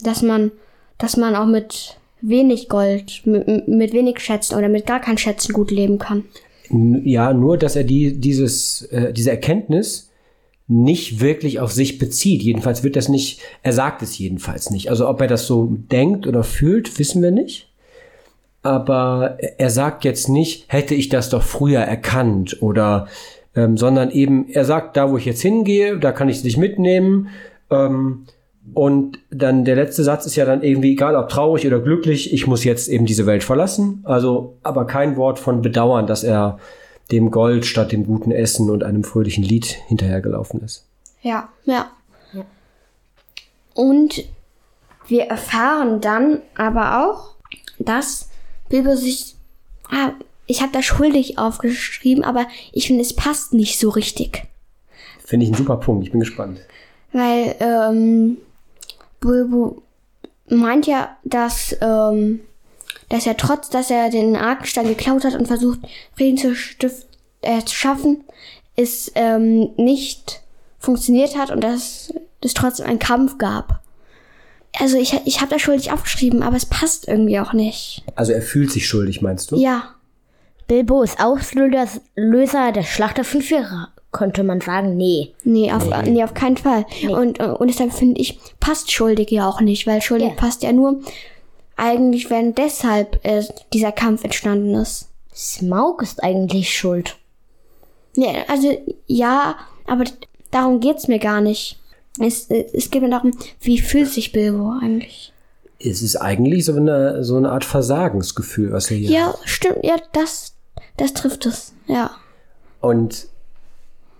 dass 0.00 0.22
man, 0.22 0.50
dass 0.96 1.16
man 1.16 1.36
auch 1.36 1.46
mit 1.46 1.98
wenig 2.20 2.68
Gold, 2.68 3.22
mit, 3.26 3.68
mit 3.68 3.92
wenig 3.92 4.20
Schätzen 4.20 4.56
oder 4.56 4.68
mit 4.68 4.86
gar 4.86 5.00
keinen 5.00 5.18
Schätzen 5.18 5.52
gut 5.52 5.70
leben 5.70 5.98
kann. 5.98 6.24
Ja, 6.70 7.32
nur, 7.32 7.56
dass 7.56 7.76
er 7.76 7.84
die, 7.84 8.20
dieses, 8.20 8.82
äh, 8.82 9.12
diese 9.12 9.30
Erkenntnis 9.30 10.10
nicht 10.68 11.20
wirklich 11.20 11.60
auf 11.60 11.72
sich 11.72 11.98
bezieht. 11.98 12.42
Jedenfalls 12.42 12.84
wird 12.84 12.94
das 12.94 13.08
nicht, 13.08 13.40
er 13.62 13.72
sagt 13.72 14.02
es 14.02 14.18
jedenfalls 14.18 14.70
nicht. 14.70 14.90
Also 14.90 15.08
ob 15.08 15.20
er 15.20 15.26
das 15.26 15.46
so 15.46 15.68
denkt 15.90 16.26
oder 16.26 16.44
fühlt, 16.44 16.98
wissen 16.98 17.22
wir 17.22 17.30
nicht. 17.30 17.68
Aber 18.62 19.38
er 19.56 19.70
sagt 19.70 20.04
jetzt 20.04 20.28
nicht, 20.28 20.64
hätte 20.68 20.94
ich 20.94 21.08
das 21.08 21.30
doch 21.30 21.42
früher 21.42 21.80
erkannt 21.80 22.60
oder, 22.60 23.08
ähm, 23.56 23.78
sondern 23.78 24.10
eben, 24.10 24.48
er 24.50 24.66
sagt, 24.66 24.96
da 24.96 25.10
wo 25.10 25.16
ich 25.16 25.24
jetzt 25.24 25.40
hingehe, 25.40 25.98
da 25.98 26.12
kann 26.12 26.28
ich 26.28 26.42
dich 26.42 26.58
mitnehmen. 26.58 27.28
Ähm, 27.70 28.26
und 28.74 29.18
dann 29.30 29.64
der 29.64 29.76
letzte 29.76 30.04
Satz 30.04 30.26
ist 30.26 30.36
ja 30.36 30.44
dann 30.44 30.62
irgendwie, 30.62 30.92
egal 30.92 31.16
ob 31.16 31.28
traurig 31.28 31.66
oder 31.66 31.80
glücklich, 31.80 32.32
ich 32.32 32.46
muss 32.46 32.64
jetzt 32.64 32.88
eben 32.88 33.06
diese 33.06 33.26
Welt 33.26 33.44
verlassen. 33.44 34.02
Also, 34.04 34.56
aber 34.62 34.86
kein 34.86 35.16
Wort 35.16 35.38
von 35.38 35.62
Bedauern, 35.62 36.06
dass 36.06 36.24
er 36.24 36.58
dem 37.10 37.30
Gold 37.30 37.66
statt 37.66 37.92
dem 37.92 38.04
guten 38.06 38.30
Essen 38.30 38.70
und 38.70 38.84
einem 38.84 39.04
fröhlichen 39.04 39.44
Lied 39.44 39.66
hinterhergelaufen 39.86 40.60
ist. 40.60 40.86
Ja. 41.22 41.48
Ja. 41.64 41.90
Und 43.78 44.24
wir 45.06 45.26
erfahren 45.26 46.00
dann 46.00 46.42
aber 46.56 47.06
auch, 47.06 47.36
dass 47.78 48.28
Bilbo 48.68 48.96
sich. 48.96 49.36
Ah, 49.88 50.10
ich 50.46 50.62
habe 50.62 50.72
da 50.72 50.82
schuldig 50.82 51.38
aufgeschrieben, 51.38 52.24
aber 52.24 52.46
ich 52.72 52.88
finde, 52.88 53.02
es 53.02 53.14
passt 53.14 53.52
nicht 53.52 53.78
so 53.78 53.90
richtig. 53.90 54.42
Finde 55.24 55.46
ich 55.46 55.52
ein 55.52 55.56
super 55.56 55.76
Punkt. 55.76 56.04
Ich 56.04 56.10
bin 56.10 56.18
gespannt. 56.18 56.58
Weil 57.12 57.54
ähm, 57.60 58.38
Bilbo 59.20 59.82
meint 60.48 60.86
ja, 60.86 61.16
dass, 61.24 61.76
ähm, 61.80 62.40
dass 63.08 63.26
er 63.26 63.36
trotz, 63.36 63.70
dass 63.70 63.90
er 63.90 64.10
den 64.10 64.36
Arkenstein 64.36 64.86
geklaut 64.86 65.24
hat 65.24 65.34
und 65.34 65.46
versucht, 65.46 65.80
Frieden 66.16 66.38
zu, 66.38 66.54
stift, 66.54 67.06
äh, 67.42 67.62
zu 67.64 67.74
schaffen, 67.74 68.24
es 68.76 69.10
ähm, 69.14 69.70
nicht 69.76 70.40
funktioniert 70.78 71.36
hat 71.36 71.50
und 71.50 71.62
dass 71.62 72.12
es 72.40 72.54
trotzdem 72.54 72.86
einen 72.86 72.98
Kampf 72.98 73.38
gab. 73.38 73.82
Also 74.78 74.96
ich, 74.96 75.14
ich 75.24 75.40
habe 75.40 75.50
da 75.50 75.58
schuldig 75.58 75.90
aufgeschrieben, 75.90 76.42
aber 76.42 76.56
es 76.56 76.66
passt 76.66 77.08
irgendwie 77.08 77.40
auch 77.40 77.52
nicht. 77.52 78.04
Also 78.14 78.32
er 78.32 78.42
fühlt 78.42 78.70
sich 78.70 78.86
schuldig, 78.86 79.20
meinst 79.22 79.50
du? 79.50 79.56
Ja, 79.56 79.94
Bilbo 80.68 81.02
ist 81.02 81.18
Auslöser 81.18 81.88
Löser 82.14 82.72
der 82.72 82.82
Schlacht 82.82 83.16
der 83.16 83.24
Fünf 83.24 83.50
Könnte 84.10 84.42
man 84.42 84.60
sagen. 84.60 84.96
Nee. 84.96 85.34
nee, 85.44 85.70
auf, 85.70 85.86
nee. 86.04 86.24
auf 86.24 86.32
keinen 86.32 86.56
Fall. 86.56 86.86
Und, 87.08 87.40
äh, 87.40 87.44
und 87.44 87.68
deshalb 87.68 87.92
finde 87.92 88.20
ich, 88.20 88.38
passt 88.58 88.90
schuldig 88.90 89.30
ja 89.30 89.48
auch 89.48 89.60
nicht, 89.60 89.86
weil 89.86 90.00
schuldig 90.00 90.28
Ja. 90.28 90.34
passt 90.34 90.62
ja 90.62 90.72
nur 90.72 91.00
eigentlich, 91.76 92.30
wenn 92.30 92.54
deshalb 92.54 93.24
äh, 93.24 93.44
dieser 93.72 93.92
Kampf 93.92 94.24
entstanden 94.24 94.74
ist. 94.74 95.08
Smaug 95.34 96.02
ist 96.02 96.22
eigentlich 96.22 96.76
schuld. 96.76 97.16
Ja, 98.16 98.30
also 98.48 98.76
ja, 99.06 99.56
aber 99.86 100.04
darum 100.50 100.80
geht's 100.80 101.06
mir 101.06 101.18
gar 101.18 101.40
nicht. 101.40 101.78
Es, 102.18 102.50
äh, 102.50 102.66
es 102.72 102.90
geht 102.90 103.02
mir 103.02 103.10
darum, 103.10 103.32
wie 103.60 103.78
fühlt 103.78 104.08
sich 104.08 104.32
Bilbo 104.32 104.72
eigentlich? 104.82 105.32
Es 105.78 106.02
ist 106.02 106.16
eigentlich 106.16 106.64
so 106.64 106.74
eine, 106.74 107.22
so 107.22 107.36
eine 107.36 107.52
Art 107.52 107.64
Versagensgefühl, 107.64 108.72
was 108.72 108.90
er 108.90 108.96
hier 108.96 109.10
Ja, 109.10 109.34
stimmt, 109.44 109.84
ja, 109.84 109.94
das, 110.12 110.54
das 110.96 111.14
trifft 111.14 111.46
es, 111.46 111.72
ja. 111.86 112.10
Und, 112.80 113.28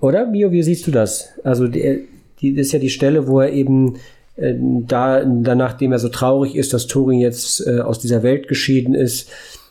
oder, 0.01 0.27
Mio, 0.27 0.53
wie 0.53 0.63
siehst 0.63 0.87
du 0.87 0.91
das? 0.91 1.29
Also, 1.45 1.67
die, 1.69 2.09
die 2.41 2.55
das 2.55 2.67
ist 2.67 2.73
ja 2.73 2.79
die 2.79 2.91
Stelle, 2.91 3.27
wo 3.27 3.41
er 3.41 3.53
eben 3.53 3.97
äh, 4.37 4.55
da, 4.59 5.25
dann, 5.25 5.59
nachdem 5.59 5.93
er 5.93 5.99
so 5.99 6.09
traurig 6.09 6.55
ist, 6.55 6.73
dass 6.73 6.87
Thorin 6.87 7.19
jetzt 7.19 7.67
äh, 7.67 7.81
aus 7.81 7.99
dieser 7.99 8.23
Welt 8.23 8.49
geschieden 8.49 8.95
ist 8.95 9.31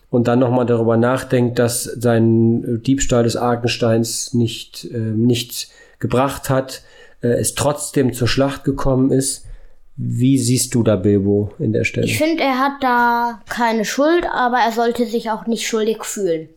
und 0.09 0.27
dann 0.27 0.39
nochmal 0.39 0.65
darüber 0.65 0.97
nachdenkt, 0.97 1.59
dass 1.59 1.83
sein 1.83 2.63
äh, 2.63 2.79
Diebstahl 2.79 3.23
des 3.23 3.35
Arkensteins 3.35 4.33
nicht, 4.33 4.85
äh, 4.85 4.97
nichts 4.97 5.69
gebracht 5.99 6.49
hat, 6.49 6.81
äh, 7.21 7.29
es 7.29 7.55
trotzdem 7.55 8.13
zur 8.13 8.27
Schlacht 8.27 8.63
gekommen 8.63 9.11
ist. 9.11 9.45
Wie 9.95 10.37
siehst 10.37 10.75
du 10.75 10.83
da 10.83 10.95
Bilbo 10.95 11.51
in 11.57 11.73
der 11.73 11.83
Stelle? 11.83 12.05
Ich 12.05 12.17
finde, 12.17 12.43
er 12.43 12.59
hat 12.59 12.73
da 12.81 13.41
keine 13.49 13.83
Schuld, 13.83 14.25
aber 14.31 14.57
er 14.57 14.71
sollte 14.71 15.07
sich 15.07 15.31
auch 15.31 15.47
nicht 15.47 15.65
schuldig 15.65 16.03
fühlen. 16.03 16.49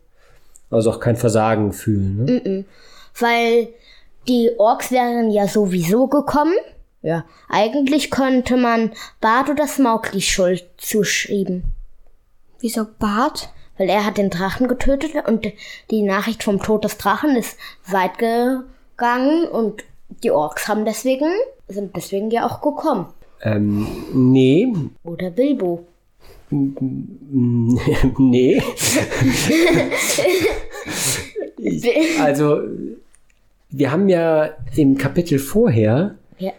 Also 0.68 0.90
auch 0.90 1.00
kein 1.00 1.16
Versagen 1.16 1.72
fühlen. 1.72 2.24
Ne? 2.24 2.64
Weil 3.20 3.68
die 4.28 4.50
Orks 4.58 4.90
wären 4.90 5.30
ja 5.30 5.48
sowieso 5.48 6.06
gekommen. 6.06 6.54
Ja. 7.02 7.24
Eigentlich 7.48 8.10
könnte 8.10 8.56
man 8.56 8.92
Bart 9.20 9.48
oder 9.48 9.66
Smaug 9.66 10.10
die 10.12 10.20
Schuld 10.22 10.64
zuschreiben. 10.76 11.64
Wieso 12.60 12.86
Bart? 12.98 13.48
Weil 13.78 13.88
er 13.88 14.04
hat 14.04 14.18
den 14.18 14.28
Drachen 14.28 14.68
getötet 14.68 15.12
und 15.26 15.46
die 15.90 16.02
Nachricht 16.02 16.42
vom 16.42 16.60
Tod 16.62 16.84
des 16.84 16.98
Drachen 16.98 17.34
ist 17.36 17.56
weit 17.86 18.18
gegangen 18.18 19.48
und 19.48 19.84
die 20.22 20.30
Orks 20.30 20.68
haben 20.68 20.84
deswegen, 20.84 21.30
sind 21.68 21.96
deswegen 21.96 22.30
ja 22.30 22.46
auch 22.46 22.60
gekommen. 22.60 23.06
Ähm, 23.42 23.86
nee, 24.12 24.70
Oder 25.04 25.30
Bilbo. 25.30 25.86
nee. 26.50 28.62
Ich- 31.62 32.18
also, 32.20 32.60
wir 33.70 33.90
haben 33.92 34.08
ja 34.08 34.50
im 34.76 34.96
Kapitel 34.98 35.38
vorher 35.38 36.16
Ja. 36.38 36.52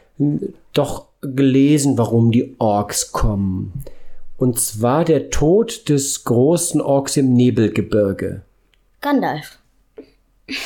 doch 0.74 1.08
gelesen, 1.22 1.98
warum 1.98 2.32
die 2.32 2.56
Orks 2.60 3.12
kommen. 3.12 3.74
Und 4.38 4.60
zwar 4.60 5.06
der 5.06 5.30
Tod 5.30 5.88
des 5.90 6.24
großen 6.24 6.82
Orks 6.82 7.18
im 7.18 7.34
Nebelgebirge. 7.34 8.42
Gandalf. 9.02 9.60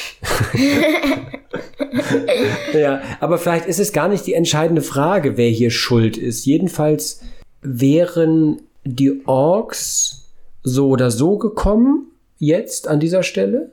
Ja, 2.73 3.01
aber 3.19 3.37
vielleicht 3.37 3.65
ist 3.67 3.79
es 3.79 3.93
gar 3.93 4.07
nicht 4.07 4.25
die 4.27 4.33
entscheidende 4.33 4.81
Frage, 4.81 5.37
wer 5.37 5.49
hier 5.49 5.71
schuld 5.71 6.17
ist. 6.17 6.45
Jedenfalls 6.45 7.21
wären 7.61 8.61
die 8.83 9.21
Orks 9.25 10.29
so 10.63 10.89
oder 10.89 11.11
so 11.11 11.37
gekommen, 11.37 12.07
jetzt 12.37 12.87
an 12.87 12.99
dieser 12.99 13.23
Stelle. 13.23 13.71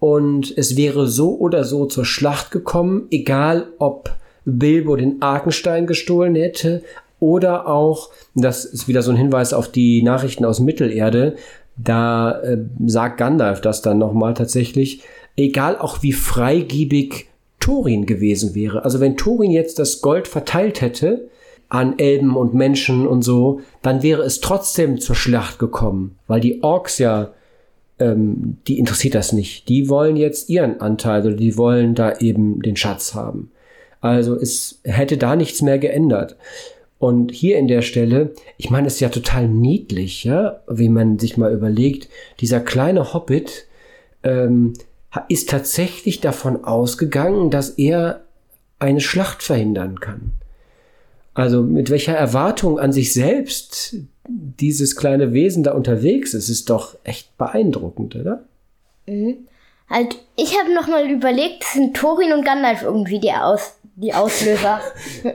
Und 0.00 0.52
es 0.56 0.76
wäre 0.76 1.06
so 1.06 1.38
oder 1.38 1.62
so 1.64 1.86
zur 1.86 2.06
Schlacht 2.06 2.50
gekommen, 2.50 3.06
egal 3.10 3.68
ob 3.78 4.16
Bilbo 4.46 4.96
den 4.96 5.20
Arkenstein 5.20 5.86
gestohlen 5.86 6.34
hätte 6.34 6.82
oder 7.20 7.68
auch, 7.68 8.10
das 8.34 8.64
ist 8.64 8.88
wieder 8.88 9.02
so 9.02 9.10
ein 9.10 9.18
Hinweis 9.18 9.52
auf 9.52 9.68
die 9.68 10.02
Nachrichten 10.02 10.46
aus 10.46 10.58
Mittelerde, 10.58 11.36
da 11.76 12.40
äh, 12.40 12.58
sagt 12.86 13.18
Gandalf 13.18 13.60
das 13.60 13.82
dann 13.82 13.98
nochmal 13.98 14.34
tatsächlich, 14.34 15.02
egal 15.36 15.76
auch 15.76 16.02
wie 16.02 16.12
freigiebig 16.12 17.28
Thorin 17.60 18.06
gewesen 18.06 18.54
wäre. 18.54 18.84
Also 18.84 19.00
wenn 19.00 19.18
Thorin 19.18 19.50
jetzt 19.50 19.78
das 19.78 20.00
Gold 20.00 20.28
verteilt 20.28 20.80
hätte 20.80 21.28
an 21.68 21.98
Elben 21.98 22.36
und 22.36 22.54
Menschen 22.54 23.06
und 23.06 23.22
so, 23.22 23.60
dann 23.82 24.02
wäre 24.02 24.22
es 24.22 24.40
trotzdem 24.40 24.98
zur 24.98 25.14
Schlacht 25.14 25.58
gekommen, 25.58 26.18
weil 26.26 26.40
die 26.40 26.62
Orks 26.62 26.98
ja, 26.98 27.32
ähm, 28.00 28.56
die 28.66 28.78
interessiert 28.78 29.14
das 29.14 29.32
nicht. 29.32 29.68
Die 29.68 29.88
wollen 29.88 30.16
jetzt 30.16 30.48
ihren 30.48 30.80
Anteil 30.80 31.26
oder 31.26 31.36
die 31.36 31.56
wollen 31.56 31.94
da 31.94 32.18
eben 32.18 32.60
den 32.62 32.76
Schatz 32.76 33.14
haben. 33.14 33.52
Also 34.00 34.34
es 34.34 34.80
hätte 34.84 35.18
da 35.18 35.36
nichts 35.36 35.62
mehr 35.62 35.78
geändert. 35.78 36.36
Und 36.98 37.32
hier 37.32 37.58
in 37.58 37.68
der 37.68 37.82
Stelle, 37.82 38.34
ich 38.58 38.70
meine, 38.70 38.86
es 38.86 38.94
ist 38.94 39.00
ja 39.00 39.08
total 39.08 39.48
niedlich, 39.48 40.24
ja, 40.24 40.60
wie 40.68 40.88
man 40.88 41.18
sich 41.18 41.36
mal 41.36 41.52
überlegt, 41.52 42.08
dieser 42.40 42.60
kleine 42.60 43.14
Hobbit 43.14 43.66
ähm, 44.22 44.74
ist 45.28 45.48
tatsächlich 45.48 46.20
davon 46.20 46.64
ausgegangen, 46.64 47.50
dass 47.50 47.70
er 47.70 48.22
eine 48.78 49.00
Schlacht 49.00 49.42
verhindern 49.42 50.00
kann. 50.00 50.32
Also 51.32 51.62
mit 51.62 51.90
welcher 51.90 52.14
Erwartung 52.14 52.78
an 52.78 52.92
sich 52.92 53.12
selbst 53.12 53.96
dieses 54.30 54.96
kleine 54.96 55.32
Wesen 55.32 55.62
da 55.62 55.72
unterwegs 55.72 56.34
ist, 56.34 56.48
ist 56.48 56.70
doch 56.70 56.96
echt 57.04 57.36
beeindruckend, 57.36 58.16
oder? 58.16 58.44
Halt, 59.88 60.18
ich 60.36 60.56
habe 60.58 60.72
noch 60.72 60.86
mal 60.86 61.10
überlegt, 61.10 61.64
sind 61.64 61.96
Thorin 61.96 62.32
und 62.32 62.44
Gandalf 62.44 62.82
irgendwie 62.82 63.18
die, 63.18 63.32
Aus 63.32 63.74
die 63.96 64.14
Auslöser. 64.14 64.80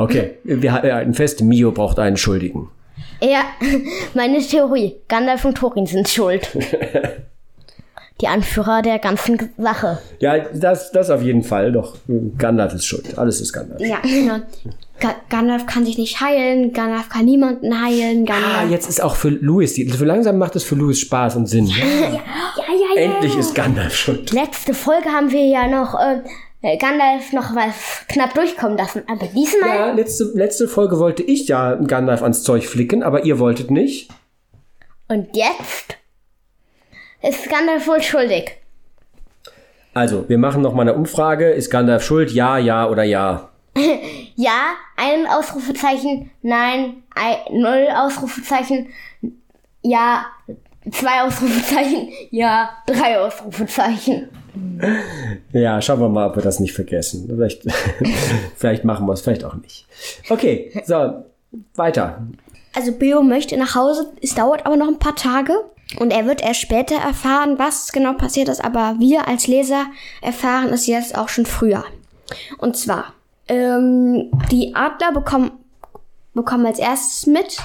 Okay, 0.00 0.38
wir 0.44 0.72
halten 0.72 1.12
fest, 1.12 1.42
Mio 1.42 1.72
braucht 1.72 1.98
einen 1.98 2.16
Schuldigen. 2.16 2.70
ja, 3.20 3.42
meine 4.14 4.38
Theorie. 4.38 4.94
Gandalf 5.08 5.44
und 5.44 5.58
Thorin 5.58 5.86
sind 5.86 6.08
schuld. 6.08 6.48
die 8.20 8.28
Anführer 8.28 8.82
der 8.82 9.00
ganzen 9.00 9.50
Sache. 9.58 9.98
Ja, 10.20 10.38
das, 10.38 10.92
das 10.92 11.10
auf 11.10 11.22
jeden 11.22 11.42
Fall. 11.42 11.72
Doch, 11.72 11.96
Gandalf 12.38 12.74
ist 12.74 12.86
schuld. 12.86 13.18
Alles 13.18 13.40
ist 13.40 13.52
Gandalf. 13.52 13.80
Ja, 13.80 13.98
genau. 14.02 14.38
Ga 15.00 15.14
Gandalf 15.30 15.66
kann 15.66 15.84
sich 15.84 15.96
nicht 15.96 16.20
heilen, 16.20 16.72
Gandalf 16.72 17.08
kann 17.08 17.24
niemanden 17.24 17.80
heilen, 17.80 18.26
Ah, 18.28 18.32
Gandalf. 18.32 18.70
jetzt 18.70 18.88
ist 18.88 19.00
auch 19.02 19.14
für 19.14 19.28
Louis, 19.28 19.72
die, 19.74 19.88
so 19.88 20.04
langsam 20.04 20.38
macht 20.38 20.56
es 20.56 20.64
für 20.64 20.74
Louis 20.74 20.98
Spaß 21.00 21.36
und 21.36 21.46
Sinn. 21.46 21.66
ja, 21.66 21.76
ja, 21.84 22.10
ja. 22.16 23.00
Endlich 23.02 23.36
ist 23.36 23.54
Gandalf 23.54 23.94
schuld. 23.94 24.32
Letzte 24.32 24.74
Folge 24.74 25.08
haben 25.10 25.30
wir 25.30 25.44
ja 25.46 25.68
noch 25.68 25.94
äh, 25.94 26.76
Gandalf 26.78 27.32
noch 27.32 27.54
was 27.54 28.04
knapp 28.08 28.34
durchkommen 28.34 28.76
lassen. 28.76 29.02
Aber 29.08 29.26
diesmal. 29.26 29.68
Ja, 29.68 29.92
letzte, 29.92 30.24
letzte 30.34 30.66
Folge 30.66 30.98
wollte 30.98 31.22
ich 31.22 31.46
ja 31.46 31.76
Gandalf 31.76 32.22
ans 32.22 32.42
Zeug 32.42 32.66
flicken, 32.66 33.02
aber 33.04 33.24
ihr 33.24 33.38
wolltet 33.38 33.70
nicht. 33.70 34.08
Und 35.06 35.28
jetzt 35.36 35.96
ist 37.22 37.48
Gandalf 37.48 37.86
wohl 37.86 38.02
schuldig. 38.02 38.56
Also, 39.94 40.28
wir 40.28 40.38
machen 40.38 40.62
noch 40.62 40.74
mal 40.74 40.82
eine 40.82 40.94
Umfrage. 40.94 41.50
Ist 41.50 41.70
Gandalf 41.70 42.02
schuld? 42.04 42.30
Ja, 42.32 42.58
ja 42.58 42.88
oder 42.88 43.04
ja? 43.04 43.48
Ja, 44.36 44.74
ein 44.96 45.26
Ausrufezeichen, 45.26 46.30
nein, 46.42 47.02
ein, 47.14 47.36
null 47.50 47.88
Ausrufezeichen, 47.92 48.88
ja, 49.82 50.26
zwei 50.92 51.22
Ausrufezeichen, 51.22 52.10
ja, 52.30 52.70
drei 52.86 53.18
Ausrufezeichen. 53.18 54.28
Ja, 55.52 55.80
schauen 55.82 56.00
wir 56.00 56.08
mal, 56.08 56.28
ob 56.28 56.36
wir 56.36 56.42
das 56.42 56.60
nicht 56.60 56.72
vergessen. 56.72 57.26
Vielleicht, 57.28 57.62
vielleicht 58.56 58.84
machen 58.84 59.06
wir 59.06 59.12
es, 59.12 59.22
vielleicht 59.22 59.44
auch 59.44 59.54
nicht. 59.54 59.86
Okay, 60.28 60.72
so, 60.84 61.24
weiter. 61.74 62.26
Also 62.74 62.92
Beo 62.92 63.22
möchte 63.22 63.56
nach 63.56 63.74
Hause, 63.74 64.12
es 64.22 64.34
dauert 64.34 64.66
aber 64.66 64.76
noch 64.76 64.88
ein 64.88 64.98
paar 64.98 65.16
Tage 65.16 65.52
und 65.98 66.12
er 66.12 66.26
wird 66.26 66.42
erst 66.42 66.60
später 66.60 66.96
erfahren, 66.96 67.58
was 67.58 67.92
genau 67.92 68.12
passiert 68.12 68.48
ist, 68.48 68.64
aber 68.64 68.96
wir 68.98 69.26
als 69.26 69.46
Leser 69.46 69.86
erfahren 70.20 70.68
es 70.68 70.86
jetzt 70.86 71.16
auch 71.16 71.28
schon 71.28 71.46
früher. 71.46 71.84
Und 72.58 72.76
zwar, 72.76 73.14
ähm, 73.48 74.30
die 74.50 74.74
Adler 74.74 75.12
bekommen, 75.12 75.52
bekommen 76.34 76.66
als 76.66 76.78
erstes 76.78 77.26
mit, 77.26 77.58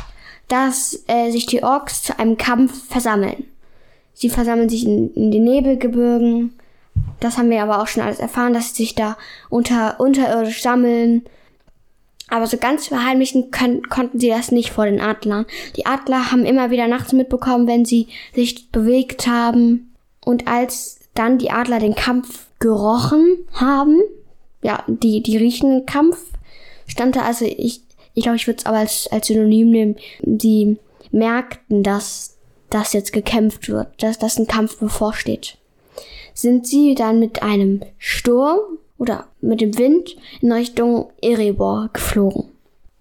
dass 0.47 1.03
äh, 1.07 1.31
sich 1.31 1.45
die 1.45 1.63
Orks 1.63 2.03
zu 2.03 2.17
einem 2.17 2.37
Kampf 2.37 2.87
versammeln. 2.87 3.45
Sie 4.13 4.29
versammeln 4.29 4.69
sich 4.69 4.85
in, 4.85 5.13
in 5.13 5.31
den 5.31 5.43
Nebelgebirgen. 5.43 6.53
Das 7.19 7.37
haben 7.37 7.49
wir 7.49 7.63
aber 7.63 7.81
auch 7.81 7.87
schon 7.87 8.03
alles 8.03 8.19
erfahren, 8.19 8.53
dass 8.53 8.69
sie 8.69 8.83
sich 8.83 8.95
da 8.95 9.17
unter, 9.49 9.99
unterirdisch 9.99 10.61
sammeln. 10.61 11.23
Aber 12.29 12.47
so 12.47 12.57
ganz 12.57 12.87
verheimlichen 12.87 13.51
können, 13.51 13.89
konnten 13.89 14.19
sie 14.19 14.29
das 14.29 14.51
nicht 14.51 14.71
vor 14.71 14.85
den 14.85 15.01
Adlern. 15.01 15.45
Die 15.75 15.85
Adler 15.85 16.31
haben 16.31 16.45
immer 16.45 16.71
wieder 16.71 16.87
nachts 16.87 17.13
mitbekommen, 17.13 17.67
wenn 17.67 17.85
sie 17.85 18.07
sich 18.33 18.71
bewegt 18.71 19.27
haben. 19.27 19.93
Und 20.23 20.47
als 20.47 20.99
dann 21.15 21.37
die 21.37 21.51
Adler 21.51 21.79
den 21.79 21.95
Kampf 21.95 22.47
gerochen 22.59 23.37
haben, 23.53 24.01
ja, 24.63 24.83
die, 24.87 25.21
die 25.21 25.37
riechen 25.37 25.85
Kampf, 25.85 26.17
stand 26.87 27.15
da, 27.15 27.21
also 27.21 27.45
ich, 27.45 27.81
ich 28.13 28.23
glaube, 28.23 28.37
ich 28.37 28.47
würde 28.47 28.59
es 28.59 28.65
aber 28.65 28.77
als, 28.77 29.07
als 29.11 29.27
Synonym 29.27 29.69
nehmen, 29.69 29.95
sie 30.25 30.77
merkten, 31.11 31.83
dass 31.83 32.37
das 32.69 32.93
jetzt 32.93 33.13
gekämpft 33.13 33.69
wird, 33.69 34.01
dass, 34.01 34.17
dass 34.17 34.39
ein 34.39 34.47
Kampf 34.47 34.77
bevorsteht. 34.77 35.57
Sind 36.33 36.65
sie 36.65 36.95
dann 36.95 37.19
mit 37.19 37.43
einem 37.43 37.81
Sturm 37.99 38.59
oder 38.97 39.27
mit 39.41 39.61
dem 39.61 39.77
Wind 39.77 40.15
in 40.41 40.51
Richtung 40.51 41.11
Erebor 41.21 41.89
geflogen. 41.93 42.45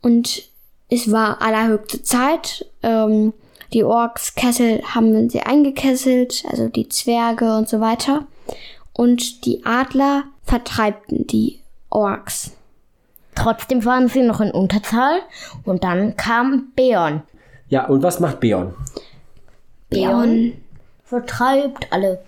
Und 0.03 0.51
es 0.91 1.11
war 1.11 1.41
allerhöchste 1.41 2.03
Zeit. 2.03 2.67
Ähm, 2.83 3.33
die 3.73 3.85
Orks 3.85 4.35
Kessel 4.35 4.83
haben 4.83 5.31
sie 5.31 5.41
eingekesselt, 5.41 6.45
also 6.51 6.69
die 6.69 6.89
Zwerge 6.89 7.57
und 7.57 7.69
so 7.69 7.81
weiter. 7.81 8.27
Und 8.93 9.47
die 9.47 9.65
Adler 9.65 10.25
vertreibten 10.45 11.27
die 11.27 11.61
Orks. 11.91 12.53
Trotzdem 13.35 13.85
waren 13.85 14.09
sie 14.09 14.23
noch 14.23 14.41
in 14.41 14.51
Unterzahl 14.51 15.21
und 15.65 15.85
dann 15.85 16.17
kam 16.17 16.73
Beorn. 16.77 17.23
Ja, 17.69 17.87
und 17.87 18.03
was 18.03 18.21
macht 18.21 18.41
Beorn? 18.41 18.75
Beorn. 19.89 20.55
Vertreibt 21.05 21.93
alle. 21.93 22.23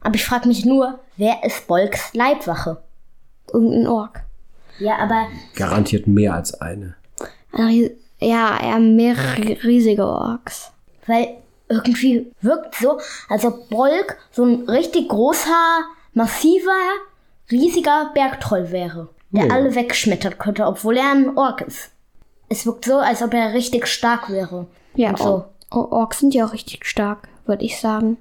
Aber 0.00 0.14
ich 0.14 0.24
frage 0.24 0.48
mich 0.48 0.64
nur, 0.64 0.98
wer 1.16 1.44
ist 1.44 1.66
Bolks 1.66 2.14
Leibwache? 2.14 2.82
Irgendein 3.52 3.86
Ork. 3.86 4.22
Ja, 4.78 4.96
aber 4.98 5.26
Garantiert 5.56 6.06
mehr 6.06 6.34
als 6.34 6.54
eine. 6.60 6.94
Ja, 8.20 8.56
er 8.58 8.78
mehrere 8.78 9.62
riesige 9.64 10.06
Orks. 10.06 10.70
weil 11.06 11.36
irgendwie 11.68 12.32
wirkt 12.40 12.74
so, 12.76 12.98
als 13.28 13.44
ob 13.44 13.68
Bolk 13.68 14.16
so 14.32 14.44
ein 14.44 14.68
richtig 14.68 15.08
großer, 15.08 15.84
massiver, 16.14 16.70
riesiger 17.50 18.10
Bergtroll 18.14 18.70
wäre, 18.70 19.08
der 19.30 19.46
Ja. 19.46 19.54
alle 19.54 19.74
wegschmettern 19.74 20.38
könnte, 20.38 20.66
obwohl 20.66 20.96
er 20.96 21.10
ein 21.12 21.36
Ork 21.36 21.62
ist. 21.62 21.90
Es 22.48 22.66
wirkt 22.66 22.84
so, 22.84 22.96
als 22.98 23.22
ob 23.22 23.32
er 23.34 23.54
richtig 23.54 23.86
stark 23.86 24.28
wäre. 24.30 24.66
Ja, 24.94 25.10
Und 25.10 25.18
so. 25.18 25.44
Or 25.70 25.92
Orks 25.92 26.18
sind 26.18 26.34
ja 26.34 26.44
auch 26.46 26.52
richtig 26.52 26.84
stark, 26.84 27.28
würde 27.46 27.64
ich 27.64 27.78
sagen. 27.80 28.16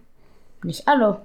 Nicht 0.64 0.88
alle. 0.88 1.22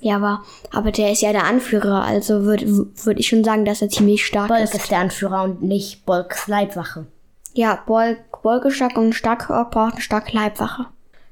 Ja, 0.00 0.16
aber, 0.16 0.42
aber 0.72 0.90
der 0.90 1.12
ist 1.12 1.22
ja 1.22 1.30
der 1.30 1.44
Anführer, 1.44 2.02
also 2.02 2.42
würde 2.42 2.66
würd 2.68 3.20
ich 3.20 3.28
schon 3.28 3.44
sagen, 3.44 3.64
dass 3.64 3.80
er 3.82 3.88
ziemlich 3.88 4.26
stark 4.26 4.48
Bolk 4.48 4.60
ist. 4.64 4.74
ist 4.74 4.90
der 4.90 4.98
Anführer 4.98 5.44
und 5.44 5.62
nicht 5.62 6.04
Bolks 6.04 6.48
Leibwache. 6.48 7.06
Ja, 7.54 7.80
Bolk, 7.86 8.42
Bolk 8.42 8.64
ist 8.64 8.74
stark 8.74 8.96
und 8.96 9.10
ein 9.10 9.12
starker 9.12 9.54
Ork 9.56 9.70
braucht 9.70 9.92
eine 9.92 10.00
starke 10.02 10.34
Leibwache. 10.36 10.86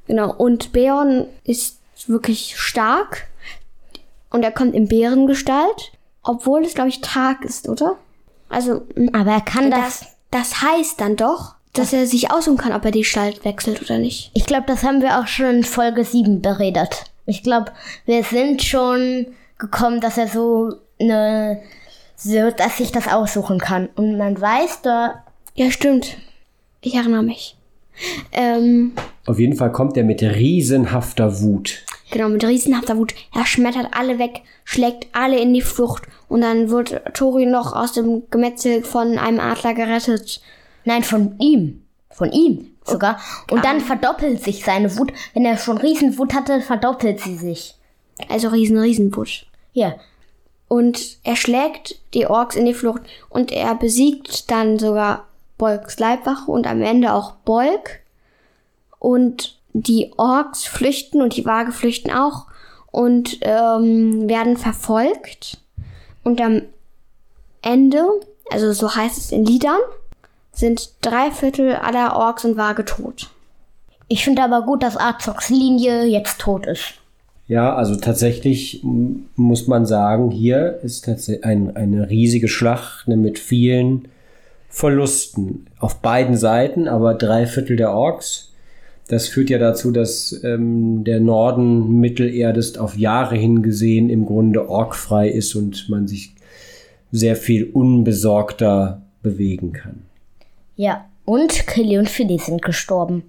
Genau, 0.06 0.32
und 0.32 0.70
Beorn 0.72 1.26
ist 1.42 1.78
wirklich 2.06 2.56
stark 2.56 3.26
und 4.30 4.44
er 4.44 4.52
kommt 4.52 4.74
in 4.74 4.86
Bärengestalt, 4.86 5.90
obwohl 6.23 6.64
es, 6.64 6.75
glaube 6.75 6.89
ich, 6.91 7.01
Tag 7.01 7.45
ist, 7.45 7.68
oder? 7.68 7.97
Also, 8.49 8.83
m, 8.95 9.11
Aber 9.14 9.33
er 9.33 9.41
kann 9.41 9.71
das, 9.71 10.01
das. 10.01 10.16
das 10.31 10.62
heißt 10.62 11.01
dann 11.01 11.16
doch, 11.16 11.55
dass 11.73 11.93
er 11.93 12.07
sich 12.07 12.31
aussuchen 12.33 12.59
kann, 12.59 12.73
ob 12.73 12.85
er 12.85 12.91
die 12.91 13.01
Gestalt 13.01 13.45
wechselt 13.45 13.81
oder 13.83 13.99
nicht. 13.99 14.31
Ich 14.35 14.47
glaube, 14.47 14.64
das 14.66 14.83
haben 14.83 15.03
wir 15.03 15.21
auch 15.21 15.27
schon 15.27 15.57
in 15.59 15.64
Folge 15.64 16.05
7 16.05 16.43
beredet. 16.43 17.05
Ich 17.27 17.43
glaube, 17.43 17.73
wir 18.07 18.25
sind 18.25 18.62
schon 18.62 19.27
gekommen, 19.59 20.01
dass 20.01 20.18
er 20.18 20.27
so 20.27 20.75
eine 21.01 21.62
so 22.16 22.51
dass 22.51 22.81
ich 22.81 22.93
das 22.93 23.09
aussuchen 23.09 23.59
kann. 23.59 23.89
Und 23.95 24.18
man 24.18 24.39
weiß, 24.39 24.83
da 24.83 25.25
Ja, 25.55 25.71
stimmt. 25.71 26.16
Ich 26.83 26.95
erinnere 26.95 27.23
mich. 27.23 27.57
Ähm, 28.33 28.93
Auf 29.27 29.39
jeden 29.39 29.57
Fall 29.57 29.73
kommt 29.73 29.97
er 29.97 30.05
mit 30.05 30.23
riesenhafter 30.23 31.41
Wut. 31.41 31.85
Genau, 32.11 32.28
mit 32.28 32.44
riesenhafter 32.44 32.96
Wut. 32.96 33.14
Er 33.34 33.46
schmettert 33.46 33.88
alle 33.92 34.18
weg, 34.18 34.42
schlägt 34.64 35.08
alle 35.12 35.38
in 35.38 35.54
die 35.54 35.62
Flucht. 35.62 36.04
Und 36.28 36.42
dann 36.42 36.70
wird 36.70 37.14
Tori 37.14 37.46
noch 37.46 37.72
aus 37.72 37.92
dem 37.92 38.22
Gemetzel 38.30 38.82
von 38.82 39.18
einem 39.18 39.40
Adler 39.40 39.74
gerettet. 39.74 40.40
Nein, 40.84 41.02
von 41.02 41.38
ihm. 41.38 41.82
Von 42.11 42.32
ihm 42.32 42.70
sogar. 42.84 43.20
Und 43.50 43.64
dann 43.64 43.80
verdoppelt 43.80 44.42
sich 44.42 44.64
seine 44.64 44.96
Wut. 44.98 45.12
Wenn 45.34 45.44
er 45.44 45.56
schon 45.56 45.78
Riesenwut 45.78 46.34
hatte, 46.34 46.61
verdoppelt 46.61 47.20
sie 47.20 47.36
sich. 47.36 47.74
Also 48.28 48.48
riesen, 48.48 48.78
Riesenwut. 48.78 49.46
Hier. 49.72 49.96
Und 50.68 51.18
er 51.24 51.36
schlägt 51.36 52.00
die 52.14 52.26
Orks 52.26 52.56
in 52.56 52.66
die 52.66 52.74
Flucht. 52.74 53.02
Und 53.28 53.52
er 53.52 53.74
besiegt 53.74 54.50
dann 54.50 54.78
sogar 54.78 55.26
Bolks 55.58 55.98
Leibwache 55.98 56.50
und 56.50 56.66
am 56.66 56.82
Ende 56.82 57.12
auch 57.12 57.32
Bolk. 57.32 58.00
Und 58.98 59.59
die 59.73 60.12
Orks 60.16 60.64
flüchten 60.64 61.23
und 61.23 61.37
die 61.37 61.45
Waage 61.45 61.73
flüchten 61.73 62.11
auch 62.11 62.47
und 62.91 63.39
ähm, 63.43 64.29
werden 64.29 64.57
verfolgt. 64.57 65.59
Und 66.25 66.41
am 66.41 66.62
Ende, 67.62 68.05
also 68.51 68.73
so 68.73 68.95
heißt 68.95 69.18
es 69.18 69.33
in 69.33 69.45
Liedern, 69.45 69.79
sind 70.53 70.91
drei 71.01 71.31
Viertel 71.31 71.77
aller 71.77 72.16
Orks 72.16 72.45
und 72.45 72.57
Waage 72.57 72.85
tot. 72.85 73.31
Ich 74.09 74.25
finde 74.25 74.43
aber 74.43 74.62
gut, 74.62 74.83
dass 74.83 74.97
Arzoks 74.97 75.51
Linie 75.51 76.05
jetzt 76.05 76.41
tot 76.41 76.66
ist. 76.66 76.95
Ja, 77.47 77.75
also 77.75 77.97
tatsächlich 77.97 78.81
muss 79.35 79.66
man 79.66 79.87
sagen, 79.87 80.31
hier 80.31 80.79
ist 80.83 81.09
ein, 81.43 81.77
eine 81.77 82.09
riesige 82.09 82.49
Schlacht 82.49 83.09
ne, 83.09 83.16
mit 83.16 83.39
vielen 83.39 84.09
Verlusten 84.68 85.66
auf 85.79 85.97
beiden 85.97 86.37
Seiten, 86.37 86.87
aber 86.87 87.14
drei 87.14 87.47
Viertel 87.47 87.77
der 87.77 87.93
Orks. 87.93 88.49
Das 89.11 89.26
führt 89.26 89.50
ja 89.50 89.58
dazu, 89.58 89.90
dass 89.90 90.40
ähm, 90.44 91.02
der 91.02 91.18
Norden 91.18 91.98
Mittelerdes 91.98 92.78
auf 92.78 92.96
Jahre 92.96 93.34
hingesehen 93.34 94.08
im 94.08 94.24
Grunde 94.24 94.68
orkfrei 94.68 95.28
ist 95.28 95.56
und 95.56 95.88
man 95.88 96.06
sich 96.06 96.36
sehr 97.11 97.34
viel 97.34 97.64
unbesorgter 97.64 99.02
bewegen 99.20 99.72
kann. 99.72 100.04
Ja. 100.76 101.06
Und 101.24 101.66
Killy 101.66 101.98
und 101.98 102.08
Philly 102.08 102.38
sind 102.38 102.62
gestorben. 102.62 103.24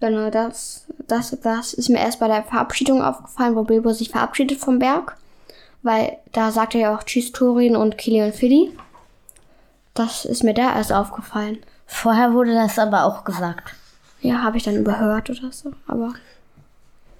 Genau, 0.00 0.30
das, 0.30 0.86
das, 1.06 1.36
das 1.42 1.72
ist 1.72 1.88
mir 1.88 1.98
erst 1.98 2.18
bei 2.18 2.26
der 2.26 2.42
Verabschiedung 2.42 3.02
aufgefallen, 3.02 3.54
wo 3.54 3.62
Bilbo 3.62 3.92
sich 3.92 4.10
verabschiedet 4.10 4.58
vom 4.58 4.80
Berg. 4.80 5.16
Weil 5.84 6.16
da 6.32 6.50
sagt 6.50 6.74
er 6.74 6.80
ja 6.80 6.96
auch 6.96 7.04
Tschüss 7.04 7.30
Turin 7.30 7.76
und 7.76 7.98
Kili 7.98 8.20
und 8.22 8.34
Philly. 8.34 8.72
Das 9.94 10.24
ist 10.24 10.42
mir 10.42 10.54
da 10.54 10.74
erst 10.76 10.92
aufgefallen. 10.92 11.58
Vorher 11.86 12.34
wurde 12.34 12.54
das 12.54 12.80
aber 12.80 13.04
auch 13.04 13.22
gesagt. 13.22 13.74
Ja, 14.26 14.42
habe 14.42 14.56
ich 14.56 14.62
dann 14.64 14.76
überhört 14.76 15.30
oder 15.30 15.50
so. 15.52 15.70
Aber 15.86 16.14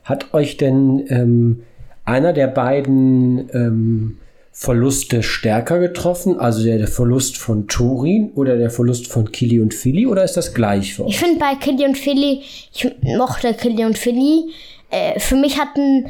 Hat 0.05 0.33
euch 0.35 0.57
denn 0.57 1.05
ähm, 1.09 1.63
einer 2.05 2.33
der 2.33 2.47
beiden 2.49 3.49
ähm, 3.53 4.19
Verluste 4.53 5.23
stärker 5.23 5.79
getroffen? 5.79 6.39
Also 6.41 6.65
der, 6.65 6.79
der 6.79 6.89
Verlust 6.89 7.37
von 7.37 7.67
Turin 7.69 8.31
oder 8.35 8.57
der 8.57 8.71
Verlust 8.71 9.07
von 9.09 9.31
Kili 9.33 9.61
und 9.61 9.75
Philly? 9.75 10.07
Oder 10.07 10.25
ist 10.25 10.37
das 10.37 10.55
gleich 10.55 10.95
für 10.95 11.03
Ich 11.03 11.09
euch? 11.09 11.19
finde 11.19 11.39
bei 11.39 11.55
Killy 11.57 11.85
und 11.87 11.99
Philly, 11.99 12.43
ich 12.73 12.89
mochte 13.03 13.53
Killy 13.55 13.85
und 13.85 13.99
Philly. 13.99 14.51
Äh, 14.91 15.19
für 15.21 15.35
mich 15.37 15.59
hatten, 15.61 16.07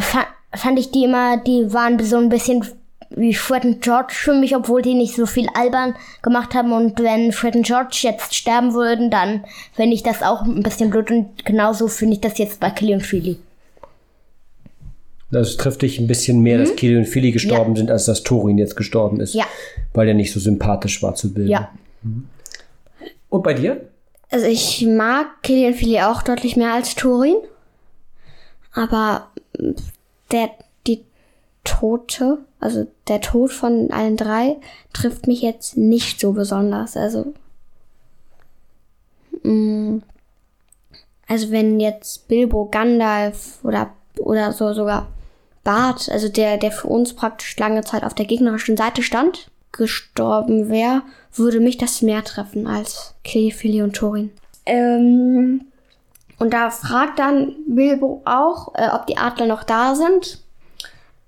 fa 0.00 0.26
fand 0.54 0.78
ich 0.78 0.90
die 0.90 1.04
immer, 1.04 1.38
die 1.38 1.72
waren 1.72 1.98
so 2.04 2.16
ein 2.18 2.28
bisschen 2.28 2.64
wie 3.16 3.34
Fred 3.34 3.64
und 3.64 3.82
George 3.82 4.12
für 4.14 4.34
mich, 4.34 4.56
obwohl 4.56 4.82
die 4.82 4.94
nicht 4.94 5.14
so 5.14 5.26
viel 5.26 5.48
albern 5.54 5.94
gemacht 6.22 6.54
haben. 6.54 6.72
Und 6.72 7.00
wenn 7.00 7.32
Fred 7.32 7.56
und 7.56 7.66
George 7.66 7.98
jetzt 8.02 8.34
sterben 8.34 8.74
würden, 8.74 9.10
dann 9.10 9.44
fände 9.72 9.94
ich 9.94 10.02
das 10.02 10.22
auch 10.22 10.42
ein 10.42 10.62
bisschen 10.62 10.90
blöd. 10.90 11.10
Und 11.10 11.44
genauso 11.44 11.88
finde 11.88 12.14
ich 12.14 12.20
das 12.20 12.38
jetzt 12.38 12.60
bei 12.60 12.70
Killy 12.70 12.94
und 12.94 13.02
Philly. 13.02 13.38
Das 15.30 15.56
trifft 15.56 15.82
dich 15.82 15.98
ein 15.98 16.06
bisschen 16.06 16.40
mehr, 16.40 16.58
dass 16.58 16.76
Kili 16.76 16.96
und 16.96 17.06
Philly 17.06 17.32
gestorben 17.32 17.74
sind, 17.74 17.90
als 17.90 18.04
dass 18.04 18.22
Turin 18.22 18.58
jetzt 18.58 18.76
gestorben 18.76 19.20
ist. 19.20 19.34
Ja. 19.34 19.46
Weil 19.94 20.08
er 20.08 20.14
nicht 20.14 20.32
so 20.32 20.40
sympathisch 20.40 21.02
war 21.02 21.14
zu 21.14 21.32
Bilbo. 21.32 21.50
Ja. 21.50 21.70
Und 23.30 23.42
bei 23.42 23.54
dir? 23.54 23.80
also 24.32 24.46
ich 24.46 24.84
mag 24.86 25.42
Kili 25.42 25.66
und 25.66 25.74
Philly 25.74 26.00
auch 26.00 26.22
deutlich 26.22 26.56
mehr 26.56 26.72
als 26.72 26.94
Turin. 26.94 27.36
Aber 28.72 29.28
der, 30.32 30.50
Tote, 31.64 32.38
also 32.60 32.86
der 33.08 33.20
Tod 33.20 33.52
von 33.52 33.90
allen 33.90 34.16
drei, 34.16 34.56
trifft 34.92 35.26
mich 35.26 35.42
jetzt 35.42 35.76
nicht 35.76 36.20
so 36.20 36.32
besonders. 36.32 36.96
Also, 36.96 37.34
mm, 39.42 39.98
also 41.28 41.50
wenn 41.50 41.80
jetzt 41.80 42.28
Bilbo, 42.28 42.66
Gandalf 42.66 43.58
oder, 43.62 43.90
oder 44.18 44.52
so 44.52 44.72
sogar 44.72 45.08
Bart, 45.64 46.08
also 46.10 46.28
der, 46.28 46.58
der 46.58 46.72
für 46.72 46.88
uns 46.88 47.14
praktisch 47.14 47.56
lange 47.56 47.82
Zeit 47.82 48.04
auf 48.04 48.14
der 48.14 48.26
gegnerischen 48.26 48.76
Seite 48.76 49.02
stand, 49.02 49.50
gestorben 49.70 50.68
wäre, 50.68 51.02
würde 51.34 51.60
mich 51.60 51.78
das 51.78 52.02
mehr 52.02 52.22
treffen 52.24 52.66
als 52.66 53.14
Philly 53.24 53.82
und 53.82 53.94
Thorin. 53.94 54.30
Ähm, 54.66 55.62
und 56.38 56.52
da 56.52 56.70
fragt 56.70 57.18
dann 57.18 57.54
Bilbo 57.66 58.20
auch, 58.24 58.74
äh, 58.74 58.88
ob 58.92 59.06
die 59.06 59.16
Adler 59.16 59.46
noch 59.46 59.62
da 59.62 59.94
sind. 59.94 60.41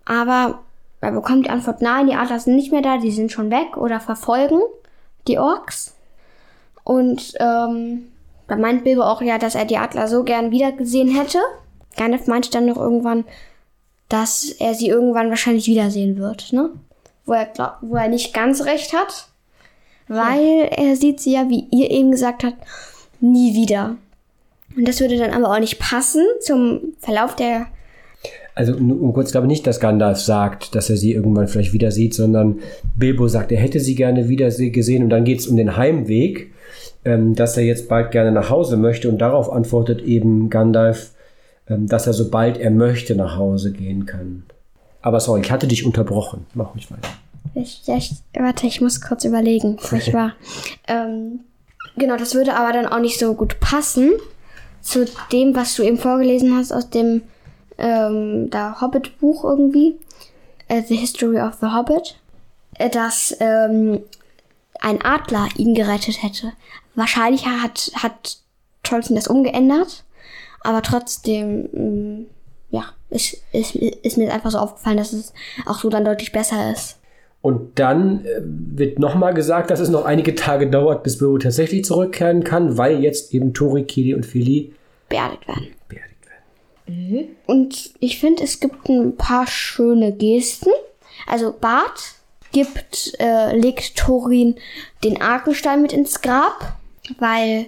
Aber 0.05 0.61
er 1.01 1.13
bekommt 1.13 1.47
die 1.47 1.51
Antwort, 1.51 1.83
nein, 1.83 2.07
die 2.07 2.15
Adler 2.15 2.39
sind 2.39 2.57
nicht 2.57 2.73
mehr 2.73 2.83
da, 2.83 2.99
die 2.99 3.11
sind 3.11 3.33
schon 3.33 3.51
weg 3.51 3.77
oder 3.77 4.01
verfolgen 4.01 4.61
die 5.27 5.39
Orks. 5.39 5.95
Und 6.83 7.35
ähm, 7.41 8.13
da 8.47 8.57
meint 8.57 8.85
Bilbo 8.85 9.03
auch 9.03 9.23
ja, 9.23 9.39
dass 9.39 9.55
er 9.55 9.65
die 9.65 9.79
Adler 9.79 10.09
so 10.09 10.23
gern 10.23 10.51
wiedergesehen 10.51 11.09
hätte. 11.09 11.39
Gandalf 11.97 12.27
meinte 12.27 12.51
dann 12.51 12.67
noch 12.67 12.77
irgendwann, 12.77 13.25
dass 14.09 14.45
er 14.45 14.75
sie 14.75 14.89
irgendwann 14.89 15.31
wahrscheinlich 15.31 15.67
wiedersehen 15.67 16.19
wird, 16.19 16.53
ne? 16.53 16.71
Wo 17.25 17.33
er, 17.33 17.47
glaub, 17.47 17.77
wo 17.81 17.97
er 17.97 18.09
nicht 18.09 18.35
ganz 18.35 18.65
recht 18.67 18.93
hat, 18.93 19.29
weil 20.09 20.69
er 20.71 20.95
sieht 20.97 21.21
sie 21.21 21.33
ja, 21.33 21.49
wie 21.49 21.67
ihr 21.71 21.91
eben 21.91 22.11
gesagt 22.11 22.45
habt, 22.45 22.59
nie 23.21 23.55
wieder. 23.55 23.97
Und 24.77 24.87
das 24.87 25.01
würde 25.01 25.17
dann 25.17 25.33
aber 25.33 25.55
auch 25.55 25.61
nicht 25.61 25.79
passen 25.79 26.27
zum 26.41 26.95
Verlauf 26.99 27.35
der 27.35 27.67
Also 28.57 28.75
um 28.77 29.13
kurz, 29.13 29.29
ich 29.29 29.33
glaube 29.33 29.49
nicht, 29.49 29.67
dass 29.67 29.81
Gandalf 29.81 30.19
sagt, 30.21 30.75
dass 30.77 30.89
er 30.89 30.97
sie 30.97 31.13
irgendwann 31.13 31.49
vielleicht 31.49 31.73
wieder 31.73 31.91
sieht, 31.91 32.15
sondern 32.15 32.61
Bilbo 32.97 33.27
sagt, 33.27 33.51
er 33.51 33.59
hätte 33.59 33.81
sie 33.81 33.97
gerne 33.97 34.29
wieder 34.29 34.51
se- 34.53 34.71
gesehen 34.71 35.03
und 35.03 35.11
dann 35.11 35.25
geht 35.25 35.41
es 35.41 35.49
um 35.49 35.57
den 35.57 35.77
Heimweg, 35.77 36.53
ähm, 37.05 37.35
dass 37.35 37.57
er 37.57 37.65
jetzt 37.65 37.89
bald 37.89 38.13
gerne 38.13 38.31
nach 38.31 38.51
Hause 38.51 38.77
möchte 38.77 39.09
und 39.09 39.19
darauf 39.19 39.51
antwortet 39.53 40.03
eben 40.03 40.51
Gandalf, 40.51 41.11
ähm, 41.69 41.89
dass 41.89 42.07
er 42.07 42.13
sobald 42.13 42.57
er 42.59 42.71
möchte 42.71 43.17
nach 43.17 43.37
Hause 43.37 43.73
gehen 43.73 44.07
kann. 44.07 44.45
Aber 45.03 45.19
sorry, 45.19 45.41
ich 45.43 45.51
hatte 45.51 45.67
dich 45.67 45.85
unterbrochen. 45.85 46.47
Mach 46.55 46.75
ruhig 46.75 46.89
weiter. 46.93 47.09
Ich, 47.57 47.83
ja, 47.87 47.97
ich, 47.97 48.13
warte, 48.39 48.67
ich 48.69 48.81
muss 48.81 49.01
kurz 49.01 49.25
überlegen, 49.25 49.79
wo 49.91 49.97
ich 49.97 50.15
war. 50.15 50.33
ähm, 50.89 51.41
genau, 51.97 52.17
das 52.17 52.35
würde 52.35 52.55
aber 52.57 52.73
dann 52.73 52.87
auch 52.87 53.01
nicht 53.01 53.19
so 53.19 53.35
gut 53.35 53.59
passen 53.61 54.13
zu 54.81 55.05
dem, 55.33 55.57
was 55.57 55.75
du 55.75 55.83
eben 55.83 55.99
vorgelesen 55.99 56.57
hast 56.57 56.73
aus 56.73 56.89
dem 56.89 57.23
ähm, 57.79 58.51
da 58.51 58.81
Hobbit-Buch 58.81 59.45
irgendwie, 59.45 59.99
äh, 60.69 60.83
The 60.83 60.97
History 60.97 61.41
of 61.41 61.55
the 61.61 61.69
Hobbit, 61.69 62.17
äh, 62.79 62.91
dass 62.91 63.37
ähm, 63.41 64.01
ein 64.81 65.03
Adler 65.03 65.49
ihn 65.57 65.75
gerettet 65.75 66.23
hätte. 66.23 66.53
Wahrscheinlich 66.95 67.47
hat, 67.47 67.91
hat 67.97 68.39
Tolkien 68.83 69.17
das 69.17 69.29
umgeändert, 69.29 70.05
aber 70.61 70.83
trotzdem, 70.83 71.69
ähm, 71.75 72.27
ja, 72.71 72.85
ist, 73.11 73.43
ist, 73.53 73.75
ist 73.75 74.19
mir 74.19 74.33
einfach 74.33 74.51
so 74.51 74.59
aufgefallen, 74.59 74.97
dass 74.97 75.13
es 75.13 75.33
auch 75.67 75.79
so 75.79 75.89
dann 75.89 76.05
deutlich 76.05 76.33
besser 76.33 76.73
ist. 76.73 76.99
Und 77.45 77.79
dann 77.79 78.25
äh, 78.25 78.41
wird 78.43 78.99
nochmal 78.99 79.35
gesagt, 79.35 79.71
dass 79.71 79.79
es 79.79 79.91
noch 79.91 80.07
einige 80.07 80.35
Tage 80.35 80.71
dauert, 80.71 81.03
bis 81.03 81.19
Bilbo 81.19 81.37
tatsächlich 81.37 81.85
zurückkehren 81.85 82.43
kann, 82.43 82.79
weil 82.79 83.01
jetzt 83.01 83.35
eben 83.35 83.53
Tori, 83.53 83.85
Kili 83.85 84.15
und 84.15 84.25
Fili 84.25 84.73
beerdigt 85.11 85.47
werden. 85.47 85.69
beerdigt 85.89 86.14
werden. 86.87 87.37
Und 87.47 87.95
ich 88.01 88.19
finde, 88.19 88.43
es 88.43 88.61
gibt 88.61 88.89
ein 88.89 89.17
paar 89.17 89.47
schöne 89.47 90.13
Gesten. 90.13 90.71
Also 91.27 91.53
Bart 91.53 92.15
gibt, 92.53 93.15
äh, 93.19 93.57
legt 93.57 93.97
Thorin 93.97 94.57
den 95.03 95.21
Arkenstein 95.21 95.83
mit 95.83 95.93
ins 95.93 96.21
Grab, 96.21 96.75
weil 97.19 97.67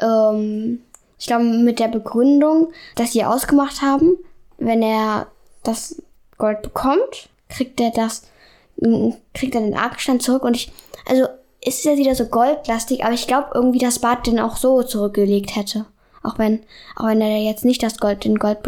ähm, 0.00 0.80
ich 1.18 1.26
glaube 1.26 1.44
mit 1.44 1.78
der 1.78 1.88
Begründung, 1.88 2.72
dass 2.96 3.12
sie 3.12 3.24
ausgemacht 3.24 3.82
haben, 3.82 4.16
wenn 4.58 4.82
er 4.82 5.26
das 5.62 6.02
Gold 6.38 6.62
bekommt, 6.62 7.28
kriegt 7.48 7.80
er 7.80 7.90
das, 7.90 8.22
kriegt 9.34 9.54
er 9.54 9.60
den 9.60 9.76
Arkenstein 9.76 10.20
zurück 10.20 10.44
und 10.44 10.56
ich, 10.56 10.72
also 11.06 11.26
ist 11.62 11.84
ja 11.84 11.96
wieder 11.96 12.14
so 12.14 12.26
goldlastig, 12.26 13.04
aber 13.04 13.12
ich 13.12 13.26
glaube 13.26 13.50
irgendwie, 13.54 13.78
dass 13.78 13.98
Bart 13.98 14.26
den 14.26 14.40
auch 14.40 14.56
so 14.56 14.82
zurückgelegt 14.82 15.56
hätte. 15.56 15.84
Auch 16.22 16.38
wenn, 16.38 16.60
auch 16.96 17.06
wenn 17.06 17.20
er 17.20 17.38
jetzt 17.38 17.64
nicht 17.64 17.82
das 17.82 17.98
Gold, 17.98 18.24
den 18.24 18.38
Gold, 18.38 18.58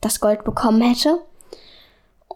das 0.00 0.20
Gold 0.20 0.44
bekommen 0.44 0.82
hätte. 0.82 1.18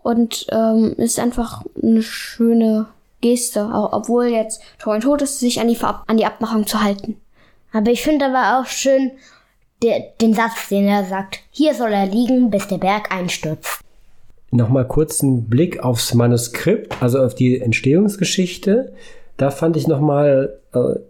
und 0.03 0.47
ähm, 0.53 0.95
ist 0.99 1.19
einfach 1.19 1.65
eine 1.83 2.03
schöne 2.03 2.87
Geste, 3.21 3.75
auch, 3.75 3.93
obwohl 3.93 4.27
jetzt 4.27 4.63
Thorin 4.79 5.01
tot 5.01 5.23
ist, 5.23 5.41
sich 5.41 5.61
an 5.61 5.69
die, 5.69 5.77
Verab 5.77 6.05
an 6.07 6.17
die 6.17 6.27
Abmachung 6.27 6.67
zu 6.67 6.83
halten. 6.83 7.17
Aber 7.73 7.91
ich 7.91 8.03
finde 8.03 8.27
aber 8.27 8.61
auch 8.61 8.67
schön 8.67 9.11
der, 9.83 10.01
den 10.21 10.33
Satz, 10.33 10.69
den 10.71 10.87
er 10.87 11.05
sagt. 11.05 11.41
Hier 11.51 11.75
soll 11.75 11.93
er 11.93 12.07
liegen, 12.07 12.51
bis 12.51 12.69
der 12.69 12.79
Berg 12.79 13.13
einstürzt. 13.13 13.81
Nochmal 14.51 14.87
kurz 14.87 15.23
einen 15.23 15.49
Blick 15.49 15.81
aufs 15.81 16.15
Manuskript, 16.15 17.03
also 17.03 17.19
auf 17.21 17.35
die 17.35 17.61
Entstehungsgeschichte. 17.61 18.95
Da 19.37 19.51
fand 19.51 19.77
ich 19.77 19.87
nochmal, 19.87 20.59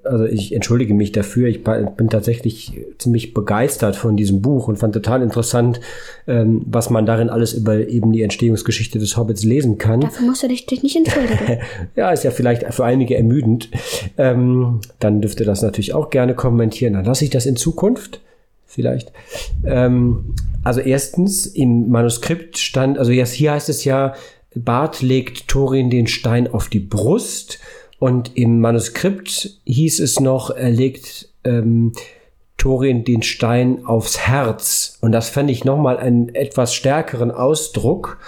also 0.04 0.24
ich 0.24 0.54
entschuldige 0.54 0.94
mich 0.94 1.12
dafür, 1.12 1.48
ich 1.48 1.62
bin 1.62 2.08
tatsächlich 2.08 2.84
ziemlich 2.98 3.34
begeistert 3.34 3.96
von 3.96 4.16
diesem 4.16 4.42
Buch 4.42 4.68
und 4.68 4.78
fand 4.78 4.94
total 4.94 5.22
interessant, 5.22 5.80
ähm, 6.26 6.62
was 6.66 6.90
man 6.90 7.06
darin 7.06 7.28
alles 7.28 7.52
über 7.52 7.88
eben 7.88 8.12
die 8.12 8.22
Entstehungsgeschichte 8.22 8.98
des 8.98 9.16
Hobbits 9.16 9.44
lesen 9.44 9.78
kann. 9.78 10.00
Dafür 10.00 10.26
musst 10.26 10.42
du 10.42 10.48
dich, 10.48 10.66
nicht 10.82 10.96
entschuldigen. 10.96 11.58
ja, 11.96 12.10
ist 12.10 12.24
ja 12.24 12.30
vielleicht 12.30 12.64
für 12.72 12.84
einige 12.84 13.16
ermüdend. 13.16 13.70
Ähm, 14.18 14.80
dann 14.98 15.20
dürft 15.20 15.40
ihr 15.40 15.46
das 15.46 15.62
natürlich 15.62 15.94
auch 15.94 16.10
gerne 16.10 16.34
kommentieren. 16.34 16.94
Dann 16.94 17.04
lasse 17.04 17.24
ich 17.24 17.30
das 17.30 17.46
in 17.46 17.56
Zukunft 17.56 18.20
vielleicht. 18.66 19.12
Ähm, 19.64 20.34
also 20.64 20.80
erstens, 20.80 21.46
im 21.46 21.90
Manuskript 21.90 22.58
stand, 22.58 22.98
also 22.98 23.12
jetzt 23.12 23.32
hier 23.32 23.52
heißt 23.52 23.68
es 23.68 23.84
ja, 23.84 24.14
Bart 24.54 25.02
legt 25.02 25.48
Thorin 25.48 25.90
den 25.90 26.06
Stein 26.06 26.52
auf 26.52 26.68
die 26.68 26.80
Brust 26.80 27.58
und 27.98 28.36
im 28.36 28.60
Manuskript 28.60 29.58
hieß 29.64 30.00
es 30.00 30.20
noch, 30.20 30.50
er 30.50 30.70
legt 30.70 31.30
ähm, 31.44 31.92
Thorin 32.58 33.04
den 33.04 33.22
Stein 33.22 33.84
aufs 33.86 34.18
Herz. 34.18 34.98
Und 35.00 35.12
das 35.12 35.28
fände 35.28 35.52
ich 35.52 35.64
nochmal 35.64 35.98
einen 35.98 36.34
etwas 36.34 36.74
stärkeren 36.74 37.30
Ausdruck. 37.30 38.18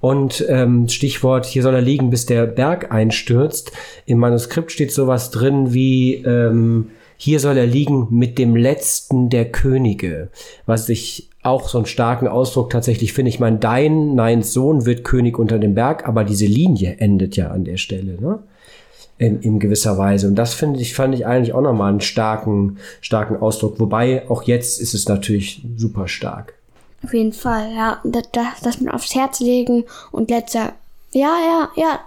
Und 0.00 0.44
ähm, 0.48 0.88
Stichwort, 0.88 1.46
hier 1.46 1.62
soll 1.62 1.74
er 1.74 1.80
liegen, 1.80 2.10
bis 2.10 2.26
der 2.26 2.46
Berg 2.46 2.92
einstürzt. 2.92 3.72
Im 4.04 4.18
Manuskript 4.18 4.70
steht 4.70 4.92
sowas 4.92 5.30
drin 5.30 5.72
wie, 5.72 6.16
ähm, 6.16 6.90
hier 7.16 7.40
soll 7.40 7.56
er 7.56 7.66
liegen 7.66 8.08
mit 8.10 8.38
dem 8.38 8.54
letzten 8.54 9.30
der 9.30 9.50
Könige. 9.50 10.28
Was 10.66 10.88
ich 10.90 11.30
auch 11.42 11.68
so 11.68 11.78
einen 11.78 11.86
starken 11.86 12.28
Ausdruck 12.28 12.70
tatsächlich 12.70 13.12
finde. 13.12 13.28
Ich 13.30 13.40
meine, 13.40 13.58
dein 13.58 14.14
Neins 14.14 14.52
Sohn 14.52 14.84
wird 14.84 15.04
König 15.04 15.38
unter 15.38 15.58
dem 15.58 15.74
Berg, 15.74 16.06
aber 16.06 16.24
diese 16.24 16.46
Linie 16.46 16.96
endet 16.98 17.36
ja 17.36 17.50
an 17.50 17.64
der 17.64 17.76
Stelle. 17.76 18.20
Ne? 18.20 18.40
In, 19.18 19.40
in 19.40 19.58
gewisser 19.58 19.96
Weise. 19.98 20.26
Und 20.26 20.34
das 20.34 20.54
finde 20.54 20.80
ich, 20.80 20.94
fand 20.94 21.14
ich 21.14 21.26
eigentlich 21.26 21.54
auch 21.54 21.62
nochmal 21.62 21.90
einen 21.90 22.00
starken, 22.00 22.78
starken 23.00 23.36
Ausdruck. 23.36 23.80
Wobei 23.80 24.28
auch 24.28 24.42
jetzt 24.42 24.80
ist 24.80 24.94
es 24.94 25.08
natürlich 25.08 25.62
super 25.76 26.08
stark. 26.08 26.54
Auf 27.02 27.14
jeden 27.14 27.32
Fall, 27.32 27.72
ja. 27.74 28.00
Das, 28.04 28.24
das, 28.32 28.60
das 28.62 28.80
mit 28.80 28.92
aufs 28.92 29.14
Herz 29.14 29.40
legen 29.40 29.84
und 30.12 30.30
letzter. 30.30 30.72
Ja, 31.12 31.34
ja, 31.44 31.68
ja. 31.76 32.00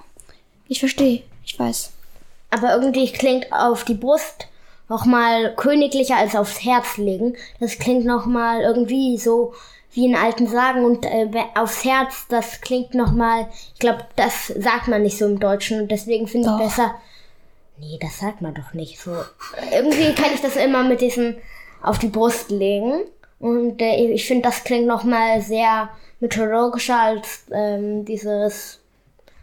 Ich 0.68 0.80
verstehe. 0.80 1.24
Ich 1.46 1.58
weiß. 1.58 1.92
Aber 2.52 2.74
irgendwie 2.74 3.12
klingt 3.12 3.52
auf 3.52 3.84
die 3.84 3.94
Brust 3.94 4.48
noch 4.88 5.06
mal 5.06 5.54
königlicher 5.56 6.18
als 6.18 6.36
aufs 6.36 6.64
Herz 6.64 6.98
legen. 6.98 7.36
Das 7.60 7.78
klingt 7.78 8.06
noch 8.06 8.26
mal 8.26 8.62
irgendwie 8.62 9.18
so 9.18 9.54
wie 9.92 10.06
in 10.06 10.16
alten 10.16 10.48
Sagen 10.48 10.86
und 10.86 11.06
äh, 11.06 11.30
aufs 11.56 11.84
Herz, 11.84 12.28
das 12.30 12.62
klingt 12.62 12.94
nochmal, 12.94 13.48
ich 13.74 13.80
glaube, 13.80 14.06
das 14.16 14.48
sagt 14.48 14.88
man 14.88 15.02
nicht 15.02 15.18
so 15.18 15.26
im 15.26 15.40
Deutschen 15.40 15.82
und 15.82 15.92
deswegen 15.92 16.28
finde 16.28 16.50
ich 16.50 16.64
besser. 16.64 16.96
Nee, 17.80 17.98
das 18.00 18.20
sagt 18.20 18.42
man 18.42 18.54
doch 18.54 18.74
nicht 18.74 19.00
so. 19.00 19.12
Irgendwie 19.72 20.14
kann 20.14 20.34
ich 20.34 20.42
das 20.42 20.56
immer 20.56 20.84
mit 20.84 21.02
diesem 21.02 21.38
auf 21.82 21.98
die 21.98 22.10
Brust 22.10 22.52
legen 22.52 23.02
und 23.40 23.82
äh, 23.82 23.96
ich 24.12 24.28
finde, 24.28 24.44
das 24.44 24.64
klingt 24.64 24.86
nochmal 24.86 25.42
sehr 25.42 25.90
mythologischer 26.20 27.00
als 27.00 27.46
ähm, 27.52 28.06
dieses 28.06 28.80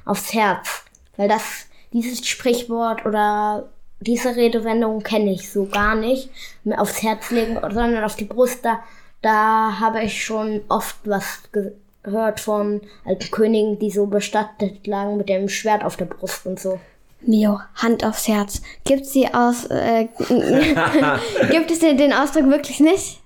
aufs 0.05 0.33
Herz, 0.33 0.85
weil 1.17 1.29
das 1.29 1.67
dieses 1.93 2.27
Sprichwort 2.27 3.07
oder 3.07 3.71
diese 4.01 4.37
Redewendung 4.37 5.03
kenne 5.03 5.33
ich 5.33 5.51
so 5.51 5.67
gar 5.67 5.95
nicht. 5.95 6.29
Aufs 6.77 7.03
Herz 7.03 7.31
legen, 7.31 7.55
sondern 7.55 8.05
auf 8.05 8.17
die 8.17 8.25
Brust, 8.25 8.65
da 8.65 8.81
da 9.27 9.81
habe 9.81 10.05
ich 10.05 10.25
schon 10.25 10.61
oft 10.69 10.97
was 11.05 11.43
gehört 11.51 12.39
von 12.39 12.81
alten 13.05 13.29
Königen, 13.33 13.77
die 13.81 13.91
so 13.91 14.07
bestattet 14.07 14.87
lagen 14.87 15.17
mit 15.17 15.29
dem 15.29 15.49
Schwert 15.49 15.83
auf 15.83 15.97
der 15.97 16.05
Brust 16.05 16.47
und 16.47 16.61
so. 16.61 16.79
Mio, 17.23 17.59
Hand 17.75 18.05
aufs 18.05 18.29
Herz. 18.29 18.63
Gibt 18.85 19.05
sie 19.05 19.27
aus, 19.35 19.65
äh, 19.65 20.07
gibt 21.51 21.73
es 21.73 21.81
den 21.81 22.13
Ausdruck 22.13 22.49
wirklich 22.51 22.79
nicht? 22.79 23.19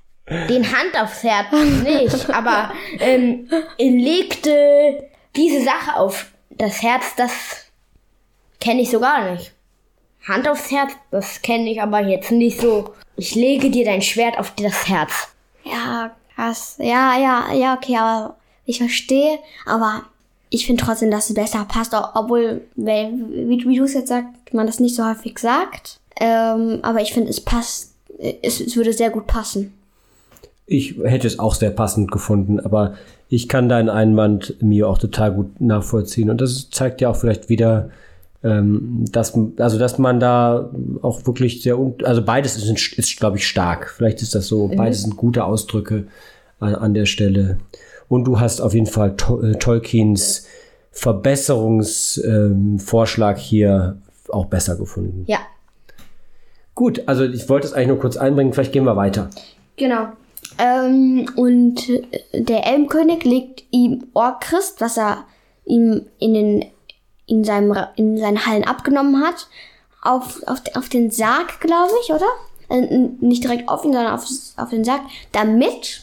Den 0.49 0.65
Hand 0.65 0.99
aufs 0.99 1.23
Herz 1.23 1.53
nicht, 1.83 2.31
aber 2.35 2.73
ähm, 2.99 3.51
legte 3.79 5.07
diese 5.37 5.63
Sache 5.63 5.97
auf 5.97 6.31
das 6.49 6.83
Herz, 6.83 7.15
das 7.17 7.33
kenne 8.59 8.81
ich 8.81 8.91
so 8.91 9.01
gar 9.01 9.33
nicht. 9.33 9.53
Hand 10.27 10.49
aufs 10.49 10.71
Herz, 10.71 10.93
das 11.11 11.43
kenne 11.43 11.71
ich 11.71 11.83
aber 11.83 12.01
jetzt 12.01 12.31
nicht 12.31 12.59
so. 12.59 12.95
Ich 13.17 13.35
lege 13.35 13.69
dir 13.69 13.85
dein 13.85 14.01
Schwert 14.01 14.39
auf 14.39 14.55
das 14.55 14.89
Herz. 14.89 15.29
Ja, 15.71 16.11
krass. 16.35 16.77
Ja, 16.79 17.19
ja, 17.19 17.53
ja, 17.55 17.75
okay, 17.75 17.97
aber 17.97 18.37
ich 18.65 18.79
verstehe, 18.79 19.39
aber 19.67 20.03
ich 20.49 20.67
finde 20.67 20.85
trotzdem, 20.85 21.11
dass 21.11 21.31
es 21.31 21.35
besser 21.35 21.65
passt, 21.65 21.95
obwohl, 22.15 22.63
wie, 22.75 23.65
wie 23.67 23.77
du 23.77 23.85
es 23.85 23.95
jetzt 23.95 24.09
sagst, 24.09 24.53
man 24.53 24.67
das 24.67 24.81
nicht 24.81 24.97
so 24.97 25.05
häufig 25.07 25.39
sagt. 25.39 26.01
Ähm, 26.21 26.81
aber 26.83 27.01
ich 27.01 27.13
finde, 27.13 27.31
es 27.31 27.41
passt, 27.41 27.95
es, 28.43 28.61
es 28.61 28.77
würde 28.77 28.93
sehr 28.93 29.11
gut 29.11 29.27
passen. 29.27 29.73
Ich 30.67 30.97
hätte 31.03 31.27
es 31.27 31.39
auch 31.39 31.55
sehr 31.55 31.71
passend 31.71 32.11
gefunden, 32.11 32.61
aber 32.61 32.95
ich 33.29 33.49
kann 33.49 33.69
deinen 33.69 33.89
Einwand 33.89 34.57
mir 34.61 34.89
auch 34.89 34.99
total 34.99 35.33
gut 35.33 35.61
nachvollziehen. 35.61 36.31
Und 36.31 36.41
das 36.41 36.69
zeigt 36.71 37.01
ja 37.01 37.11
auch 37.11 37.17
vielleicht 37.17 37.49
wieder, 37.49 37.91
ähm, 38.43 39.05
dass, 39.11 39.39
also 39.59 39.79
dass 39.79 39.99
man 39.99 40.19
da 40.19 40.71
auch 41.03 41.27
wirklich 41.27 41.63
sehr, 41.63 41.77
also 42.05 42.25
beides 42.25 42.57
ist, 42.57 42.99
ist 42.99 43.19
glaube 43.19 43.37
ich, 43.37 43.47
stark. 43.47 43.91
Vielleicht 43.91 44.23
ist 44.23 44.35
das 44.35 44.47
so, 44.47 44.69
mhm. 44.69 44.77
beides 44.77 45.03
sind 45.03 45.15
gute 45.17 45.45
Ausdrücke 45.45 46.07
an, 46.59 46.75
an 46.75 46.95
der 46.95 47.05
Stelle. 47.07 47.59
Und 48.09 48.25
du 48.25 48.41
hast 48.41 48.61
auf 48.61 48.75
jeden 48.75 48.87
Fall 48.87 49.15
to 49.17 49.41
äh, 49.43 49.55
Tolkiens 49.57 50.47
Verbesserungsvorschlag 50.93 53.37
ähm, 53.37 53.43
hier 53.43 53.99
auch 54.31 54.47
besser 54.47 54.75
gefunden. 54.77 55.25
Ja. 55.27 55.39
Gut, 56.75 57.05
also 57.07 57.23
ich 57.25 57.49
wollte 57.49 57.69
es 57.69 57.73
eigentlich 57.73 57.89
nur 57.89 58.01
kurz 58.01 58.17
einbringen, 58.17 58.53
vielleicht 58.53 58.73
gehen 58.73 58.85
wir 58.85 58.97
weiter. 58.97 59.31
Genau. 59.77 60.09
Ähm, 60.59 61.29
und 61.37 61.89
der 62.33 62.67
Elmkönig 62.67 63.23
legt 63.25 63.63
ihm 63.71 64.09
Orchrist, 64.15 64.81
was 64.81 64.97
er 64.97 65.27
ihm 65.65 66.07
in 66.19 66.35
den 66.35 66.65
in, 67.31 67.45
seinem, 67.45 67.77
in 67.97 68.19
seinen 68.19 68.45
Hallen 68.45 68.65
abgenommen 68.65 69.23
hat, 69.23 69.47
auf, 70.03 70.43
auf, 70.47 70.63
auf 70.75 70.89
den 70.89 71.11
Sarg, 71.11 71.61
glaube 71.61 71.93
ich, 72.03 72.13
oder? 72.13 72.27
Äh, 72.69 73.09
nicht 73.21 73.45
direkt 73.45 73.69
auf 73.69 73.85
ihn, 73.85 73.93
sondern 73.93 74.13
auf, 74.13 74.25
auf 74.57 74.71
den 74.71 74.85
Sarg, 74.85 75.03
damit 75.33 76.03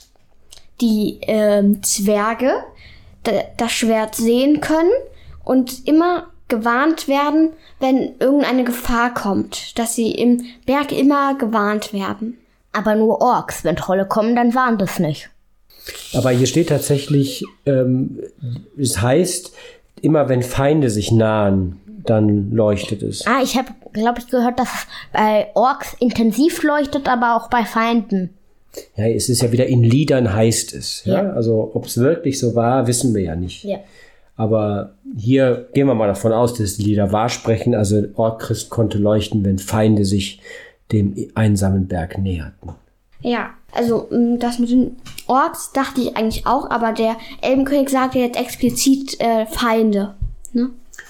die 0.82 1.20
ähm, 1.24 1.84
Zwerge 1.84 2.64
das 3.58 3.74
Schwert 3.74 4.16
sehen 4.16 4.62
können 4.62 4.92
und 5.44 5.86
immer 5.86 6.28
gewarnt 6.48 7.10
werden, 7.10 7.50
wenn 7.80 8.16
irgendeine 8.20 8.64
Gefahr 8.64 9.14
kommt, 9.14 9.78
dass 9.78 9.96
sie 9.96 10.12
im 10.12 10.46
Berg 10.66 10.94
immer 10.94 11.36
gewarnt 11.38 11.92
werden. 11.92 12.38
Aber 12.72 12.96
nur 12.96 13.22
Orks, 13.22 13.66
wenn 13.66 13.76
Trolle 13.76 14.06
kommen, 14.06 14.36
dann 14.36 14.56
warnt 14.56 14.82
es 14.82 15.00
nicht. 15.00 15.30
Aber 16.14 16.32
hier 16.32 16.48
steht 16.48 16.70
tatsächlich, 16.70 17.44
ähm, 17.66 18.20
es 18.78 19.02
heißt, 19.02 19.54
immer 20.02 20.30
wenn 20.30 20.44
Feinde 20.44 20.90
sich 20.90 21.12
nahen, 21.12 21.80
dann 22.06 22.52
leuchtet 22.52 23.04
es. 23.04 23.26
Ah, 23.28 23.42
ich 23.44 23.58
habe, 23.58 23.70
glaube 23.94 24.20
ich, 24.20 24.28
gehört, 24.28 24.60
dass 24.60 24.70
es 24.74 24.88
bei 25.12 25.48
Orks 25.56 25.96
intensiv 26.00 26.64
leuchtet, 26.64 27.08
aber 27.08 27.36
auch 27.36 27.50
bei 27.50 27.66
Feinden. 27.66 28.30
Ja, 28.96 29.08
es 29.08 29.30
ist 29.30 29.42
ja 29.42 29.52
wieder 29.52 29.66
in 29.66 29.84
Liedern 29.84 30.34
heißt 30.34 30.74
es. 30.74 31.04
Ja? 31.06 31.24
ja. 31.24 31.30
Also 31.32 31.72
ob 31.74 31.86
es 31.86 31.98
wirklich 31.98 32.40
so 32.40 32.56
war, 32.56 32.88
wissen 32.88 33.14
wir 33.14 33.24
ja 33.24 33.36
nicht. 33.36 33.64
Ja. 33.64 33.80
Aber 34.36 34.94
hier 35.18 35.68
gehen 35.74 35.88
wir 35.88 35.96
mal 35.96 36.08
davon 36.08 36.32
aus, 36.32 36.54
dass 36.54 36.78
die 36.78 36.84
Lieder 36.84 37.12
wahr 37.12 37.30
sprechen. 37.30 37.74
Also 37.74 38.04
Orchrist 38.16 38.70
konnte 38.70 39.00
leuchten, 39.00 39.44
wenn 39.44 39.58
Feinde 39.58 40.06
sich 40.06 40.42
dem 40.92 41.16
einsamen 41.34 41.88
Berg 41.88 42.20
näherten. 42.20 42.76
Ja, 43.22 43.50
also 43.72 44.08
mm, 44.10 44.40
das 44.40 44.60
mit 44.60 44.70
den 44.70 44.98
Orks 45.28 45.72
dachte 45.74 46.02
ich 46.02 46.18
eigentlich 46.18 46.46
auch, 46.46 46.70
aber 46.70 46.94
der 46.94 47.18
Elbenkönig 47.42 47.90
sagte 47.90 48.20
jetzt 48.20 48.40
explizit 48.40 49.20
äh, 49.20 49.46
Feinde. 49.46 50.16
Ne? 50.54 50.70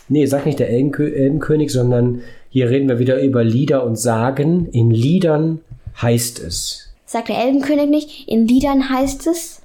Nee, 0.09 0.25
sag 0.25 0.45
nicht 0.45 0.59
der 0.59 0.69
Elbenkö 0.69 1.07
Elbenkönig, 1.07 1.71
sondern 1.71 2.21
hier 2.49 2.69
reden 2.69 2.87
wir 2.87 2.99
wieder 2.99 3.21
über 3.21 3.43
Lieder 3.43 3.85
und 3.85 3.97
Sagen. 3.97 4.67
In 4.71 4.89
Liedern 4.89 5.61
heißt 6.01 6.39
es. 6.39 6.93
Sagt 7.05 7.29
der 7.29 7.37
Elbenkönig 7.37 7.89
nicht, 7.89 8.27
in 8.27 8.47
Liedern 8.47 8.89
heißt 8.89 9.27
es? 9.27 9.61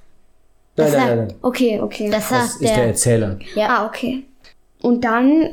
Nein, 0.76 0.93
nein, 0.93 1.07
nein, 1.07 1.18
nein. 1.18 1.34
Okay, 1.43 1.80
okay. 1.80 2.11
Das, 2.11 2.28
das 2.28 2.55
ist 2.55 2.62
der, 2.62 2.76
der 2.76 2.86
Erzähler. 2.86 3.38
Ja. 3.55 3.68
Ah, 3.68 3.86
okay. 3.86 4.24
Und 4.80 5.05
dann 5.05 5.51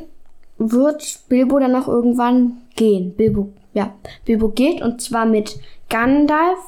wird 0.58 1.20
Bilbo 1.28 1.58
dann 1.58 1.72
noch 1.72 1.88
irgendwann 1.88 2.58
gehen. 2.74 3.14
Bilbo, 3.14 3.50
ja. 3.74 3.94
Bilbo 4.24 4.48
geht 4.48 4.82
und 4.82 5.00
zwar 5.00 5.26
mit 5.26 5.58
Gandalf, 5.88 6.58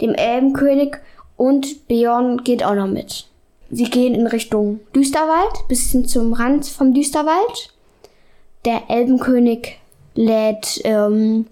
dem 0.00 0.14
Elbenkönig 0.14 0.96
und 1.36 1.86
Beorn 1.88 2.44
geht 2.44 2.64
auch 2.64 2.74
noch 2.74 2.88
mit. 2.88 3.26
sie 3.70 3.84
gehen 3.84 4.14
in 4.14 4.26
Richtung 4.26 4.80
Düsterwald, 4.94 5.68
bis 5.68 5.90
hin 5.90 6.06
zum 6.06 6.32
Rand 6.32 6.66
vom 6.66 6.94
Düsterwald. 6.94 7.72
Der 8.64 8.84
Elbenkönig 8.88 9.78
lädt, 10.14 10.80
ähm, 10.84 11.46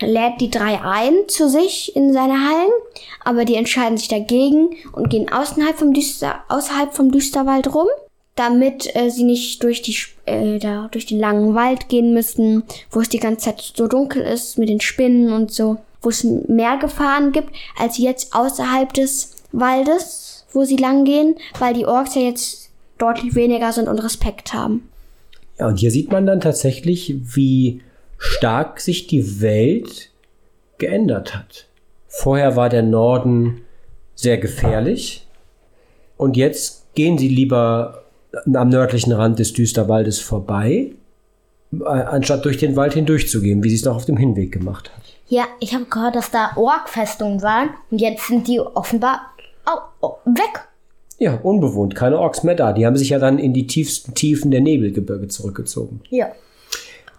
lädt 0.00 0.40
die 0.40 0.50
drei 0.50 0.80
ein 0.82 1.14
zu 1.28 1.48
sich 1.48 1.94
in 1.96 2.12
seine 2.12 2.48
Hallen, 2.48 2.72
aber 3.24 3.44
die 3.44 3.54
entscheiden 3.54 3.98
sich 3.98 4.08
dagegen 4.08 4.70
und 4.92 5.10
gehen 5.10 5.30
außerhalb 5.30 5.76
vom, 5.76 5.92
Düster, 5.92 6.36
außerhalb 6.48 6.94
vom 6.94 7.10
Düsterwald 7.10 7.74
rum, 7.74 7.88
damit 8.34 8.94
äh, 8.96 9.10
sie 9.10 9.24
nicht 9.24 9.62
durch, 9.62 9.82
die, 9.82 9.96
äh, 10.26 10.58
da, 10.58 10.88
durch 10.90 11.06
den 11.06 11.20
langen 11.20 11.54
Wald 11.54 11.88
gehen 11.88 12.12
müssen, 12.14 12.64
wo 12.90 13.00
es 13.00 13.08
die 13.08 13.20
ganze 13.20 13.46
Zeit 13.46 13.72
so 13.76 13.86
dunkel 13.86 14.22
ist 14.22 14.58
mit 14.58 14.68
den 14.68 14.80
Spinnen 14.80 15.32
und 15.32 15.52
so, 15.52 15.78
wo 16.04 16.10
es 16.10 16.24
mehr 16.24 16.78
Gefahren 16.78 17.32
gibt, 17.32 17.50
als 17.78 17.98
jetzt 17.98 18.34
außerhalb 18.34 18.92
des 18.92 19.36
Waldes, 19.52 20.46
wo 20.52 20.64
sie 20.64 20.76
lang 20.76 21.04
gehen, 21.04 21.36
weil 21.58 21.74
die 21.74 21.86
Orks 21.86 22.14
ja 22.14 22.22
jetzt 22.22 22.70
deutlich 22.98 23.34
weniger 23.34 23.72
sind 23.72 23.88
und 23.88 23.98
Respekt 23.98 24.52
haben. 24.52 24.88
Ja, 25.58 25.68
und 25.68 25.78
hier 25.78 25.90
sieht 25.90 26.10
man 26.10 26.26
dann 26.26 26.40
tatsächlich, 26.40 27.16
wie 27.34 27.80
stark 28.18 28.80
sich 28.80 29.06
die 29.06 29.40
Welt 29.40 30.10
geändert 30.78 31.34
hat. 31.34 31.66
Vorher 32.08 32.56
war 32.56 32.68
der 32.68 32.82
Norden 32.82 33.62
sehr 34.14 34.38
gefährlich 34.38 35.26
und 36.16 36.36
jetzt 36.36 36.94
gehen 36.94 37.18
sie 37.18 37.28
lieber 37.28 38.04
am 38.52 38.68
nördlichen 38.68 39.12
Rand 39.12 39.38
des 39.38 39.52
Düsterwaldes 39.52 40.20
vorbei, 40.20 40.92
äh, 41.72 41.84
anstatt 41.84 42.44
durch 42.44 42.58
den 42.58 42.76
Wald 42.76 42.94
hindurchzugehen, 42.94 43.62
wie 43.62 43.70
sie 43.70 43.76
es 43.76 43.84
noch 43.84 43.96
auf 43.96 44.04
dem 44.04 44.16
Hinweg 44.16 44.52
gemacht 44.52 44.90
hat. 44.94 45.03
Ja, 45.26 45.44
ich 45.60 45.74
habe 45.74 45.86
gehört, 45.86 46.16
dass 46.16 46.30
da 46.30 46.52
Ork-Festungen 46.56 47.42
waren 47.42 47.70
und 47.90 48.00
jetzt 48.00 48.26
sind 48.26 48.46
die 48.46 48.60
offenbar 48.60 49.20
au, 49.64 49.78
au, 50.00 50.18
weg. 50.24 50.68
Ja, 51.18 51.38
unbewohnt, 51.42 51.94
keine 51.94 52.18
Orks 52.18 52.42
mehr 52.42 52.54
da. 52.54 52.72
Die 52.72 52.84
haben 52.84 52.96
sich 52.96 53.10
ja 53.10 53.18
dann 53.18 53.38
in 53.38 53.54
die 53.54 53.66
tiefsten 53.66 54.14
Tiefen 54.14 54.50
der 54.50 54.60
Nebelgebirge 54.60 55.28
zurückgezogen. 55.28 56.00
Ja. 56.10 56.32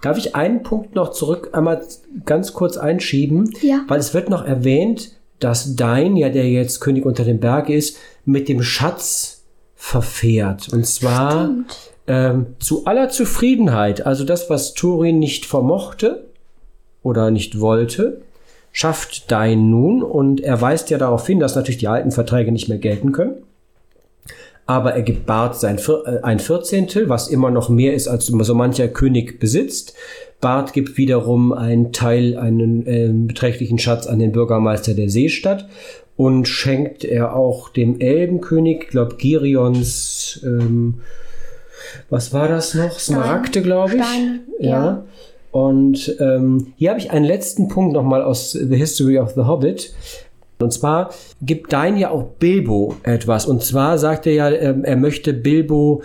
Darf 0.01 0.17
ich 0.17 0.35
einen 0.35 0.61
Punkt 0.61 0.93
noch 0.93 1.11
zurück 1.11 1.49
einmal 1.53 1.83
ganz 2.25 2.53
kurz 2.53 2.77
einschieben? 2.77 3.51
Ja. 3.61 3.83
Weil 3.87 3.99
es 3.99 4.13
wird 4.13 4.29
noch 4.29 4.45
erwähnt, 4.45 5.11
dass 5.39 5.75
Dein, 5.75 6.15
ja, 6.15 6.29
der 6.29 6.47
jetzt 6.49 6.81
König 6.81 7.05
unter 7.05 7.23
dem 7.23 7.39
Berg 7.39 7.69
ist, 7.69 7.97
mit 8.25 8.47
dem 8.47 8.61
Schatz 8.61 9.43
verfährt. 9.75 10.71
Und 10.71 10.85
zwar 10.85 11.49
ähm, 12.07 12.47
zu 12.59 12.85
aller 12.85 13.09
Zufriedenheit. 13.09 14.05
Also 14.05 14.25
das, 14.25 14.49
was 14.49 14.73
Turin 14.73 15.19
nicht 15.19 15.45
vermochte 15.45 16.25
oder 17.05 17.31
nicht 17.31 17.61
wollte, 17.61 18.21
schafft 18.73 19.31
Dein 19.31 19.69
nun. 19.69 20.03
Und 20.03 20.41
er 20.41 20.59
weist 20.59 20.89
ja 20.89 20.97
darauf 20.97 21.25
hin, 21.25 21.39
dass 21.39 21.55
natürlich 21.55 21.77
die 21.77 21.87
alten 21.87 22.11
Verträge 22.11 22.51
nicht 22.51 22.67
mehr 22.67 22.79
gelten 22.79 23.13
können 23.13 23.35
aber 24.67 24.93
er 24.93 25.03
gibt 25.03 25.25
Bart 25.25 25.59
sein 25.59 25.77
äh, 25.77 26.21
ein 26.21 26.39
Vierzehntel, 26.39 27.09
was 27.09 27.27
immer 27.27 27.51
noch 27.51 27.69
mehr 27.69 27.93
ist, 27.93 28.07
als 28.07 28.25
so 28.25 28.55
mancher 28.55 28.87
König 28.87 29.39
besitzt. 29.39 29.93
Bart 30.41 30.73
gibt 30.73 30.97
wiederum 30.97 31.53
einen 31.53 31.91
Teil, 31.91 32.37
einen 32.37 32.85
äh, 32.87 33.09
beträchtlichen 33.13 33.79
Schatz 33.79 34.07
an 34.07 34.19
den 34.19 34.31
Bürgermeister 34.31 34.93
der 34.93 35.09
Seestadt 35.09 35.67
und 36.17 36.47
schenkt 36.47 37.03
er 37.03 37.35
auch 37.35 37.69
dem 37.69 37.99
Elbenkönig, 37.99 38.87
glaub 38.89 39.17
Girions, 39.17 40.41
ähm, 40.43 40.95
was 42.09 42.33
war 42.33 42.47
das 42.47 42.73
noch? 42.73 42.99
Smaragde, 42.99 43.61
glaube 43.61 43.95
ich. 43.95 44.03
Steine, 44.03 44.39
ja. 44.59 44.69
ja. 44.69 45.05
Und 45.55 46.17
ähm, 46.19 46.73
hier 46.75 46.89
habe 46.89 46.99
ich 46.99 47.11
einen 47.11 47.23
letzten 47.23 47.69
Punkt 47.69 47.93
nochmal 47.93 48.21
aus 48.21 48.51
The 48.51 48.75
History 48.75 49.19
of 49.19 49.35
the 49.35 49.43
Hobbit. 49.43 49.93
Und 50.59 50.73
zwar 50.73 51.11
gibt 51.41 51.71
Dein 51.71 51.95
ja 51.95 52.09
auch 52.09 52.23
Bilbo 52.23 52.97
etwas. 53.03 53.45
Und 53.45 53.63
zwar 53.63 53.97
sagt 53.97 54.27
er 54.27 54.33
ja, 54.33 54.49
ähm, 54.51 54.83
er 54.83 54.97
möchte 54.97 55.31
Bilbo, 55.31 56.03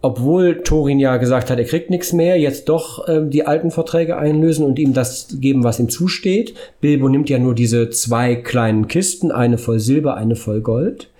obwohl 0.00 0.62
Thorin 0.62 1.00
ja 1.00 1.16
gesagt 1.16 1.50
hat, 1.50 1.58
er 1.58 1.64
kriegt 1.64 1.90
nichts 1.90 2.12
mehr, 2.12 2.38
jetzt 2.38 2.68
doch 2.68 3.08
ähm, 3.08 3.30
die 3.30 3.44
alten 3.44 3.72
Verträge 3.72 4.16
einlösen 4.16 4.64
und 4.64 4.78
ihm 4.78 4.92
das 4.92 5.40
geben, 5.40 5.64
was 5.64 5.80
ihm 5.80 5.88
zusteht. 5.88 6.54
Bilbo 6.80 7.08
nimmt 7.08 7.28
ja 7.28 7.40
nur 7.40 7.56
diese 7.56 7.90
zwei 7.90 8.36
kleinen 8.36 8.86
Kisten, 8.86 9.32
eine 9.32 9.58
voll 9.58 9.80
Silber, 9.80 10.16
eine 10.16 10.36
voll 10.36 10.60
Gold. 10.60 11.10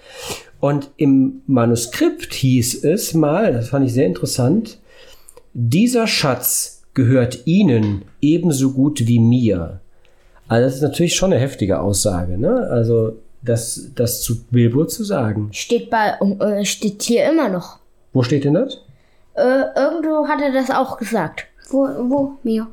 Und 0.61 0.93
im 0.97 1.43
Manuskript 1.49 2.35
hieß 2.35 2.85
es 2.85 3.15
mal, 3.15 3.53
das 3.53 3.71
fand 3.71 3.85
ich 3.85 3.95
sehr 3.95 4.07
interessant, 4.07 4.79
dieser 5.55 6.07
Schatz 6.07 6.76
gehört 6.97 7.47
Ihnen 7.47 8.03
ebenso 8.21 8.73
gut 8.73 9.07
wie 9.07 9.21
mir. 9.21 9.81
Also 10.49 10.67
das 10.67 10.75
ist 10.77 10.83
natürlich 10.83 11.15
schon 11.15 11.33
eine 11.33 11.41
heftige 11.41 11.79
Aussage, 11.79 12.39
ne? 12.39 12.67
Also 12.71 13.19
das, 13.43 13.91
das 13.95 14.23
zu 14.23 14.45
Bilbo 14.47 14.87
zu 14.87 15.05
sagen. 15.05 15.51
Steht 15.53 15.91
bei, 15.91 16.19
äh, 16.41 16.65
steht 16.65 17.03
hier 17.03 17.31
immer 17.31 17.49
noch. 17.49 17.79
Wo 18.13 18.23
steht 18.23 18.45
denn 18.45 18.55
das? 18.55 18.79
Äh, 19.35 19.65
irgendwo 19.77 20.27
hat 20.27 20.41
er 20.41 20.53
das 20.53 20.71
auch 20.71 20.97
gesagt. 20.97 21.47
Wo, 21.69 21.87
wo, 22.09 22.33
Mio? 22.43 22.67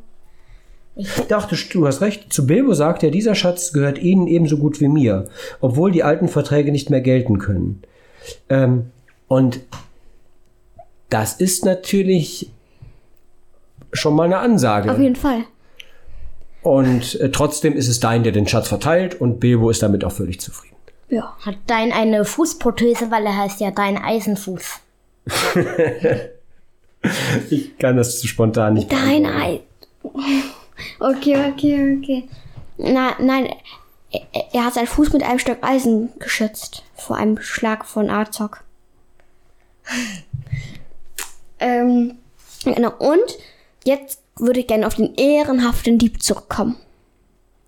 Ich 0.95 1.09
dachte, 1.27 1.57
du 1.71 1.85
hast 1.85 2.01
recht. 2.01 2.31
Zu 2.31 2.47
Bilbo 2.47 2.73
sagt 2.73 3.03
er, 3.03 3.11
dieser 3.11 3.35
Schatz 3.35 3.73
gehört 3.73 3.97
Ihnen 3.99 4.27
ebenso 4.27 4.57
gut 4.57 4.79
wie 4.79 4.87
mir, 4.87 5.27
obwohl 5.59 5.91
die 5.91 6.03
alten 6.03 6.29
Verträge 6.29 6.71
nicht 6.71 6.89
mehr 6.89 7.01
gelten 7.01 7.39
können. 7.39 7.81
Ähm, 8.47 8.91
und 9.27 9.59
das 11.09 11.33
ist 11.33 11.65
natürlich 11.65 12.52
schon 13.93 14.15
mal 14.15 14.23
eine 14.23 14.37
Ansage. 14.39 14.91
Auf 14.91 14.99
jeden 14.99 15.15
Fall. 15.15 15.43
Und 16.61 17.19
äh, 17.19 17.29
trotzdem 17.29 17.73
ist 17.73 17.87
es 17.87 17.99
Dein, 17.99 18.23
der 18.23 18.31
den 18.31 18.47
Schatz 18.47 18.67
verteilt 18.67 19.19
und 19.19 19.39
Bilbo 19.39 19.69
ist 19.69 19.83
damit 19.83 20.03
auch 20.03 20.11
völlig 20.11 20.39
zufrieden. 20.39 20.77
Ja. 21.09 21.35
Hat 21.45 21.57
Dein 21.67 21.91
eine 21.91 22.25
Fußprothese, 22.25 23.11
weil 23.11 23.25
er 23.25 23.37
heißt 23.37 23.59
ja 23.59 23.71
Dein 23.71 23.97
Eisenfuß. 23.97 24.79
Ich 27.49 27.77
kann 27.77 27.97
das 27.97 28.19
zu 28.19 28.27
spontan 28.27 28.75
nicht. 28.75 28.91
Dein 28.91 29.25
Ei. 29.25 29.61
Okay, 30.99 31.37
okay, 31.51 31.97
okay. 31.97 32.29
Na, 32.77 33.15
nein, 33.19 33.47
er, 34.11 34.21
er 34.53 34.65
hat 34.65 34.73
seinen 34.73 34.87
Fuß 34.87 35.13
mit 35.13 35.23
einem 35.23 35.39
Stück 35.39 35.59
Eisen 35.61 36.09
geschützt 36.19 36.83
vor 36.95 37.15
einem 37.15 37.39
Schlag 37.39 37.85
von 37.85 38.09
Arzog. 38.09 38.63
ähm, 41.59 42.15
genau. 42.65 42.91
Und 42.97 43.37
jetzt 43.85 44.19
würde 44.37 44.61
ich 44.61 44.67
gerne 44.67 44.87
auf 44.87 44.95
den 44.95 45.15
ehrenhaften 45.15 45.97
Dieb 45.97 46.21
zurückkommen. 46.21 46.77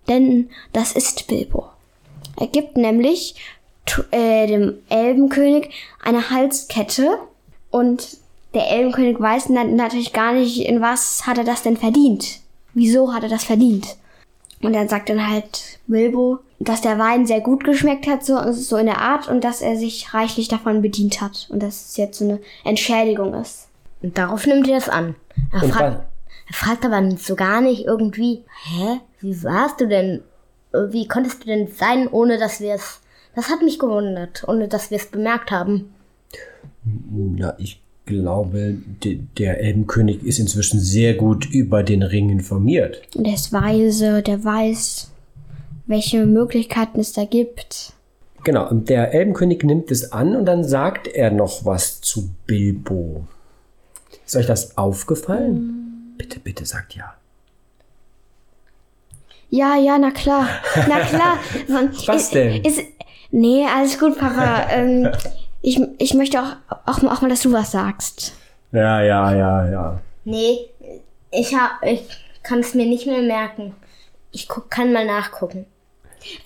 Denn 0.08 0.50
das 0.72 0.92
ist 0.92 1.26
Bilbo. 1.26 1.68
Er 2.38 2.46
gibt 2.46 2.76
nämlich 2.76 3.34
äh, 4.10 4.46
dem 4.46 4.74
Elbenkönig 4.88 5.70
eine 6.02 6.30
Halskette 6.30 7.18
und 7.70 8.18
der 8.54 8.70
Elbenkönig 8.70 9.20
weiß 9.20 9.48
na- 9.50 9.64
natürlich 9.64 10.12
gar 10.12 10.32
nicht, 10.32 10.60
in 10.66 10.80
was 10.80 11.26
hat 11.26 11.38
er 11.38 11.44
das 11.44 11.62
denn 11.62 11.76
verdient. 11.76 12.40
Wieso 12.74 13.12
hat 13.12 13.22
er 13.22 13.28
das 13.28 13.44
verdient? 13.44 13.96
Und 14.62 14.72
dann 14.72 14.88
sagt 14.88 15.08
dann 15.08 15.28
halt 15.28 15.78
Bilbo, 15.86 16.38
dass 16.58 16.80
der 16.80 16.98
Wein 16.98 17.26
sehr 17.26 17.40
gut 17.40 17.64
geschmeckt 17.64 18.06
hat, 18.06 18.24
so, 18.24 18.52
so 18.52 18.76
in 18.76 18.86
der 18.86 18.98
Art, 18.98 19.28
und 19.28 19.44
dass 19.44 19.60
er 19.60 19.76
sich 19.76 20.14
reichlich 20.14 20.48
davon 20.48 20.80
bedient 20.80 21.20
hat. 21.20 21.46
Und 21.50 21.62
dass 21.62 21.90
es 21.90 21.96
jetzt 21.98 22.18
so 22.18 22.24
eine 22.24 22.40
Entschädigung 22.64 23.34
ist. 23.34 23.68
Und 24.02 24.16
darauf 24.16 24.46
nimmt 24.46 24.66
er 24.68 24.76
das 24.76 24.88
an. 24.88 25.14
Er, 25.52 25.62
Und 25.62 25.72
fragt, 25.72 25.98
was- 25.98 26.04
er 26.48 26.54
fragt 26.54 26.84
aber 26.84 27.16
so 27.16 27.34
gar 27.36 27.60
nicht 27.60 27.84
irgendwie, 27.84 28.42
hä, 28.64 29.00
wie 29.20 29.42
warst 29.42 29.80
du 29.80 29.88
denn, 29.88 30.20
wie 30.90 31.08
konntest 31.08 31.42
du 31.42 31.46
denn 31.46 31.68
sein, 31.68 32.08
ohne 32.08 32.38
dass 32.38 32.60
wir 32.60 32.74
es, 32.74 33.00
das 33.34 33.48
hat 33.50 33.62
mich 33.62 33.78
gewundert, 33.78 34.44
ohne 34.46 34.68
dass 34.68 34.90
wir 34.90 34.98
es 34.98 35.06
bemerkt 35.06 35.50
haben. 35.50 35.92
Ja, 37.36 37.54
ich 37.58 37.80
glaube, 38.04 38.76
de, 39.02 39.18
der 39.38 39.60
Elbenkönig 39.60 40.22
ist 40.24 40.38
inzwischen 40.38 40.78
sehr 40.78 41.14
gut 41.14 41.46
über 41.46 41.82
den 41.82 42.02
Ring 42.02 42.30
informiert. 42.30 43.02
Und 43.16 43.26
er 43.26 43.34
ist 43.34 43.52
weise, 43.52 44.22
der 44.22 44.44
weiß, 44.44 45.10
welche 45.86 46.24
Möglichkeiten 46.26 47.00
es 47.00 47.12
da 47.12 47.24
gibt. 47.24 47.92
Genau, 48.44 48.68
und 48.70 48.88
der 48.88 49.12
Elbenkönig 49.12 49.64
nimmt 49.64 49.90
es 49.90 50.12
an 50.12 50.36
und 50.36 50.46
dann 50.46 50.62
sagt 50.62 51.08
er 51.08 51.32
noch 51.32 51.64
was 51.64 52.00
zu 52.00 52.30
Bilbo. 52.46 53.26
Ist 54.26 54.36
euch 54.36 54.46
das 54.46 54.76
aufgefallen? 54.76 56.14
Bitte, 56.18 56.40
bitte 56.40 56.66
sagt 56.66 56.94
ja. 56.96 57.14
Ja, 59.50 59.76
ja, 59.76 59.96
na 59.98 60.10
klar. 60.10 60.48
Na 60.88 61.00
klar. 61.00 61.38
Was 62.06 62.30
denn? 62.30 62.64
Ist, 62.64 62.80
nee, 63.30 63.64
alles 63.64 63.98
gut, 63.98 64.18
Papa. 64.18 64.66
ähm, 64.70 65.08
ich, 65.62 65.80
ich 65.98 66.14
möchte 66.14 66.40
auch, 66.42 66.56
auch, 66.84 67.02
mal- 67.02 67.12
auch 67.14 67.20
mal, 67.22 67.28
dass 67.28 67.42
du 67.42 67.52
was 67.52 67.70
sagst. 67.72 68.34
Ja, 68.72 69.00
ja, 69.02 69.34
ja, 69.34 69.70
ja. 69.70 70.00
Nee, 70.24 70.58
ich, 71.30 71.54
hab, 71.54 71.82
ich 71.82 72.02
kann 72.42 72.60
es 72.60 72.74
mir 72.74 72.86
nicht 72.86 73.06
mehr 73.06 73.22
merken. 73.22 73.74
Ich 74.32 74.48
guck, 74.48 74.70
kann 74.70 74.92
mal 74.92 75.06
nachgucken. 75.06 75.66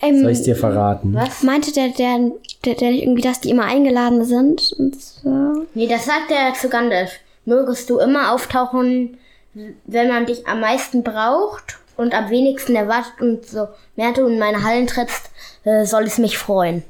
Ähm, 0.01 0.21
Soll 0.21 0.31
ich 0.31 0.43
dir 0.43 0.55
verraten? 0.55 1.13
Was? 1.15 1.41
meinte 1.43 1.71
der, 1.73 1.89
der, 1.89 2.31
der, 2.65 2.75
der 2.75 2.91
nicht 2.91 3.03
irgendwie, 3.03 3.21
dass 3.21 3.41
die 3.41 3.49
immer 3.49 3.65
eingeladen 3.65 4.23
sind 4.25 4.73
und 4.77 4.99
so? 5.01 5.65
Nee, 5.73 5.87
das 5.87 6.05
sagt 6.05 6.29
er 6.31 6.53
zu 6.53 6.69
Gandalf. 6.69 7.11
Mögest 7.45 7.89
du 7.89 7.99
immer 7.99 8.33
auftauchen, 8.33 9.17
wenn 9.53 10.07
man 10.07 10.25
dich 10.25 10.47
am 10.47 10.59
meisten 10.61 11.03
braucht 11.03 11.79
und 11.97 12.13
am 12.13 12.29
wenigsten 12.29 12.75
erwartet 12.75 13.19
und 13.19 13.45
so 13.45 13.67
mehr 13.95 14.13
du 14.13 14.25
in 14.27 14.39
meine 14.39 14.63
Hallen 14.63 14.87
trittst, 14.87 15.29
äh, 15.63 15.85
soll 15.85 16.03
es 16.03 16.17
mich 16.17 16.37
freuen. 16.37 16.83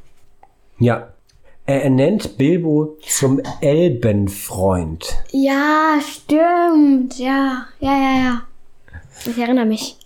Ja. 0.79 1.09
er 1.65 1.83
ernennt 1.83 2.37
Bilbo 2.37 2.97
zum 3.07 3.41
Elbenfreund. 3.61 5.05
Ja, 5.31 5.99
stimmt. 6.01 7.17
Ja, 7.19 7.67
ja, 7.79 7.97
ja, 7.97 8.17
ja. 8.23 8.41
Ich 9.25 9.37
erinnere 9.37 9.65
mich. 9.65 9.97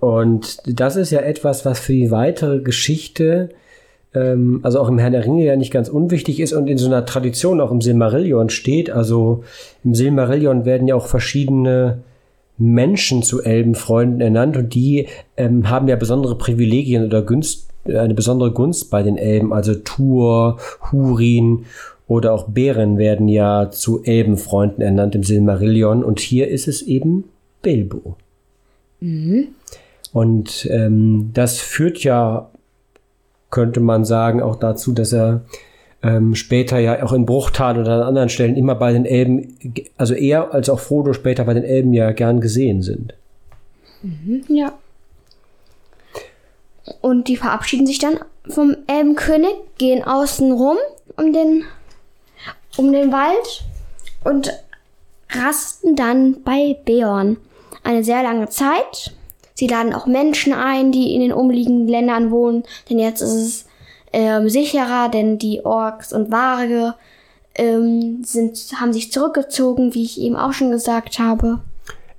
Und 0.00 0.58
das 0.66 0.96
ist 0.96 1.10
ja 1.10 1.20
etwas, 1.20 1.64
was 1.64 1.80
für 1.80 1.92
die 1.92 2.10
weitere 2.10 2.60
Geschichte, 2.60 3.50
ähm, 4.14 4.60
also 4.62 4.80
auch 4.80 4.88
im 4.88 4.98
Herrn 4.98 5.12
der 5.12 5.24
Ringe 5.24 5.44
ja 5.44 5.56
nicht 5.56 5.72
ganz 5.72 5.88
unwichtig 5.88 6.40
ist 6.40 6.52
und 6.52 6.68
in 6.68 6.78
so 6.78 6.86
einer 6.86 7.04
Tradition 7.04 7.60
auch 7.60 7.70
im 7.70 7.80
Silmarillion 7.80 8.50
steht. 8.50 8.90
Also 8.90 9.44
im 9.84 9.94
Silmarillion 9.94 10.64
werden 10.64 10.88
ja 10.88 10.94
auch 10.94 11.06
verschiedene 11.06 11.98
Menschen 12.56 13.22
zu 13.22 13.42
Elbenfreunden 13.42 14.20
ernannt 14.20 14.56
und 14.56 14.74
die 14.74 15.08
ähm, 15.36 15.68
haben 15.68 15.88
ja 15.88 15.96
besondere 15.96 16.38
Privilegien 16.38 17.04
oder 17.04 17.22
Günst, 17.22 17.68
eine 17.86 18.14
besondere 18.14 18.52
Gunst 18.52 18.90
bei 18.90 19.02
den 19.02 19.18
Elben. 19.18 19.52
Also 19.52 19.74
Tur, 19.74 20.58
Hurin 20.92 21.66
oder 22.06 22.32
auch 22.32 22.48
Bären 22.48 22.98
werden 22.98 23.28
ja 23.28 23.70
zu 23.70 24.04
Elbenfreunden 24.04 24.82
ernannt 24.82 25.14
im 25.14 25.24
Silmarillion 25.24 26.04
und 26.04 26.20
hier 26.20 26.48
ist 26.48 26.68
es 26.68 26.82
eben 26.82 27.24
Bilbo. 27.62 28.16
Und 30.12 30.68
ähm, 30.70 31.30
das 31.34 31.58
führt 31.58 32.04
ja, 32.04 32.50
könnte 33.54 33.78
man 33.80 34.04
sagen, 34.04 34.42
auch 34.42 34.56
dazu, 34.56 34.92
dass 34.92 35.12
er 35.12 35.42
ähm, 36.02 36.34
später 36.34 36.78
ja 36.78 37.02
auch 37.04 37.12
in 37.12 37.24
Bruchtal 37.24 37.78
oder 37.78 37.92
an 37.92 38.02
anderen 38.02 38.28
Stellen 38.28 38.56
immer 38.56 38.74
bei 38.74 38.92
den 38.92 39.06
Elben, 39.06 39.56
also 39.96 40.12
er 40.12 40.52
als 40.52 40.68
auch 40.68 40.80
Frodo 40.80 41.12
später 41.12 41.44
bei 41.44 41.54
den 41.54 41.62
Elben 41.62 41.94
ja 41.94 42.10
gern 42.10 42.40
gesehen 42.40 42.82
sind. 42.82 43.14
Ja. 44.48 44.72
Und 47.00 47.28
die 47.28 47.36
verabschieden 47.36 47.86
sich 47.86 47.98
dann 47.98 48.18
vom 48.48 48.76
Elbenkönig, 48.88 49.54
gehen 49.78 50.02
außen 50.02 50.52
rum 50.52 50.76
um 51.16 51.32
den, 51.32 51.64
um 52.76 52.92
den 52.92 53.12
Wald 53.12 53.64
und 54.24 54.52
rasten 55.30 55.94
dann 55.94 56.42
bei 56.42 56.76
Beorn. 56.84 57.36
Eine 57.84 58.02
sehr 58.02 58.22
lange 58.24 58.48
Zeit. 58.48 59.14
Sie 59.54 59.68
laden 59.68 59.94
auch 59.94 60.06
Menschen 60.06 60.52
ein, 60.52 60.92
die 60.92 61.14
in 61.14 61.20
den 61.20 61.32
umliegenden 61.32 61.88
Ländern 61.88 62.30
wohnen, 62.30 62.64
denn 62.90 62.98
jetzt 62.98 63.20
ist 63.20 63.34
es 63.34 63.66
ähm, 64.12 64.48
sicherer, 64.48 65.08
denn 65.08 65.38
die 65.38 65.64
Orks 65.64 66.12
und 66.12 66.30
Warge 66.30 66.94
ähm, 67.54 68.22
sind, 68.24 68.56
haben 68.80 68.92
sich 68.92 69.12
zurückgezogen, 69.12 69.94
wie 69.94 70.04
ich 70.04 70.20
eben 70.20 70.36
auch 70.36 70.52
schon 70.52 70.70
gesagt 70.70 71.18
habe. 71.18 71.60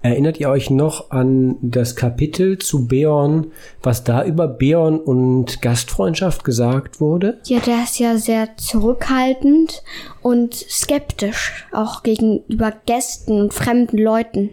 Erinnert 0.02 0.40
ihr 0.40 0.50
euch 0.50 0.70
noch 0.70 1.10
an 1.10 1.58
das 1.62 1.96
Kapitel 1.96 2.60
zu 2.60 2.88
Beorn, 2.88 3.52
was 3.82 4.04
da 4.04 4.24
über 4.24 4.48
Beorn 4.48 5.00
und 5.00 5.64
Gastfreundschaft 5.64 6.44
gesagt 6.44 7.02
wurde? 7.02 7.40
Ja, 7.46 7.60
der 7.60 7.84
ist 7.84 7.98
ja 7.98 8.16
sehr 8.18 8.56
zurückhaltend 8.56 9.82
und 10.22 10.54
skeptisch, 10.54 11.66
auch 11.72 12.04
gegenüber 12.04 12.72
Gästen 12.86 13.42
und 13.42 13.54
fremden 13.56 13.98
Leuten. 13.98 14.52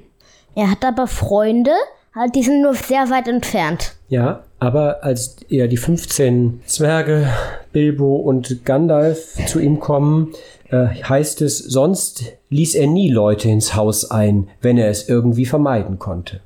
Er 0.55 0.71
hat 0.71 0.87
aber 0.87 1.07
Freunde, 1.07 1.73
die 2.35 2.43
sind 2.43 2.63
nur 2.63 2.75
sehr 2.75 3.09
weit 3.11 3.29
entfernt. 3.29 3.95
Ja, 4.09 4.45
aber 4.59 5.03
als 5.03 5.37
ja 5.49 5.67
die 5.67 5.77
15 5.77 6.63
Zwerge, 6.67 7.29
Bilbo 7.73 8.17
und 8.17 8.65
Gandalf 8.65 9.35
zu 9.47 9.59
ihm 9.59 9.81
kommen, 9.81 10.35
äh, 10.71 10.87
heißt 10.87 11.43
es, 11.43 11.59
sonst 11.59 12.25
ließ 12.51 12.75
er 12.75 12.87
nie 12.87 13.11
Leute 13.11 13.49
ins 13.49 13.75
Haus 13.75 14.11
ein, 14.11 14.49
wenn 14.61 14.79
er 14.79 14.91
es 14.91 15.09
irgendwie 15.09 15.47
vermeiden 15.47 15.99
konnte. 15.99 16.41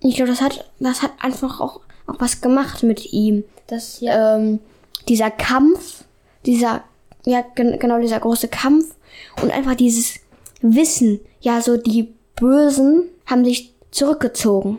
Ich 0.00 0.16
glaube, 0.16 0.30
das 0.30 0.40
hat, 0.40 0.64
das 0.78 1.02
hat 1.02 1.12
einfach 1.20 1.60
auch, 1.60 1.80
auch 2.06 2.16
was 2.18 2.40
gemacht 2.40 2.82
mit 2.82 3.12
ihm. 3.12 3.44
Das, 3.66 4.00
ähm, 4.02 4.60
dieser 5.08 5.30
Kampf, 5.30 6.04
dieser, 6.46 6.82
ja, 7.24 7.44
gen 7.54 7.78
genau 7.78 8.00
dieser 8.00 8.20
große 8.20 8.48
Kampf 8.48 8.94
und 9.42 9.50
einfach 9.50 9.74
dieses 9.74 10.20
Wissen, 10.60 11.20
ja, 11.40 11.60
so 11.60 11.76
die 11.76 12.14
Bösen 12.36 13.04
haben 13.26 13.44
sich 13.44 13.74
zurückgezogen. 13.90 14.78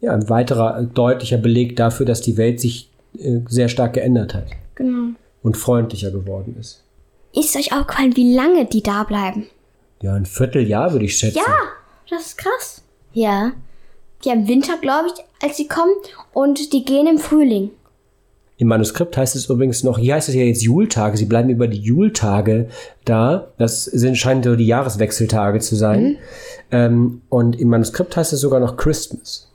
Ja, 0.00 0.12
ein 0.12 0.28
weiterer 0.28 0.80
äh, 0.80 0.84
deutlicher 0.86 1.38
Beleg 1.38 1.76
dafür, 1.76 2.06
dass 2.06 2.20
die 2.20 2.36
Welt 2.36 2.60
sich 2.60 2.90
äh, 3.18 3.40
sehr 3.48 3.68
stark 3.68 3.92
geändert 3.94 4.34
hat 4.34 4.46
Genau. 4.74 5.10
und 5.42 5.56
freundlicher 5.56 6.10
geworden 6.10 6.56
ist. 6.58 6.82
Ist 7.34 7.54
euch 7.56 7.72
aufgefallen, 7.72 8.16
wie 8.16 8.34
lange 8.34 8.64
die 8.66 8.82
da 8.82 9.04
bleiben? 9.04 9.46
Ja, 10.02 10.14
ein 10.14 10.26
Vierteljahr 10.26 10.92
würde 10.92 11.04
ich 11.04 11.16
schätzen. 11.16 11.38
Ja, 11.46 11.54
das 12.08 12.26
ist 12.28 12.38
krass. 12.38 12.82
Ja. 13.12 13.52
Ja, 14.24 14.32
im 14.32 14.48
Winter, 14.48 14.74
glaube 14.80 15.08
ich, 15.08 15.24
als 15.46 15.56
sie 15.56 15.68
kommen 15.68 15.92
und 16.32 16.72
die 16.72 16.84
gehen 16.84 17.06
im 17.06 17.18
Frühling. 17.18 17.70
Im 18.58 18.68
Manuskript 18.68 19.16
heißt 19.16 19.36
es 19.36 19.48
übrigens 19.48 19.84
noch, 19.84 19.98
hier 19.98 20.14
heißt 20.16 20.28
es 20.28 20.34
ja 20.34 20.42
jetzt 20.42 20.62
Jultage, 20.62 21.16
sie 21.16 21.24
bleiben 21.24 21.48
über 21.48 21.66
die 21.66 21.78
Jultage 21.80 22.68
da. 23.06 23.52
Das 23.56 23.84
sind, 23.84 24.18
scheinen 24.18 24.42
so 24.42 24.54
die 24.56 24.66
Jahreswechseltage 24.66 25.60
zu 25.60 25.76
sein. 25.76 26.18
Ähm, 26.70 27.22
und 27.30 27.58
im 27.58 27.68
Manuskript 27.68 28.14
heißt 28.16 28.34
es 28.34 28.40
sogar 28.40 28.60
noch 28.60 28.76
Christmas. 28.76 29.50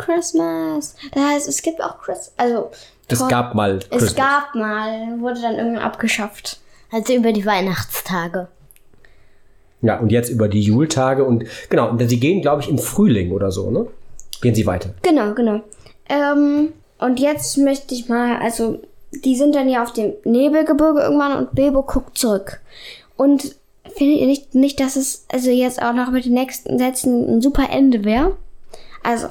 Christmas. 0.00 0.96
Das 1.12 1.22
heißt, 1.22 1.48
es 1.48 1.62
gibt 1.62 1.82
auch 1.82 1.98
Christmas. 2.00 2.32
Also, 2.36 2.70
Es 3.08 3.26
gab 3.28 3.54
mal 3.54 3.76
es 3.76 3.88
Christmas. 3.88 4.14
gab 4.16 4.54
mal, 4.54 5.20
wurde 5.20 5.40
dann 5.40 5.56
irgendwann 5.56 5.82
abgeschafft. 5.82 6.60
Also 6.92 7.12
über 7.14 7.32
die 7.32 7.46
Weihnachtstage. 7.46 8.48
Ja, 9.82 9.98
und 9.98 10.10
jetzt 10.12 10.28
über 10.28 10.48
die 10.48 10.60
Jultage 10.60 11.24
und 11.24 11.44
genau, 11.70 11.88
und 11.88 12.06
sie 12.06 12.20
gehen, 12.20 12.42
glaube 12.42 12.62
ich, 12.62 12.68
im 12.68 12.78
Frühling 12.78 13.32
oder 13.32 13.50
so, 13.50 13.70
ne? 13.70 13.86
Gehen 14.42 14.54
sie 14.54 14.66
weiter. 14.66 14.90
Genau, 15.02 15.32
genau. 15.34 15.60
Ähm, 16.08 16.72
und 16.98 17.18
jetzt 17.20 17.56
möchte 17.56 17.94
ich 17.94 18.08
mal, 18.08 18.36
also, 18.42 18.80
die 19.24 19.36
sind 19.36 19.54
dann 19.54 19.68
ja 19.68 19.82
auf 19.82 19.92
dem 19.92 20.12
Nebelgebirge 20.24 21.00
irgendwann 21.00 21.36
und 21.36 21.54
Bilbo 21.54 21.82
guckt 21.82 22.18
zurück. 22.18 22.60
Und 23.16 23.56
findet 23.96 24.20
ihr 24.20 24.26
nicht, 24.26 24.54
nicht, 24.54 24.80
dass 24.80 24.96
es 24.96 25.24
also 25.32 25.50
jetzt 25.50 25.80
auch 25.80 25.92
noch 25.94 26.10
mit 26.10 26.24
den 26.26 26.34
nächsten 26.34 26.78
Sätzen 26.78 27.36
ein 27.36 27.40
super 27.40 27.68
Ende 27.70 28.04
wäre? 28.04 28.36
Also, 29.02 29.28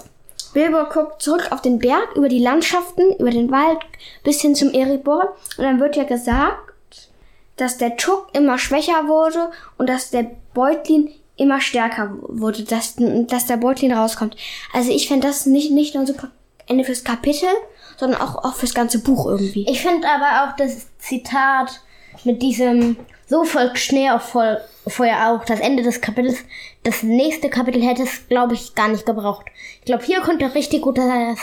Bilbo 0.54 0.86
guckt 0.86 1.22
zurück 1.22 1.48
auf 1.52 1.62
den 1.62 1.80
Berg, 1.80 2.16
über 2.16 2.30
die 2.30 2.40
Landschaften, 2.40 3.16
über 3.20 3.32
den 3.32 3.52
Wald 3.52 3.80
bis 4.24 4.42
hin 4.42 4.56
zum 4.56 4.72
Erebor. 4.72 5.36
Und 5.58 5.64
dann 5.64 5.80
wird 5.80 5.96
ja 5.96 6.04
gesagt, 6.04 7.10
dass 7.56 7.78
der 7.78 7.98
Tuck 7.98 8.28
immer 8.34 8.58
schwächer 8.58 9.08
wurde 9.08 9.52
und 9.78 9.90
dass 9.90 10.12
der 10.12 10.32
Beutlin 10.54 11.10
immer 11.36 11.62
stärker 11.62 12.14
wurde, 12.22 12.64
dass, 12.64 12.96
dass 12.98 13.46
der 13.46 13.58
Beutlin 13.58 13.94
rauskommt. 13.94 14.36
Also 14.74 14.92
ich 14.92 15.08
fände 15.08 15.28
das 15.28 15.46
nicht, 15.46 15.72
nicht 15.72 15.94
nur 15.94 16.04
ein 16.04 16.08
super 16.08 16.30
Ende 16.68 16.84
fürs 16.84 17.04
Kapitel, 17.04 17.50
sondern 17.98 18.22
auch, 18.22 18.44
auch 18.44 18.56
fürs 18.56 18.74
ganze 18.74 19.00
Buch 19.00 19.26
irgendwie. 19.26 19.68
Ich 19.70 19.82
finde 19.82 20.08
aber 20.08 20.50
auch 20.52 20.56
das 20.56 20.88
Zitat 21.00 21.82
mit 22.24 22.42
diesem 22.42 22.98
so 23.30 23.44
folgt 23.46 23.78
Schnee 23.80 24.10
auf 24.10 24.24
Voll 24.24 24.58
Feuer 24.88 25.18
auch, 25.40 25.46
das 25.46 25.60
Ende 25.60 25.84
des 25.84 26.02
Kapitels, 26.02 26.38
das 26.84 27.04
nächste 27.04 27.50
Kapitel 27.50 27.82
hätte 27.82 28.04
es, 28.04 28.28
glaube 28.28 28.56
ich, 28.56 28.74
gar 28.74 28.88
nicht 28.88 29.06
gebraucht. 29.06 29.46
Ich 29.80 29.86
glaube, 29.86 30.04
hier 30.04 30.20
könnte 30.22 30.54
richtig 30.56 30.82
gut 30.82 30.98
das 30.98 31.38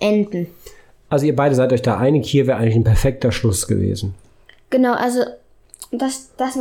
enden. 0.00 0.48
Also 1.08 1.26
ihr 1.26 1.34
beide 1.34 1.54
seid 1.54 1.72
euch 1.72 1.82
da 1.82 1.96
einig, 1.96 2.26
hier 2.26 2.46
wäre 2.46 2.58
eigentlich 2.58 2.74
ein 2.76 2.84
perfekter 2.84 3.32
Schluss 3.32 3.66
gewesen. 3.66 4.14
Genau, 4.70 4.92
also 4.92 5.20
das, 5.92 6.30
das, 6.36 6.58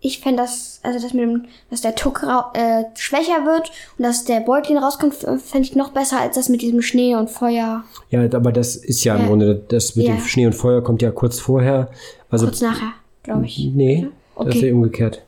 ich 0.00 0.20
fände 0.20 0.42
das, 0.42 0.80
also 0.82 0.98
das 1.00 1.12
mit 1.12 1.22
dem, 1.22 1.44
dass 1.70 1.82
der 1.82 1.94
Tuck 1.94 2.24
äh, 2.54 2.84
schwächer 2.96 3.44
wird 3.44 3.70
und 3.98 4.02
dass 4.04 4.24
der 4.24 4.40
Beutlin 4.40 4.78
rauskommt, 4.78 5.14
fände 5.14 5.60
ich 5.60 5.76
noch 5.76 5.90
besser 5.90 6.18
als 6.20 6.34
das 6.36 6.48
mit 6.48 6.62
diesem 6.62 6.82
Schnee 6.82 7.14
und 7.14 7.30
Feuer 7.30 7.84
Ja, 8.10 8.22
aber 8.32 8.50
das 8.52 8.74
ist 8.76 9.04
ja 9.04 9.14
im 9.14 9.22
Ja. 9.22 9.26
Grunde, 9.28 9.62
das 9.68 9.94
mit 9.94 10.06
Ja. 10.06 10.14
dem 10.14 10.20
Schnee 10.24 10.46
und 10.46 10.54
Feuer 10.54 10.82
kommt 10.82 11.02
ja 11.02 11.10
kurz 11.10 11.38
vorher. 11.38 11.90
Also, 12.30 12.46
kurz 12.46 12.60
nachher, 12.62 12.92
glaube 13.26 13.44
ich. 13.46 13.70
nee, 13.74 14.06
das 14.36 14.46
ist 14.48 14.56
Okay. 14.56 14.68
ja 14.68 14.74
umgekehrt. 14.74 15.22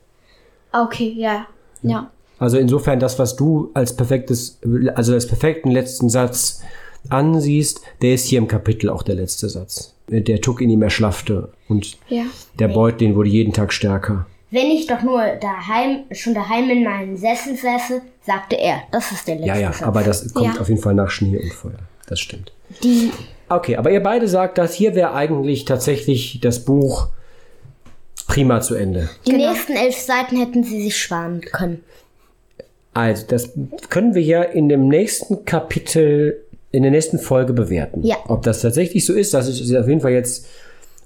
Ah, 0.73 0.85
Okay, 0.85 1.13
ja, 1.17 1.47
ja. 1.83 2.11
Also 2.39 2.57
insofern 2.59 3.01
das, 3.01 3.19
was 3.19 3.37
du 3.37 3.71
als 3.75 3.95
perfektes, 3.97 4.59
also 4.95 5.13
als 5.13 5.27
perfekten 5.27 5.71
letzten 5.71 6.09
Satz 6.09 6.63
ansiehst, 7.09 7.81
der 8.03 8.15
ist 8.15 8.27
hier 8.27 8.39
im 8.39 8.49
Kapitel 8.49 8.91
auch 8.91 9.03
der 9.03 9.15
letzte 9.17 9.49
Satz. 9.49 9.95
Der 10.09 10.41
Tuck 10.41 10.61
in 10.61 10.71
ihm 10.71 10.83
erschlaffte 10.83 11.51
und 11.69 11.99
Ja. 12.09 12.25
der 12.59 12.69
Beutlin 12.69 13.15
wurde 13.15 13.29
jeden 13.29 13.53
Tag 13.53 13.73
stärker. 13.73 14.27
Wenn 14.51 14.67
ich 14.69 14.87
doch 14.87 15.03
nur 15.03 15.21
daheim, 15.41 16.05
schon 16.13 16.33
daheim 16.35 16.71
in 16.71 16.83
meinen 16.85 17.17
Sessel 17.19 17.55
säße, 17.57 18.01
sagte 18.25 18.57
er. 18.57 18.83
Das 18.93 19.13
ist 19.13 19.29
der 19.29 19.35
letzte 19.37 19.49
Ja, 19.49 19.57
ja, 19.59 19.73
Satz. 19.73 19.83
aber 19.83 20.03
das 20.03 20.33
kommt 20.33 20.55
Ja. 20.55 20.61
auf 20.61 20.69
jeden 20.69 20.81
Fall 20.81 20.95
nach 20.95 21.11
Schnee 21.11 21.37
und 21.37 21.53
Feuer. 21.53 21.79
Das 22.07 22.21
stimmt. 22.21 22.53
Die, 22.83 23.11
Okay, 23.51 23.77
aber 23.77 23.91
ihr 23.91 24.03
beide 24.03 24.29
sagt, 24.29 24.59
dass 24.59 24.75
hier 24.75 24.95
wäre 24.95 25.15
eigentlich 25.15 25.65
tatsächlich 25.65 26.39
das 26.43 26.65
Buch 26.67 27.09
prima 28.29 28.61
zu 28.61 28.77
Ende. 28.77 29.09
die 29.27 29.33
Genau. 29.33 29.51
nächsten 29.51 29.73
elf 29.73 29.97
Seiten 29.97 30.37
hätten 30.37 30.63
sie 30.63 30.81
sich 30.83 30.97
sparen 30.97 31.41
können. 31.41 31.83
Also, 32.95 33.25
das 33.29 33.51
können 33.91 34.15
wir 34.15 34.23
ja 34.23 34.43
in 34.43 34.69
dem 34.69 34.87
nächsten 34.89 35.45
Kapitel, 35.45 36.45
in 36.71 36.83
der 36.83 36.93
nächsten 36.93 37.19
Folge 37.19 37.53
bewerten. 37.53 38.05
Ja. 38.05 38.17
Ob 38.29 38.43
das 38.43 38.63
tatsächlich 38.63 39.05
so 39.07 39.13
ist, 39.13 39.35
das 39.35 39.49
ist 39.49 39.75
auf 39.75 39.89
jeden 39.89 40.01
Fall 40.01 40.13
jetzt 40.13 40.47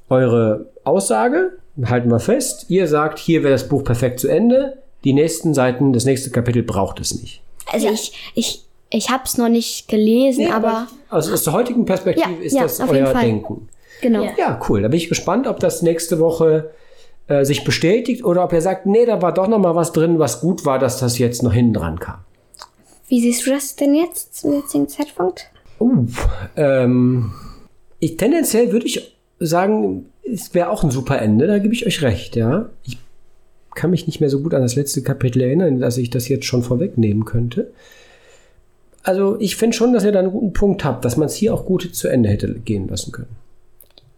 eure 0.09 0.67
Aussage. 0.85 1.53
Halten 1.85 2.11
wir 2.11 2.21
fest. 2.21 2.67
Ihr 2.69 2.87
sagt, 2.87 3.19
hier 3.19 3.43
wäre 3.43 3.53
das 3.53 3.69
Buch 3.69 3.83
perfekt 3.85 4.21
zu 4.21 4.29
Ende. 4.29 4.79
Die 5.05 5.13
nächsten 5.13 5.55
Seiten, 5.55 5.93
das 5.93 6.05
nächste 6.05 6.31
Kapitel 6.31 6.63
braucht 6.63 7.01
es 7.01 7.15
nicht. 7.21 7.41
Also 7.73 7.89
ich, 7.89 8.13
ich, 8.35 8.65
ich 8.91 9.11
habe 9.11 9.23
es 9.25 9.39
noch 9.39 9.49
nicht 9.49 9.89
gelesen, 9.89 10.53
aber 10.53 10.87
also 11.09 11.33
aus 11.33 11.45
der 11.45 11.53
heutigen 11.55 11.85
Perspektive 11.85 12.29
Ja, 12.31 12.43
ist 12.43 12.53
ja, 12.55 12.63
das 12.63 12.81
auf 12.81 12.91
euer 12.91 12.97
jeden 12.97 13.07
Fall. 13.13 13.25
Denken. 13.25 13.69
Genau. 14.01 14.23
Ja. 14.25 14.31
Ja, 14.37 14.61
cool. 14.69 14.83
Da 14.83 14.89
bin 14.89 14.99
ich 14.99 15.09
gespannt, 15.09 15.47
ob 15.47 15.61
das 15.61 15.83
nächste 15.83 16.19
Woche 16.21 16.71
äh, 17.29 17.45
sich 17.45 17.65
bestätigt 17.65 18.25
oder 18.25 18.45
ob 18.45 18.53
er 18.53 18.61
sagt, 18.61 18.87
nee, 18.87 19.07
da 19.07 19.23
war 19.23 19.33
doch 19.33 19.49
noch 19.49 19.59
mal 19.59 19.75
was 19.75 19.93
drin, 19.93 20.19
was 20.19 20.41
gut 20.41 20.65
war, 20.65 20.79
dass 20.79 20.99
das 20.99 21.19
jetzt 21.19 21.43
noch 21.43 21.53
hinten 21.53 21.75
dran 21.75 21.99
kam. 22.01 22.19
Wie 23.09 23.21
siehst 23.21 23.47
du 23.47 23.51
das 23.51 23.77
denn 23.77 23.95
jetzt 23.95 24.37
zum 24.37 24.55
jetzigen 24.55 24.89
Zeitpunkt? 24.89 25.51
Uh, 25.79 26.07
ähm, 26.57 27.33
ich, 27.99 28.17
tendenziell 28.17 28.73
würde 28.73 28.87
ich 28.87 29.17
sagen, 29.39 30.07
es 30.23 30.55
wäre 30.55 30.71
auch 30.71 30.83
ein 30.85 30.91
super 30.91 31.21
Ende, 31.21 31.47
da 31.47 31.59
gebe 31.59 31.75
ich 31.75 31.87
euch 31.87 32.03
recht, 32.03 32.37
ja. 32.37 32.71
Ich 32.85 32.99
kann 33.75 33.91
mich 33.91 34.07
nicht 34.07 34.21
mehr 34.21 34.31
so 34.31 34.41
gut 34.41 34.55
an 34.55 34.63
das 34.63 34.77
letzte 34.77 35.03
Kapitel 35.03 35.43
erinnern, 35.43 35.81
dass 35.81 35.99
ich 35.99 36.11
das 36.11 36.29
jetzt 36.29 36.47
schon 36.47 36.63
vorwegnehmen 36.63 37.25
könnte. 37.25 37.73
Also 39.03 39.37
ich 39.41 39.57
finde 39.57 39.77
schon, 39.77 39.93
dass 39.93 40.05
ihr 40.05 40.13
da 40.13 40.21
einen 40.21 40.31
guten 40.31 40.53
Punkt 40.53 40.85
habt, 40.85 41.05
dass 41.05 41.17
man 41.17 41.27
es 41.27 41.35
hier 41.35 41.53
auch 41.53 41.67
gut 41.67 41.95
zu 41.95 42.09
Ende 42.09 42.29
hätte 42.29 42.55
gehen 42.65 42.89
lassen 42.89 43.13
können. 43.13 43.37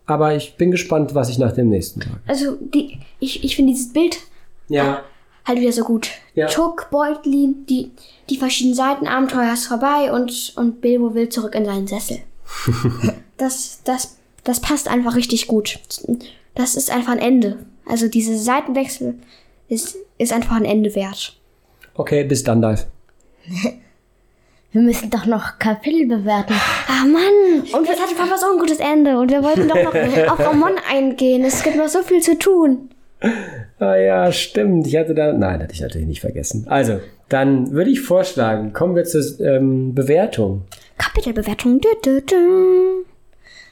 Aber 0.07 0.35
ich 0.35 0.57
bin 0.57 0.71
gespannt, 0.71 1.15
was 1.15 1.29
ich 1.29 1.39
nach 1.39 1.53
dem 1.53 1.69
nächsten 1.69 2.01
sage. 2.01 2.21
Also, 2.27 2.57
die, 2.57 2.99
ich, 3.21 3.43
ich 3.43 3.57
finde 3.57 3.73
dieses 3.73 3.93
Bild 3.93 4.19
Ja, 4.69 5.03
halt 5.45 5.61
wieder 5.61 5.73
so 5.73 5.85
gut. 5.85 6.11
Ja. 6.35 6.47
Tuck, 6.47 6.89
Beutlin, 6.91 7.67
die, 7.69 7.91
die 8.31 8.37
verschiedenen 8.37 8.75
Seiten, 8.75 9.07
Abenteuer 9.07 9.53
ist 9.53 9.67
vorbei 9.67 10.13
und, 10.13 10.53
und 10.57 10.81
Bilbo 10.81 11.15
will 11.15 11.29
zurück 11.29 11.55
in 11.55 11.65
seinen 11.65 11.87
Sessel. 11.87 12.19
das, 13.37 13.81
das, 13.85 14.19
das 14.43 14.61
passt 14.61 14.89
einfach 14.89 15.17
richtig 15.17 15.47
gut. 15.47 15.79
Das 16.55 16.75
ist 16.77 16.91
einfach 16.91 17.13
ein 17.13 17.19
Ende. 17.19 17.59
Also 17.87 18.09
diese 18.09 18.39
Seitenwechsel 18.39 19.19
ist, 19.69 19.97
ist 20.19 20.33
einfach 20.33 20.57
ein 20.57 20.65
Ende 20.65 20.95
wert. 20.95 21.39
okay, 21.95 22.25
bis 22.25 22.43
dann, 22.45 22.63
Dive. 22.63 22.87
Wir 24.75 24.83
müssen 24.83 25.09
doch 25.09 25.25
noch 25.25 25.61
Kapitel 25.61 26.05
bewerten. 26.09 26.53
Ah 26.89 27.05
Mann, 27.05 27.61
und 27.61 27.87
jetzt 27.87 28.03
hatte 28.03 28.17
Papa 28.17 28.37
so 28.37 28.47
ein 28.53 28.59
gutes 28.59 28.81
Ende 28.81 29.17
und 29.17 29.31
wir 29.31 29.41
wollten 29.45 29.69
doch 29.69 29.77
noch 29.77 29.95
auf 30.33 30.41
Ramon 30.41 30.73
eingehen. 30.91 31.45
Es 31.45 31.63
gibt 31.63 31.77
noch 31.77 31.87
so 31.87 32.03
viel 32.03 32.21
zu 32.21 32.37
tun. 32.37 32.91
Ah 33.79 33.95
ja, 33.95 34.33
stimmt. 34.33 34.89
Ich 34.89 34.97
hatte 34.97 35.15
da. 35.15 35.33
Nein, 35.33 35.63
hatte 35.63 35.73
ich 35.73 35.81
natürlich 35.81 36.09
nicht 36.09 36.21
vergessen. 36.21 36.67
Also, 36.69 36.99
dann 37.29 37.71
würde 37.71 37.91
ich 37.91 38.01
vorschlagen, 38.01 38.73
kommen 38.73 38.97
wir 38.97 39.05
zur 39.05 39.23
ähm, 39.47 39.95
Bewertung. 39.95 40.63
Kapitelbewertung. 40.99 41.81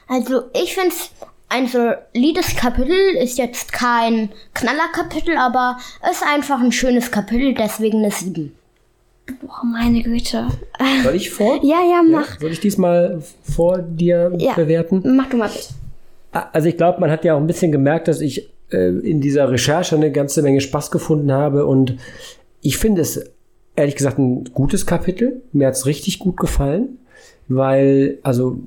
Also 0.07 0.43
ich 0.53 0.73
finde 0.73 0.95
es 0.95 1.11
ein 1.49 1.67
solides 1.67 2.55
Kapitel, 2.55 3.17
ist 3.17 3.37
jetzt 3.37 3.73
kein 3.73 4.29
Knallerkapitel, 4.53 5.35
aber 5.35 5.77
es 6.01 6.21
ist 6.21 6.23
einfach 6.25 6.61
ein 6.61 6.71
schönes 6.71 7.11
Kapitel, 7.11 7.53
deswegen 7.53 7.97
eine 7.97 8.11
7. 8.11 8.53
Oh, 9.47 9.65
meine 9.65 10.01
Güte. 10.03 10.47
Soll 11.03 11.15
ich 11.15 11.29
vor? 11.29 11.59
Ja, 11.63 11.79
ja, 11.89 12.01
mach. 12.09 12.39
Soll 12.39 12.51
ich 12.51 12.59
diesmal 12.59 13.21
vor 13.43 13.79
dir 13.79 14.33
Ja. 14.37 14.53
bewerten? 14.53 15.01
Mach 15.15 15.29
du 15.29 15.37
mal 15.37 15.49
bitte. 15.49 15.67
Also 16.51 16.67
ich 16.67 16.77
glaube, 16.77 16.99
man 16.99 17.11
hat 17.11 17.23
ja 17.23 17.35
auch 17.35 17.39
ein 17.39 17.47
bisschen 17.47 17.71
gemerkt, 17.71 18.07
dass 18.07 18.19
ich 18.19 18.49
äh, 18.71 18.89
in 18.89 19.21
dieser 19.21 19.49
Recherche 19.51 19.95
eine 19.95 20.11
ganze 20.11 20.41
Menge 20.41 20.61
Spaß 20.61 20.89
gefunden 20.91 21.31
habe 21.31 21.65
und 21.65 21.97
ich 22.61 22.77
finde 22.77 23.01
es 23.01 23.23
ehrlich 23.75 23.95
gesagt 23.95 24.17
ein 24.17 24.45
gutes 24.53 24.85
Kapitel. 24.85 25.41
Mir 25.53 25.67
hat 25.67 25.75
es 25.75 25.85
richtig 25.85 26.19
gut 26.19 26.37
gefallen, 26.37 26.97
weil, 27.47 28.17
also 28.23 28.57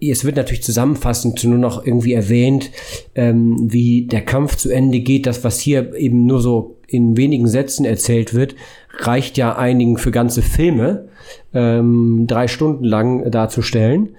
es 0.00 0.24
wird 0.24 0.36
natürlich 0.36 0.62
zusammenfassend 0.62 1.44
nur 1.44 1.58
noch 1.58 1.84
irgendwie 1.84 2.14
erwähnt, 2.14 2.70
ähm, 3.14 3.70
wie 3.70 4.06
der 4.06 4.22
Kampf 4.22 4.56
zu 4.56 4.70
Ende 4.70 5.00
geht. 5.00 5.26
Das, 5.26 5.44
was 5.44 5.60
hier 5.60 5.94
eben 5.94 6.24
nur 6.24 6.40
so 6.40 6.76
in 6.90 7.16
wenigen 7.16 7.46
Sätzen 7.46 7.84
erzählt 7.84 8.34
wird, 8.34 8.54
reicht 8.98 9.36
ja 9.36 9.56
einigen 9.56 9.96
für 9.96 10.10
ganze 10.10 10.42
Filme, 10.42 11.08
ähm, 11.54 12.24
drei 12.26 12.48
Stunden 12.48 12.84
lang 12.84 13.30
darzustellen. 13.30 14.10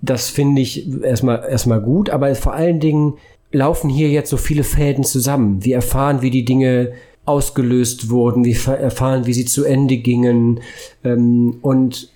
Das 0.00 0.28
finde 0.28 0.62
ich 0.62 1.02
erstmal, 1.02 1.44
erstmal 1.48 1.80
gut, 1.80 2.10
aber 2.10 2.34
vor 2.34 2.54
allen 2.54 2.80
Dingen 2.80 3.14
laufen 3.50 3.90
hier 3.90 4.10
jetzt 4.10 4.30
so 4.30 4.36
viele 4.36 4.62
Fäden 4.64 5.04
zusammen. 5.04 5.64
Wir 5.64 5.76
erfahren, 5.76 6.22
wie 6.22 6.30
die 6.30 6.44
Dinge 6.44 6.92
ausgelöst 7.24 8.10
wurden, 8.10 8.44
wir 8.44 8.56
erfahren, 8.74 9.26
wie 9.26 9.34
sie 9.34 9.44
zu 9.44 9.64
Ende 9.64 9.98
gingen 9.98 10.60
ähm, 11.04 11.58
und 11.62 12.10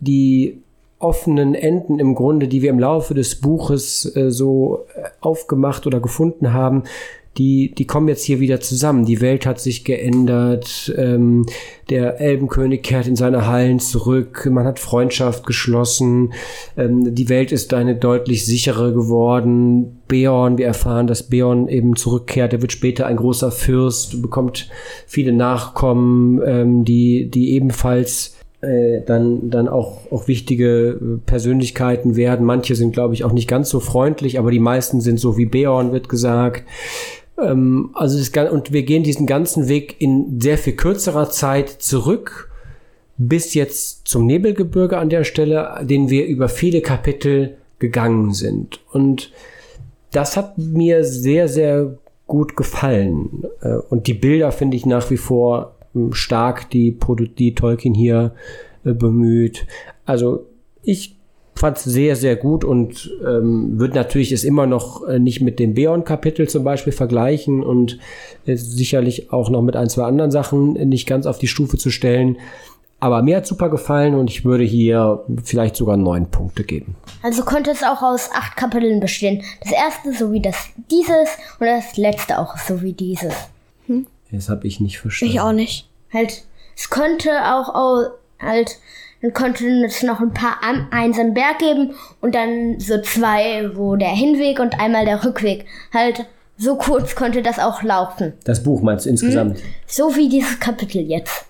die 0.00 0.58
offenen 1.00 1.54
Enden 1.54 1.98
im 1.98 2.14
Grunde, 2.14 2.48
die 2.48 2.62
wir 2.62 2.70
im 2.70 2.78
Laufe 2.78 3.14
des 3.14 3.40
Buches 3.40 4.16
äh, 4.16 4.30
so 4.30 4.84
äh, 4.94 5.08
aufgemacht 5.20 5.86
oder 5.86 6.00
gefunden 6.00 6.52
haben, 6.52 6.84
die, 7.38 7.72
die 7.74 7.86
kommen 7.86 8.08
jetzt 8.08 8.24
hier 8.24 8.40
wieder 8.40 8.60
zusammen. 8.60 9.04
Die 9.04 9.20
Welt 9.20 9.46
hat 9.46 9.60
sich 9.60 9.84
geändert, 9.84 10.92
ähm, 10.96 11.46
der 11.88 12.20
Elbenkönig 12.20 12.82
kehrt 12.82 13.06
in 13.06 13.16
seine 13.16 13.46
Hallen 13.46 13.78
zurück, 13.78 14.48
man 14.50 14.66
hat 14.66 14.78
Freundschaft 14.78 15.46
geschlossen, 15.46 16.32
ähm, 16.76 17.14
die 17.14 17.28
Welt 17.28 17.52
ist 17.52 17.72
eine 17.72 17.96
deutlich 17.96 18.44
sichere 18.44 18.92
geworden. 18.92 20.00
Beorn, 20.08 20.58
wir 20.58 20.66
erfahren, 20.66 21.06
dass 21.06 21.24
Beorn 21.24 21.68
eben 21.68 21.94
zurückkehrt, 21.94 22.52
er 22.52 22.62
wird 22.62 22.72
später 22.72 23.06
ein 23.06 23.16
großer 23.16 23.52
Fürst, 23.52 24.20
bekommt 24.20 24.68
viele 25.06 25.32
Nachkommen, 25.32 26.40
ähm, 26.44 26.84
die, 26.84 27.30
die 27.30 27.52
ebenfalls 27.52 28.36
äh, 28.60 29.02
dann, 29.06 29.50
dann 29.50 29.68
auch, 29.68 30.10
auch 30.10 30.26
wichtige 30.26 30.98
äh, 31.00 31.18
Persönlichkeiten 31.24 32.16
werden. 32.16 32.44
Manche 32.44 32.74
sind, 32.74 32.92
glaube 32.92 33.14
ich, 33.14 33.22
auch 33.22 33.32
nicht 33.32 33.48
ganz 33.48 33.70
so 33.70 33.78
freundlich, 33.78 34.38
aber 34.38 34.50
die 34.50 34.58
meisten 34.58 35.00
sind 35.00 35.20
so 35.20 35.36
wie 35.36 35.46
Beorn, 35.46 35.92
wird 35.92 36.08
gesagt. 36.08 36.64
Ähm, 37.42 37.90
also 37.94 38.18
das, 38.18 38.50
und 38.50 38.72
wir 38.72 38.82
gehen 38.82 39.02
diesen 39.02 39.26
ganzen 39.26 39.68
Weg 39.68 39.96
in 40.00 40.40
sehr 40.40 40.58
viel 40.58 40.74
kürzerer 40.74 41.30
Zeit 41.30 41.68
zurück 41.68 42.50
bis 43.18 43.54
jetzt 43.54 44.06
zum 44.06 44.26
Nebelgebirge 44.26 44.96
an 44.96 45.10
der 45.10 45.24
Stelle, 45.24 45.80
den 45.82 46.08
wir 46.08 46.26
über 46.26 46.48
viele 46.48 46.80
Kapitel 46.80 47.56
gegangen 47.80 48.32
sind. 48.32 48.80
Und 48.92 49.32
das 50.12 50.36
hat 50.36 50.56
mir 50.56 51.04
sehr, 51.04 51.48
sehr 51.48 51.98
gut 52.26 52.56
gefallen. 52.56 53.44
Äh, 53.60 53.74
Und 53.90 54.06
die 54.06 54.14
Bilder 54.14 54.52
finde 54.52 54.76
ich 54.76 54.86
nach 54.86 55.10
wie 55.10 55.16
vor 55.16 55.74
ähm, 55.94 56.12
stark, 56.12 56.70
die, 56.70 56.96
die 57.38 57.54
Tolkien 57.54 57.94
hier 57.94 58.34
äh, 58.84 58.92
bemüht. 58.92 59.66
Also 60.04 60.46
ich 60.82 61.17
fand 61.58 61.76
es 61.76 61.84
sehr, 61.84 62.16
sehr 62.16 62.36
gut 62.36 62.64
und 62.64 63.10
ähm, 63.26 63.78
wird 63.78 63.94
natürlich 63.94 64.32
es 64.32 64.44
immer 64.44 64.66
noch 64.66 65.06
äh, 65.06 65.18
nicht 65.18 65.40
mit 65.40 65.58
dem 65.58 65.74
Beon-Kapitel 65.74 66.48
zum 66.48 66.64
Beispiel 66.64 66.92
vergleichen 66.92 67.62
und 67.62 67.98
äh, 68.46 68.56
sicherlich 68.56 69.32
auch 69.32 69.50
noch 69.50 69.62
mit 69.62 69.76
ein, 69.76 69.88
zwei 69.88 70.04
anderen 70.04 70.30
Sachen 70.30 70.72
nicht 70.88 71.06
ganz 71.06 71.26
auf 71.26 71.38
die 71.38 71.48
Stufe 71.48 71.76
zu 71.78 71.90
stellen. 71.90 72.38
Aber 73.00 73.22
mir 73.22 73.36
hat 73.36 73.46
super 73.46 73.68
gefallen 73.68 74.16
und 74.16 74.28
ich 74.28 74.44
würde 74.44 74.64
hier 74.64 75.22
vielleicht 75.44 75.76
sogar 75.76 75.96
neun 75.96 76.30
Punkte 76.32 76.64
geben. 76.64 76.96
Also 77.22 77.44
könnte 77.44 77.70
es 77.70 77.84
auch 77.84 78.02
aus 78.02 78.28
acht 78.34 78.56
Kapiteln 78.56 78.98
bestehen. 78.98 79.42
Das 79.62 79.70
erste 79.70 80.12
sowie 80.12 80.40
das 80.42 80.56
dieses 80.90 81.28
und 81.60 81.66
das 81.66 81.96
letzte 81.96 82.38
auch 82.40 82.56
sowie 82.58 82.92
dieses. 82.94 83.34
Das 84.32 84.48
habe 84.48 84.66
ich 84.66 84.80
nicht 84.80 84.98
verstanden. 84.98 85.32
Ich 85.34 85.40
auch 85.40 85.52
nicht. 85.52 85.88
Halt, 86.12 86.44
es 86.76 86.90
könnte 86.90 87.30
auch 87.54 87.72
au- 87.74 88.08
halt, 88.40 88.78
dann 89.22 89.32
könnte 89.32 89.66
es 89.84 90.02
noch 90.02 90.20
ein 90.20 90.32
paar 90.32 90.58
an 90.62 90.86
einen 90.90 91.34
Berg 91.34 91.58
geben 91.58 91.94
und 92.20 92.34
dann 92.34 92.78
so 92.78 93.00
zwei, 93.02 93.70
wo 93.74 93.96
der 93.96 94.10
Hinweg 94.10 94.60
und 94.60 94.80
einmal 94.80 95.04
der 95.04 95.24
Rückweg. 95.24 95.66
Halt, 95.92 96.26
so 96.56 96.76
kurz 96.76 97.14
könnte 97.14 97.42
das 97.42 97.58
auch 97.58 97.82
laufen. 97.82 98.32
Das 98.44 98.62
Buch 98.62 98.82
meinst 98.82 99.06
du 99.06 99.10
insgesamt? 99.10 99.60
So 99.86 100.14
wie 100.16 100.28
dieses 100.28 100.58
Kapitel 100.60 101.02
jetzt. 101.02 101.46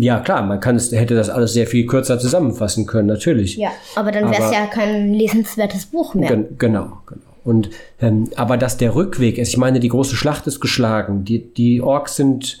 Ja, 0.00 0.20
klar, 0.20 0.42
man 0.42 0.60
kann 0.60 0.76
es, 0.76 0.92
hätte 0.92 1.14
das 1.14 1.28
alles 1.28 1.52
sehr 1.52 1.66
viel 1.66 1.86
kürzer 1.86 2.18
zusammenfassen 2.18 2.86
können, 2.86 3.06
natürlich. 3.06 3.56
Ja, 3.56 3.70
aber 3.96 4.12
dann 4.12 4.30
wäre 4.30 4.42
es 4.42 4.50
ja 4.50 4.66
kein 4.66 5.12
lesenswertes 5.12 5.86
Buch 5.86 6.14
mehr. 6.14 6.28
Gen 6.28 6.56
genau, 6.58 6.98
genau. 7.06 7.20
Und 7.44 7.68
ähm, 8.00 8.30
aber 8.36 8.56
dass 8.56 8.78
der 8.78 8.94
Rückweg 8.94 9.36
ist, 9.36 9.48
ich 9.48 9.58
meine, 9.58 9.80
die 9.80 9.88
große 9.88 10.16
Schlacht 10.16 10.46
ist 10.46 10.60
geschlagen, 10.60 11.26
die, 11.26 11.52
die 11.52 11.82
Orks 11.82 12.16
sind 12.16 12.58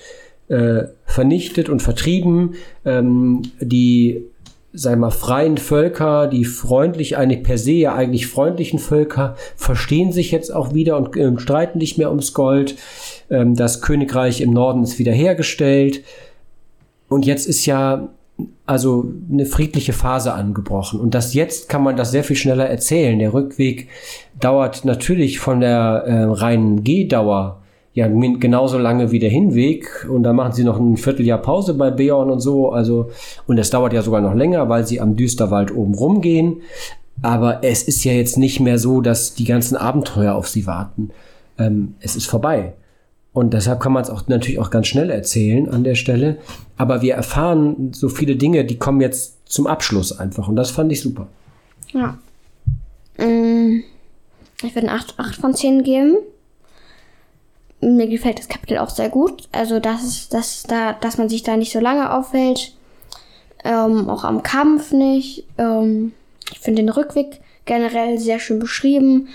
äh, 0.48 0.84
vernichtet 1.06 1.70
und 1.70 1.80
vertrieben, 1.80 2.56
ähm, 2.84 3.42
die 3.60 4.26
sei 4.74 4.96
mal 4.96 5.10
freien 5.10 5.56
Völker, 5.56 6.26
die 6.26 6.44
freundlich, 6.44 7.16
eigentlich 7.16 7.44
per 7.44 7.58
se 7.58 7.72
ja 7.72 7.94
eigentlich 7.94 8.26
freundlichen 8.26 8.78
Völker, 8.80 9.36
verstehen 9.56 10.12
sich 10.12 10.32
jetzt 10.32 10.52
auch 10.52 10.74
wieder 10.74 10.96
und 10.96 11.16
ähm, 11.16 11.38
streiten 11.38 11.78
nicht 11.78 11.96
mehr 11.96 12.10
ums 12.10 12.34
Gold. 12.34 12.76
Ähm, 13.30 13.54
das 13.54 13.80
Königreich 13.80 14.40
im 14.40 14.52
Norden 14.52 14.82
ist 14.82 14.98
wiederhergestellt. 14.98 16.02
Und 17.08 17.24
jetzt 17.24 17.46
ist 17.46 17.64
ja 17.66 18.08
also 18.66 19.12
eine 19.30 19.46
friedliche 19.46 19.92
Phase 19.92 20.32
angebrochen. 20.34 20.98
Und 20.98 21.14
das 21.14 21.34
jetzt 21.34 21.68
kann 21.68 21.84
man 21.84 21.96
das 21.96 22.10
sehr 22.10 22.24
viel 22.24 22.36
schneller 22.36 22.66
erzählen. 22.66 23.18
Der 23.18 23.32
Rückweg 23.32 23.88
dauert 24.40 24.84
natürlich 24.84 25.38
von 25.38 25.60
der 25.60 26.04
äh, 26.06 26.24
reinen 26.24 26.82
Gehdauer 26.82 27.62
ja 27.94 28.08
genauso 28.08 28.76
lange 28.76 29.12
wie 29.12 29.20
der 29.20 29.30
Hinweg. 29.30 30.06
Und 30.10 30.24
da 30.24 30.32
machen 30.32 30.52
sie 30.52 30.64
noch 30.64 30.78
ein 30.78 30.96
Vierteljahr 30.96 31.38
Pause 31.38 31.74
bei 31.74 31.90
Beorn 31.90 32.30
und 32.30 32.40
so. 32.40 32.70
Also, 32.70 33.10
und 33.46 33.58
es 33.58 33.70
dauert 33.70 33.92
ja 33.92 34.02
sogar 34.02 34.20
noch 34.20 34.34
länger, 34.34 34.68
weil 34.68 34.86
sie 34.86 35.00
am 35.00 35.16
Düsterwald 35.16 35.74
oben 35.74 35.94
rumgehen. 35.94 36.62
Aber 37.22 37.62
es 37.62 37.84
ist 37.84 38.02
ja 38.04 38.12
jetzt 38.12 38.36
nicht 38.36 38.58
mehr 38.58 38.78
so, 38.78 39.00
dass 39.00 39.34
die 39.34 39.44
ganzen 39.44 39.76
Abenteuer 39.76 40.34
auf 40.34 40.48
sie 40.48 40.66
warten. 40.66 41.10
Ähm, 41.56 41.94
es 42.00 42.16
ist 42.16 42.26
vorbei. 42.26 42.74
Und 43.32 43.54
deshalb 43.54 43.80
kann 43.80 43.92
man 43.92 44.02
es 44.02 44.10
auch 44.10 44.26
natürlich 44.26 44.58
auch 44.58 44.70
ganz 44.70 44.88
schnell 44.88 45.10
erzählen 45.10 45.68
an 45.68 45.84
der 45.84 45.94
Stelle. 45.94 46.38
Aber 46.76 47.02
wir 47.02 47.14
erfahren 47.14 47.92
so 47.92 48.08
viele 48.08 48.36
Dinge, 48.36 48.64
die 48.64 48.78
kommen 48.78 49.00
jetzt 49.00 49.48
zum 49.48 49.66
Abschluss 49.68 50.16
einfach. 50.18 50.48
Und 50.48 50.56
das 50.56 50.70
fand 50.70 50.90
ich 50.90 51.00
super. 51.00 51.28
Ja. 51.92 52.18
Mm, 53.18 53.82
Ich 54.62 54.74
würde 54.74 54.88
eine 54.88 54.98
8, 54.98 55.14
8 55.18 55.36
von 55.36 55.54
10 55.54 55.84
geben. 55.84 56.16
Mir 57.84 58.06
gefällt 58.06 58.38
das 58.38 58.48
Kapitel 58.48 58.78
auch 58.78 58.90
sehr 58.90 59.08
gut. 59.08 59.48
Also, 59.52 59.80
dass, 59.80 60.28
dass, 60.28 60.62
da, 60.64 60.94
dass 60.94 61.18
man 61.18 61.28
sich 61.28 61.42
da 61.42 61.56
nicht 61.56 61.72
so 61.72 61.80
lange 61.80 62.12
aufhält. 62.12 62.72
Ähm, 63.64 64.08
auch 64.08 64.24
am 64.24 64.42
Kampf 64.42 64.92
nicht. 64.92 65.44
Ähm, 65.58 66.12
ich 66.52 66.60
finde 66.60 66.82
den 66.82 66.90
Rückweg 66.90 67.40
generell 67.64 68.18
sehr 68.18 68.38
schön 68.38 68.58
beschrieben. 68.58 69.28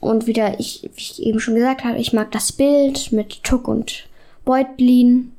Und 0.00 0.26
wieder, 0.26 0.60
ich, 0.60 0.88
wie 0.94 1.00
ich 1.00 1.22
eben 1.22 1.40
schon 1.40 1.54
gesagt 1.54 1.84
habe, 1.84 1.98
ich 1.98 2.12
mag 2.12 2.30
das 2.32 2.52
Bild 2.52 3.12
mit 3.12 3.42
Tuck 3.42 3.66
und 3.66 4.06
Beutlin. 4.44 5.32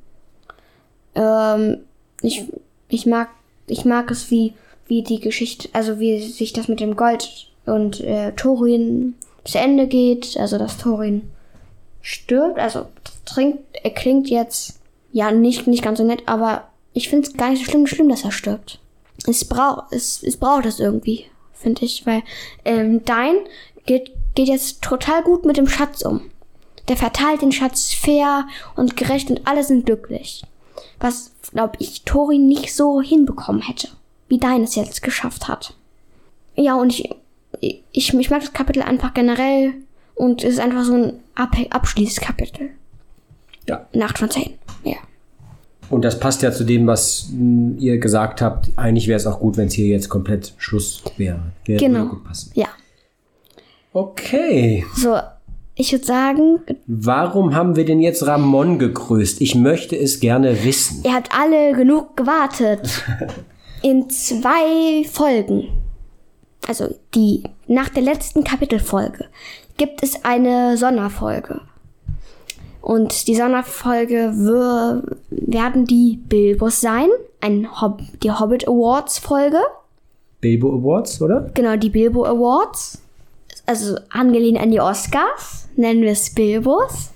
Ähm, 1.16 1.78
ich, 2.22 2.46
ich 2.90 3.06
mag, 3.06 3.30
ich 3.68 3.86
mag 3.86 4.12
es, 4.12 4.30
wie, 4.32 4.54
wie 4.88 5.04
die 5.04 5.20
Geschichte, 5.20 5.70
also 5.74 6.00
wie 6.00 6.22
sich 6.22 6.54
das 6.54 6.68
mit 6.68 6.80
dem 6.80 6.96
Gold 6.96 7.50
und 7.66 8.02
äh, 8.02 8.34
Thorin 8.34 9.16
zu 9.44 9.58
Ende 9.58 9.88
geht. 9.88 10.38
Also, 10.38 10.58
dass 10.58 10.78
Thorin 10.78 11.30
stirbt. 12.08 12.58
Also, 12.58 12.88
trinkt, 13.26 13.60
er 13.84 13.92
klingt 13.92 14.30
jetzt, 14.30 14.80
ja, 15.12 15.32
nicht, 15.32 15.68
nicht 15.68 15.84
ganz 15.84 15.98
so 16.00 16.06
nett, 16.06 16.24
aber 16.26 16.70
ich 16.94 17.10
finde 17.10 17.28
es 17.28 17.36
gar 17.36 17.50
nicht 17.50 17.66
so 17.66 17.70
schlimm, 17.70 17.86
schlimm, 17.86 18.08
dass 18.08 18.24
er 18.24 18.32
stirbt. 18.32 18.80
Es 19.28 19.44
braucht, 19.46 19.92
es, 19.92 20.24
es 20.24 20.38
braucht 20.38 20.66
es 20.66 20.80
irgendwie, 20.80 21.26
finde 21.54 21.84
ich, 21.84 22.06
weil 22.06 22.24
ähm, 22.64 23.04
Dein 23.04 23.36
geht, 23.86 24.12
geht 24.36 24.48
jetzt 24.48 24.82
total 24.82 25.22
gut 25.24 25.46
mit 25.46 25.58
dem 25.58 25.68
Schatz 25.68 26.02
um. 26.02 26.22
Der 26.88 26.96
verteilt 26.96 27.42
den 27.42 27.52
Schatz 27.52 27.94
fair 27.94 28.48
und 28.78 28.96
gerecht 28.96 29.30
und 29.30 29.46
alle 29.46 29.64
sind 29.64 29.86
glücklich. 29.86 30.44
Was, 31.00 31.32
glaube 31.52 31.76
ich, 31.80 32.04
Tori 32.04 32.38
nicht 32.38 32.74
so 32.74 33.02
hinbekommen 33.02 33.62
hätte, 33.62 33.90
wie 34.30 34.38
Dein 34.38 34.64
es 34.64 34.76
jetzt 34.76 35.02
geschafft 35.02 35.50
hat. 35.50 35.74
Ja, 36.56 36.76
und 36.76 36.92
ich, 36.92 37.10
ich, 37.60 38.14
ich 38.14 38.30
mag 38.30 38.40
das 38.40 38.54
Kapitel 38.54 38.82
einfach 38.82 39.14
generell 39.14 39.74
und 40.18 40.44
es 40.44 40.54
ist 40.54 40.60
einfach 40.60 40.84
so 40.84 40.94
ein 40.94 41.14
Ab 41.36 41.56
Abschließkapitel. 41.70 42.70
Ja. 43.68 43.86
Nacht 43.94 44.18
von 44.18 44.30
10. 44.30 44.54
Ja. 44.84 44.96
Und 45.90 46.04
das 46.04 46.20
passt 46.20 46.42
ja 46.42 46.52
zu 46.52 46.64
dem, 46.64 46.88
was 46.88 47.30
mh, 47.32 47.76
ihr 47.80 47.98
gesagt 48.00 48.42
habt. 48.42 48.70
Eigentlich 48.76 49.08
wäre 49.08 49.18
es 49.18 49.28
auch 49.28 49.40
gut, 49.40 49.56
wenn 49.58 49.68
es 49.68 49.74
hier 49.74 49.88
jetzt 49.88 50.10
komplett 50.10 50.54
Schluss 50.58 51.04
wäre. 51.18 51.40
Wäre 51.66 51.80
Genau. 51.80 52.06
gut 52.08 52.24
passen. 52.24 52.52
Ja. 52.56 52.68
Okay. 53.94 54.86
So, 54.96 55.18
ich 55.76 55.92
würde 55.92 56.06
sagen, 56.06 56.60
Warum 56.88 57.56
haben 57.56 57.76
wir 57.76 57.86
denn 57.86 58.00
jetzt 58.00 58.26
Ramon 58.26 58.80
gegrüßt? 58.80 59.42
Ich 59.42 59.56
möchte 59.56 59.96
es 59.98 60.20
gerne 60.20 60.64
wissen. 60.64 61.04
ihr 61.06 61.14
habt 61.14 61.30
alle 61.38 61.74
genug 61.74 62.18
gewartet. 62.18 63.04
In 63.84 64.10
zwei 64.10 65.04
Folgen, 65.10 65.68
also 66.68 66.96
die 67.14 67.44
nach 67.68 67.90
der 67.90 68.02
letzten 68.02 68.44
Kapitelfolge, 68.44 69.26
gibt 69.78 70.04
es 70.04 70.26
eine 70.26 70.78
Sonderfolge. 70.78 71.62
Und 72.82 73.28
die 73.28 73.36
Sonderfolge 73.36 74.32
werden 75.30 75.86
die 75.86 76.20
Bilbos 76.28 76.80
sein, 76.80 77.10
ein 77.42 77.82
Hob 77.82 78.02
die 78.24 78.32
Hobbit 78.32 78.68
Awards 78.68 79.20
Folge. 79.20 79.60
Bilbo 80.40 80.74
Awards, 80.74 81.22
oder? 81.22 81.50
Genau, 81.54 81.76
die 81.76 81.90
Bilbo 81.90 82.26
Awards. 82.26 83.02
Also 83.66 83.98
angelehnt 84.10 84.60
an 84.60 84.72
die 84.72 84.80
Oscars, 84.80 85.68
nennen 85.76 86.02
wir 86.02 86.12
es 86.12 86.34
Bilbos. 86.34 87.12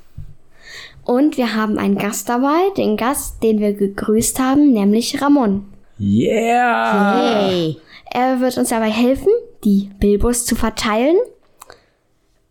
Und 1.06 1.38
wir 1.38 1.56
haben 1.56 1.78
einen 1.78 1.98
Gast 1.98 2.28
dabei, 2.28 2.70
den 2.76 2.98
Gast, 2.98 3.42
den 3.42 3.60
wir 3.60 3.74
gegrüßt 3.74 4.40
haben, 4.40 4.74
nämlich 4.74 5.22
Ramon. 5.22 5.66
Yeah! 6.00 7.48
Hey. 7.48 7.78
Er 8.14 8.42
wird 8.42 8.58
uns 8.58 8.70
dabei 8.70 8.90
helfen, 8.90 9.32
die 9.64 9.90
Bilbos 10.00 10.46
zu 10.46 10.56
verteilen 10.56 11.16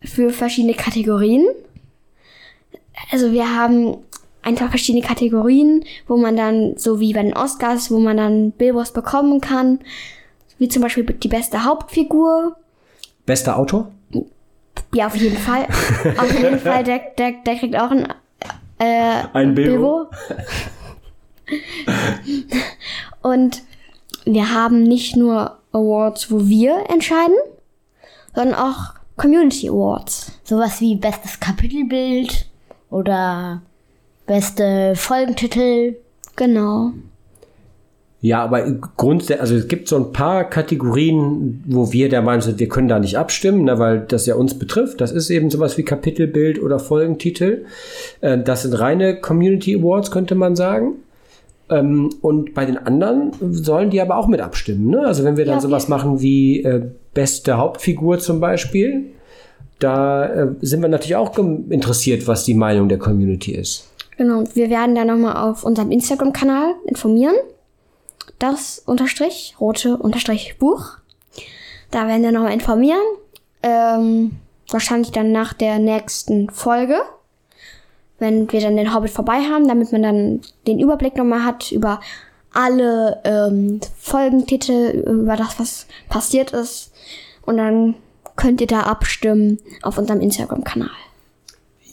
für 0.03 0.31
verschiedene 0.31 0.73
Kategorien. 0.73 1.45
Also 3.11 3.31
wir 3.31 3.55
haben 3.55 3.97
einfach 4.41 4.69
verschiedene 4.69 5.05
Kategorien, 5.05 5.83
wo 6.07 6.17
man 6.17 6.35
dann, 6.35 6.77
so 6.77 6.99
wie 6.99 7.13
bei 7.13 7.21
den 7.21 7.35
Oscars, 7.35 7.91
wo 7.91 7.99
man 7.99 8.17
dann 8.17 8.51
Bilbos 8.51 8.91
bekommen 8.91 9.41
kann. 9.41 9.79
Wie 10.57 10.67
zum 10.67 10.81
Beispiel 10.81 11.03
die 11.03 11.27
beste 11.27 11.63
Hauptfigur, 11.63 12.55
Bester 13.25 13.57
Autor? 13.57 13.91
Ja, 14.93 15.07
auf 15.07 15.15
jeden 15.15 15.37
Fall. 15.37 15.67
auf 16.17 16.37
jeden 16.37 16.59
Fall, 16.59 16.83
der, 16.83 16.99
der, 17.17 17.33
der 17.45 17.55
kriegt 17.55 17.75
auch 17.75 17.91
ein 17.91 18.07
äh, 18.79 19.23
Ein 19.33 19.53
Bilbo. 19.53 20.07
Und 23.21 23.61
wir 24.25 24.53
haben 24.53 24.83
nicht 24.83 25.15
nur 25.15 25.59
Awards, 25.71 26.31
wo 26.31 26.47
wir 26.47 26.89
entscheiden, 26.89 27.35
sondern 28.33 28.55
auch 28.55 28.95
Community 29.21 29.69
Awards. 29.69 30.31
Sowas 30.43 30.81
wie 30.81 30.95
bestes 30.95 31.39
Kapitelbild 31.39 32.47
oder 32.89 33.61
beste 34.25 34.93
Folgentitel. 34.95 35.97
Genau. 36.35 36.93
Ja, 38.19 38.43
aber 38.43 38.63
grundsätzlich, 38.97 39.39
also 39.39 39.55
es 39.55 39.67
gibt 39.67 39.87
so 39.87 39.97
ein 39.97 40.11
paar 40.11 40.45
Kategorien, 40.45 41.63
wo 41.67 41.91
wir 41.91 42.09
der 42.09 42.23
Meinung 42.23 42.41
sind, 42.41 42.59
wir 42.59 42.67
können 42.67 42.87
da 42.87 42.97
nicht 42.97 43.15
abstimmen, 43.15 43.65
ne, 43.65 43.77
weil 43.77 43.99
das 43.99 44.25
ja 44.25 44.33
uns 44.33 44.57
betrifft. 44.57 45.01
Das 45.01 45.11
ist 45.11 45.29
eben 45.29 45.51
sowas 45.51 45.77
wie 45.77 45.83
Kapitelbild 45.83 46.59
oder 46.59 46.79
Folgentitel. 46.79 47.65
Äh, 48.21 48.39
das 48.39 48.63
sind 48.63 48.73
reine 48.73 49.21
Community 49.21 49.75
Awards, 49.75 50.09
könnte 50.09 50.33
man 50.33 50.55
sagen. 50.55 50.95
Ähm, 51.71 52.09
und 52.21 52.53
bei 52.53 52.65
den 52.65 52.77
anderen 52.77 53.31
sollen 53.39 53.89
die 53.89 54.01
aber 54.01 54.17
auch 54.17 54.27
mit 54.27 54.41
abstimmen. 54.41 54.91
Ne? 54.91 55.05
Also 55.05 55.23
wenn 55.23 55.37
wir 55.37 55.45
dann 55.45 55.55
Ja, 55.55 55.61
sowas 55.61 55.87
machen 55.87 56.21
wie 56.21 56.61
äh, 56.63 56.83
beste 57.13 57.57
Hauptfigur 57.57 58.19
zum 58.19 58.39
Beispiel, 58.39 59.05
da 59.79 60.25
äh, 60.25 60.47
sind 60.61 60.81
wir 60.81 60.89
natürlich 60.89 61.15
auch 61.15 61.35
interessiert, 61.37 62.27
was 62.27 62.43
die 62.43 62.53
Meinung 62.53 62.89
der 62.89 62.99
Community 62.99 63.53
ist. 63.53 63.89
Genau. 64.17 64.43
Wir 64.53 64.69
werden 64.69 64.93
da 64.93 65.05
nochmal 65.05 65.37
auf 65.37 65.63
unserem 65.63 65.89
Instagram-Kanal 65.89 66.75
informieren. 66.85 67.35
Das 68.37 68.83
unterstrich, 68.85 69.55
rote 69.59 69.97
unterstrich 69.97 70.57
Buch. 70.59 70.97
Da 71.89 72.07
werden 72.07 72.21
wir 72.21 72.31
nochmal 72.31 72.53
informieren. 72.53 73.01
Ähm, 73.63 74.31
wahrscheinlich 74.69 75.11
dann 75.11 75.31
nach 75.31 75.53
der 75.53 75.79
nächsten 75.79 76.49
Folge. 76.49 76.95
Wenn 78.21 78.51
wir 78.51 78.61
dann 78.61 78.77
den 78.77 78.93
Hobbit 78.93 79.09
vorbei 79.09 79.39
haben, 79.51 79.67
damit 79.67 79.91
man 79.91 80.03
dann 80.03 80.41
den 80.67 80.79
Überblick 80.79 81.17
nochmal 81.17 81.43
hat 81.43 81.71
über 81.71 81.99
alle 82.53 83.17
ähm, 83.23 83.79
Folgentitel, 83.97 85.03
über 85.07 85.35
das, 85.35 85.59
was 85.59 85.87
passiert 86.07 86.51
ist. 86.51 86.91
Und 87.45 87.57
dann 87.57 87.95
könnt 88.35 88.61
ihr 88.61 88.67
da 88.67 88.81
abstimmen 88.81 89.57
auf 89.81 89.97
unserem 89.97 90.21
Instagram-Kanal. 90.21 90.89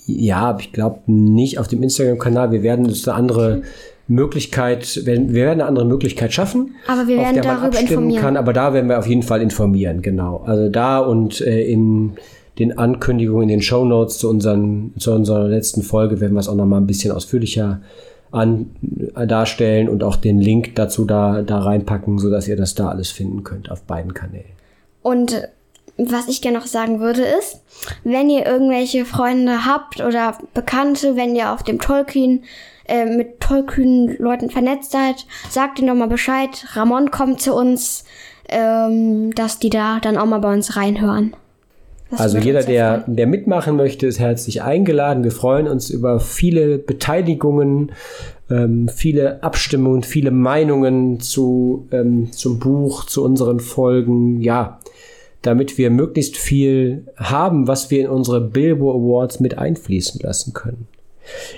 Ja, 0.06 0.40
aber 0.40 0.60
ich 0.60 0.72
glaube 0.72 1.00
nicht 1.06 1.58
auf 1.58 1.68
dem 1.68 1.82
Instagram-Kanal. 1.82 2.52
Wir 2.52 2.62
werden 2.62 2.86
uns 2.86 3.08
eine 3.08 3.16
andere 3.16 3.62
Möglichkeit, 4.06 5.00
wir 5.04 5.32
werden 5.32 5.60
eine 5.60 5.66
andere 5.66 5.84
Möglichkeit 5.84 6.32
schaffen. 6.32 6.74
Aber 6.86 7.06
wir 7.06 7.16
auf 7.16 7.22
werden 7.22 7.34
der 7.34 7.44
man 7.44 7.54
darüber 7.54 7.66
abstimmen 7.66 7.90
informieren. 7.90 8.22
Kann, 8.22 8.36
aber 8.36 8.52
da 8.52 8.72
werden 8.72 8.88
wir 8.88 8.98
auf 8.98 9.06
jeden 9.06 9.22
Fall 9.22 9.42
informieren, 9.42 10.02
genau. 10.02 10.42
Also 10.46 10.68
da 10.68 10.98
und 10.98 11.40
äh, 11.40 11.62
in 11.64 12.16
den 12.58 12.76
Ankündigungen, 12.76 13.44
in 13.44 13.48
den 13.48 13.62
Show 13.62 13.84
Notes 13.84 14.18
zu, 14.18 14.36
zu 14.38 15.12
unserer 15.12 15.48
letzten 15.48 15.82
Folge 15.82 16.20
werden 16.20 16.34
wir 16.34 16.40
es 16.40 16.48
auch 16.48 16.54
noch 16.54 16.66
mal 16.66 16.78
ein 16.78 16.86
bisschen 16.86 17.12
ausführlicher 17.12 17.80
an, 18.30 18.70
äh, 19.14 19.26
darstellen 19.26 19.88
und 19.88 20.02
auch 20.02 20.16
den 20.16 20.40
Link 20.40 20.74
dazu 20.74 21.04
da, 21.04 21.42
da 21.42 21.60
reinpacken, 21.60 22.18
sodass 22.18 22.48
ihr 22.48 22.56
das 22.56 22.74
da 22.74 22.88
alles 22.88 23.10
finden 23.10 23.44
könnt 23.44 23.70
auf 23.70 23.82
beiden 23.82 24.14
Kanälen. 24.14 24.50
Und 25.02 25.48
was 25.96 26.28
ich 26.28 26.42
gerne 26.42 26.58
noch 26.58 26.66
sagen 26.66 27.00
würde 27.00 27.22
ist, 27.22 27.60
wenn 28.04 28.30
ihr 28.30 28.46
irgendwelche 28.46 29.04
Freunde 29.04 29.64
habt 29.64 30.00
oder 30.00 30.38
Bekannte, 30.54 31.16
wenn 31.16 31.34
ihr 31.34 31.52
auf 31.52 31.62
dem 31.62 31.80
Tolkien 31.80 32.44
äh, 32.86 33.04
mit 33.04 33.40
Tolkien-Leuten 33.40 34.50
vernetzt 34.50 34.92
seid, 34.92 35.26
sagt 35.50 35.78
ihnen 35.78 35.88
doch 35.88 35.94
mal 35.94 36.08
Bescheid. 36.08 36.66
Ramon 36.72 37.10
kommt 37.10 37.40
zu 37.40 37.54
uns, 37.54 38.04
ähm, 38.48 39.34
dass 39.34 39.58
die 39.58 39.70
da 39.70 39.98
dann 40.00 40.16
auch 40.16 40.26
mal 40.26 40.38
bei 40.38 40.52
uns 40.52 40.76
reinhören. 40.76 41.34
Das 42.10 42.20
Also 42.20 42.38
jeder, 42.38 42.62
der, 42.62 43.04
der 43.06 43.26
mitmachen 43.26 43.76
möchte, 43.76 44.06
ist 44.06 44.18
herzlich 44.18 44.62
eingeladen. 44.62 45.24
Wir 45.24 45.32
freuen 45.32 45.68
uns 45.68 45.90
über 45.90 46.20
viele 46.20 46.78
Beteiligungen, 46.78 47.92
ähm, 48.50 48.88
viele 48.88 49.42
Abstimmungen, 49.42 50.02
viele 50.02 50.30
Meinungen 50.30 51.20
zu, 51.20 51.86
ähm, 51.92 52.32
zum 52.32 52.58
Buch, 52.58 53.04
zu 53.04 53.22
unseren 53.22 53.60
Folgen. 53.60 54.40
Ja, 54.40 54.80
damit 55.42 55.78
wir 55.78 55.90
möglichst 55.90 56.36
viel 56.36 57.04
haben, 57.16 57.68
was 57.68 57.90
wir 57.90 58.00
in 58.00 58.08
unsere 58.08 58.40
Bilbo 58.40 58.90
Awards 58.90 59.40
mit 59.40 59.58
einfließen 59.58 60.20
lassen 60.22 60.52
können. 60.52 60.88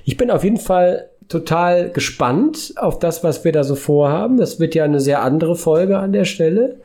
Ich 0.05 0.16
bin 0.16 0.31
auf 0.31 0.44
jeden 0.44 0.59
Fall 0.59 1.09
total 1.28 1.90
gespannt 1.90 2.74
auf 2.77 2.98
das, 2.98 3.24
was 3.24 3.44
wir 3.44 3.52
da 3.52 3.64
so 3.64 3.77
vorhaben. 3.77 4.36
Das 4.36 4.59
wird 4.60 4.74
ja 4.74 4.85
eine 4.85 5.01
sehr 5.01 5.22
andere 5.22 5.56
Folge 5.56 5.98
an 5.98 6.12
der 6.12 6.24
Stelle. 6.24 6.77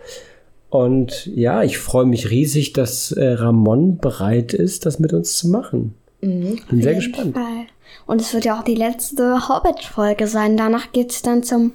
Und 0.76 1.28
ja, 1.28 1.64
ich 1.64 1.78
freue 1.78 2.06
mich 2.06 2.30
riesig, 2.30 2.74
dass 2.74 3.14
äh, 3.14 3.32
Ramon 3.32 3.98
bereit 3.98 4.54
ist, 4.54 4.86
das 4.86 5.00
mit 5.00 5.14
uns 5.14 5.38
zu 5.38 5.48
machen. 5.48 5.96
Bin 6.20 6.60
sehr 6.70 6.96
gespannt. 6.96 7.34
Fall. 7.34 7.68
Und 8.06 8.20
es 8.20 8.34
wird 8.34 8.44
ja 8.44 8.60
auch 8.60 8.64
die 8.64 8.76
letzte 8.76 9.48
Hobbit-Folge 9.48 10.28
sein. 10.28 10.58
Danach 10.58 10.92
geht's 10.92 11.22
dann 11.22 11.44
zum 11.44 11.72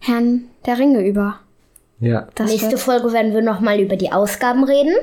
Herrn 0.00 0.44
der 0.64 0.78
Ringe 0.78 1.06
über. 1.06 1.40
Ja, 2.00 2.28
Das 2.36 2.50
Nächste 2.50 2.70
wird, 2.70 2.80
Folge 2.80 3.12
werden 3.12 3.34
wir 3.34 3.42
nochmal 3.42 3.80
über 3.80 3.96
die 3.96 4.12
Ausgaben 4.12 4.64
reden. 4.64 4.94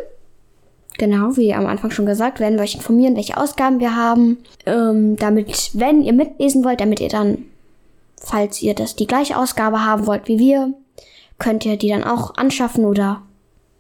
Genau, 0.98 1.38
wie 1.38 1.54
am 1.54 1.68
Anfang 1.68 1.92
schon 1.92 2.08
gesagt, 2.08 2.40
werden 2.40 2.56
wir 2.56 2.64
euch 2.64 2.76
informieren, 2.76 3.16
welche 3.16 3.38
Ausgaben 3.38 3.80
wir 3.80 3.96
haben. 3.96 4.40
Ähm, 4.66 5.18
damit, 5.18 5.70
wenn 5.74 6.02
ihr 6.02 6.14
mitlesen 6.14 6.64
wollt, 6.64 6.80
damit 6.80 7.00
ihr 7.00 7.10
dann, 7.10 7.40
falls 8.20 8.64
ihr 8.64 8.74
das 8.74 8.96
die 8.96 9.06
gleiche 9.06 9.38
Ausgabe 9.38 9.86
haben 9.86 10.08
wollt 10.08 10.28
wie 10.28 10.40
wir, 10.40 10.74
könnt 11.38 11.64
ihr 11.64 11.78
die 11.78 11.90
dann 11.90 12.04
auch 12.04 12.36
anschaffen 12.38 12.86
oder, 12.86 13.22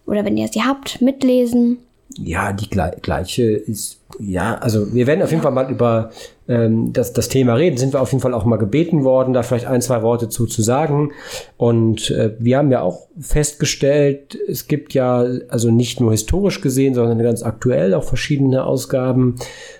oder 0.05 0.25
wenn 0.25 0.37
ihr 0.37 0.47
sie 0.47 0.63
habt, 0.63 1.01
mitlesen. 1.01 1.77
Ja, 2.17 2.53
die 2.53 2.69
gle 2.69 2.95
gleiche 3.01 3.43
ist, 3.43 3.99
ja, 4.19 4.55
also 4.55 4.93
wir 4.93 5.07
werden 5.07 5.21
auf 5.23 5.31
jeden 5.31 5.43
Fall 5.43 5.51
mal 5.51 5.69
über 5.69 6.11
ähm, 6.47 6.93
das, 6.93 7.13
das 7.13 7.27
Thema 7.29 7.55
reden. 7.55 7.77
Sind 7.77 7.93
wir 7.93 8.01
auf 8.01 8.11
jeden 8.11 8.21
Fall 8.21 8.33
auch 8.33 8.45
mal 8.45 8.57
gebeten 8.57 9.03
worden, 9.03 9.33
da 9.33 9.43
vielleicht 9.43 9.65
ein, 9.65 9.81
zwei 9.81 10.01
Worte 10.03 10.29
zu, 10.29 10.45
zu 10.45 10.61
sagen. 10.61 11.11
Und 11.57 12.11
äh, 12.11 12.35
wir 12.39 12.57
haben 12.57 12.71
ja 12.71 12.81
auch 12.81 13.07
festgestellt, 13.19 14.37
es 14.47 14.67
gibt 14.67 14.93
ja, 14.93 15.25
also 15.49 15.71
nicht 15.71 15.99
nur 15.99 16.11
historisch 16.11 16.61
gesehen, 16.61 16.93
sondern 16.93 17.17
ganz 17.19 17.43
aktuell 17.43 17.93
auch 17.93 18.03
verschiedene 18.03 18.65
Ausgaben. 18.65 19.35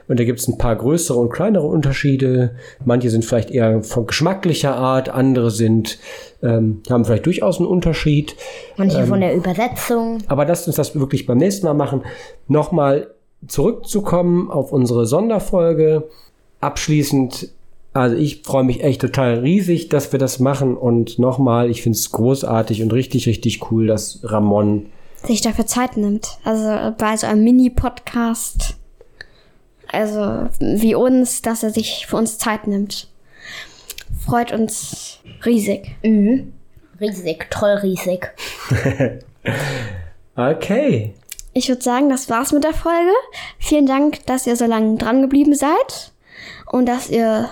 Und 0.07 0.19
da 0.19 0.23
gibt 0.23 0.39
es 0.39 0.47
ein 0.47 0.57
paar 0.57 0.75
größere 0.75 1.19
und 1.19 1.31
kleinere 1.31 1.67
Unterschiede. 1.67 2.55
Manche 2.83 3.09
sind 3.09 3.25
vielleicht 3.25 3.51
eher 3.51 3.83
von 3.83 4.07
geschmacklicher 4.07 4.75
Art, 4.75 5.09
andere 5.09 5.51
sind, 5.51 5.99
ähm, 6.41 6.81
haben 6.89 7.05
vielleicht 7.05 7.25
durchaus 7.25 7.59
einen 7.59 7.67
Unterschied. 7.67 8.35
Manche 8.77 9.05
von 9.05 9.21
der 9.21 9.35
Übersetzung. 9.35 10.19
Aber 10.27 10.45
lasst 10.45 10.67
uns 10.67 10.77
das 10.77 10.97
wirklich 10.97 11.25
beim 11.25 11.37
nächsten 11.37 11.65
Mal 11.65 11.73
machen. 11.73 12.03
Nochmal 12.47 13.07
zurückzukommen 13.47 14.49
auf 14.49 14.71
unsere 14.71 15.05
Sonderfolge. 15.05 16.07
Abschließend, 16.61 17.49
also 17.93 18.15
ich 18.15 18.41
freue 18.43 18.63
mich 18.63 18.83
echt 18.83 19.01
total 19.01 19.39
riesig, 19.39 19.89
dass 19.89 20.11
wir 20.11 20.19
das 20.19 20.39
machen. 20.39 20.75
Und 20.75 21.19
nochmal, 21.19 21.69
ich 21.69 21.81
finde 21.81 21.97
es 21.97 22.11
großartig 22.11 22.81
und 22.81 22.91
richtig, 22.91 23.27
richtig 23.27 23.71
cool, 23.71 23.87
dass 23.87 24.19
Ramon 24.23 24.87
sich 25.23 25.41
dafür 25.41 25.65
Zeit 25.65 25.97
nimmt. 25.97 26.37
Also 26.43 26.93
bei 26.97 27.17
so 27.17 27.27
einem 27.27 27.43
Mini-Podcast. 27.43 28.75
Also 29.91 30.49
wie 30.59 30.95
uns, 30.95 31.41
dass 31.41 31.63
er 31.63 31.69
sich 31.69 32.05
für 32.07 32.17
uns 32.17 32.37
Zeit 32.37 32.67
nimmt. 32.67 33.07
Freut 34.25 34.51
uns 34.51 35.19
riesig. 35.45 35.95
Mhm. 36.03 36.53
Riesig, 36.99 37.47
toll 37.49 37.79
riesig. 37.81 38.31
Okay. 40.37 41.13
Ich 41.53 41.69
würde 41.69 41.81
sagen, 41.81 42.09
das 42.09 42.29
war's 42.29 42.51
mit 42.51 42.65
der 42.65 42.73
Folge. 42.73 43.11
Vielen 43.57 43.85
Dank, 43.85 44.25
dass 44.25 44.45
ihr 44.45 44.57
so 44.57 44.65
lange 44.65 44.97
dran 44.97 45.21
geblieben 45.21 45.55
seid 45.55 46.11
und 46.75 46.87
dass 46.87 47.09
ihr 47.09 47.49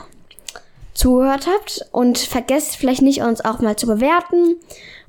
zugehört 0.94 1.48
habt. 1.48 1.86
Und 1.94 2.18
vergesst 2.18 2.76
vielleicht 2.76 3.02
nicht, 3.02 3.22
uns 3.22 3.44
auch 3.44 3.60
mal 3.60 3.78
zu 3.78 3.88
bewerten. 3.88 4.58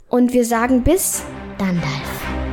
Und 0.08 0.32
wir 0.32 0.44
sagen 0.44 0.84
bis 0.84 1.24
Gandalf. 1.58 2.43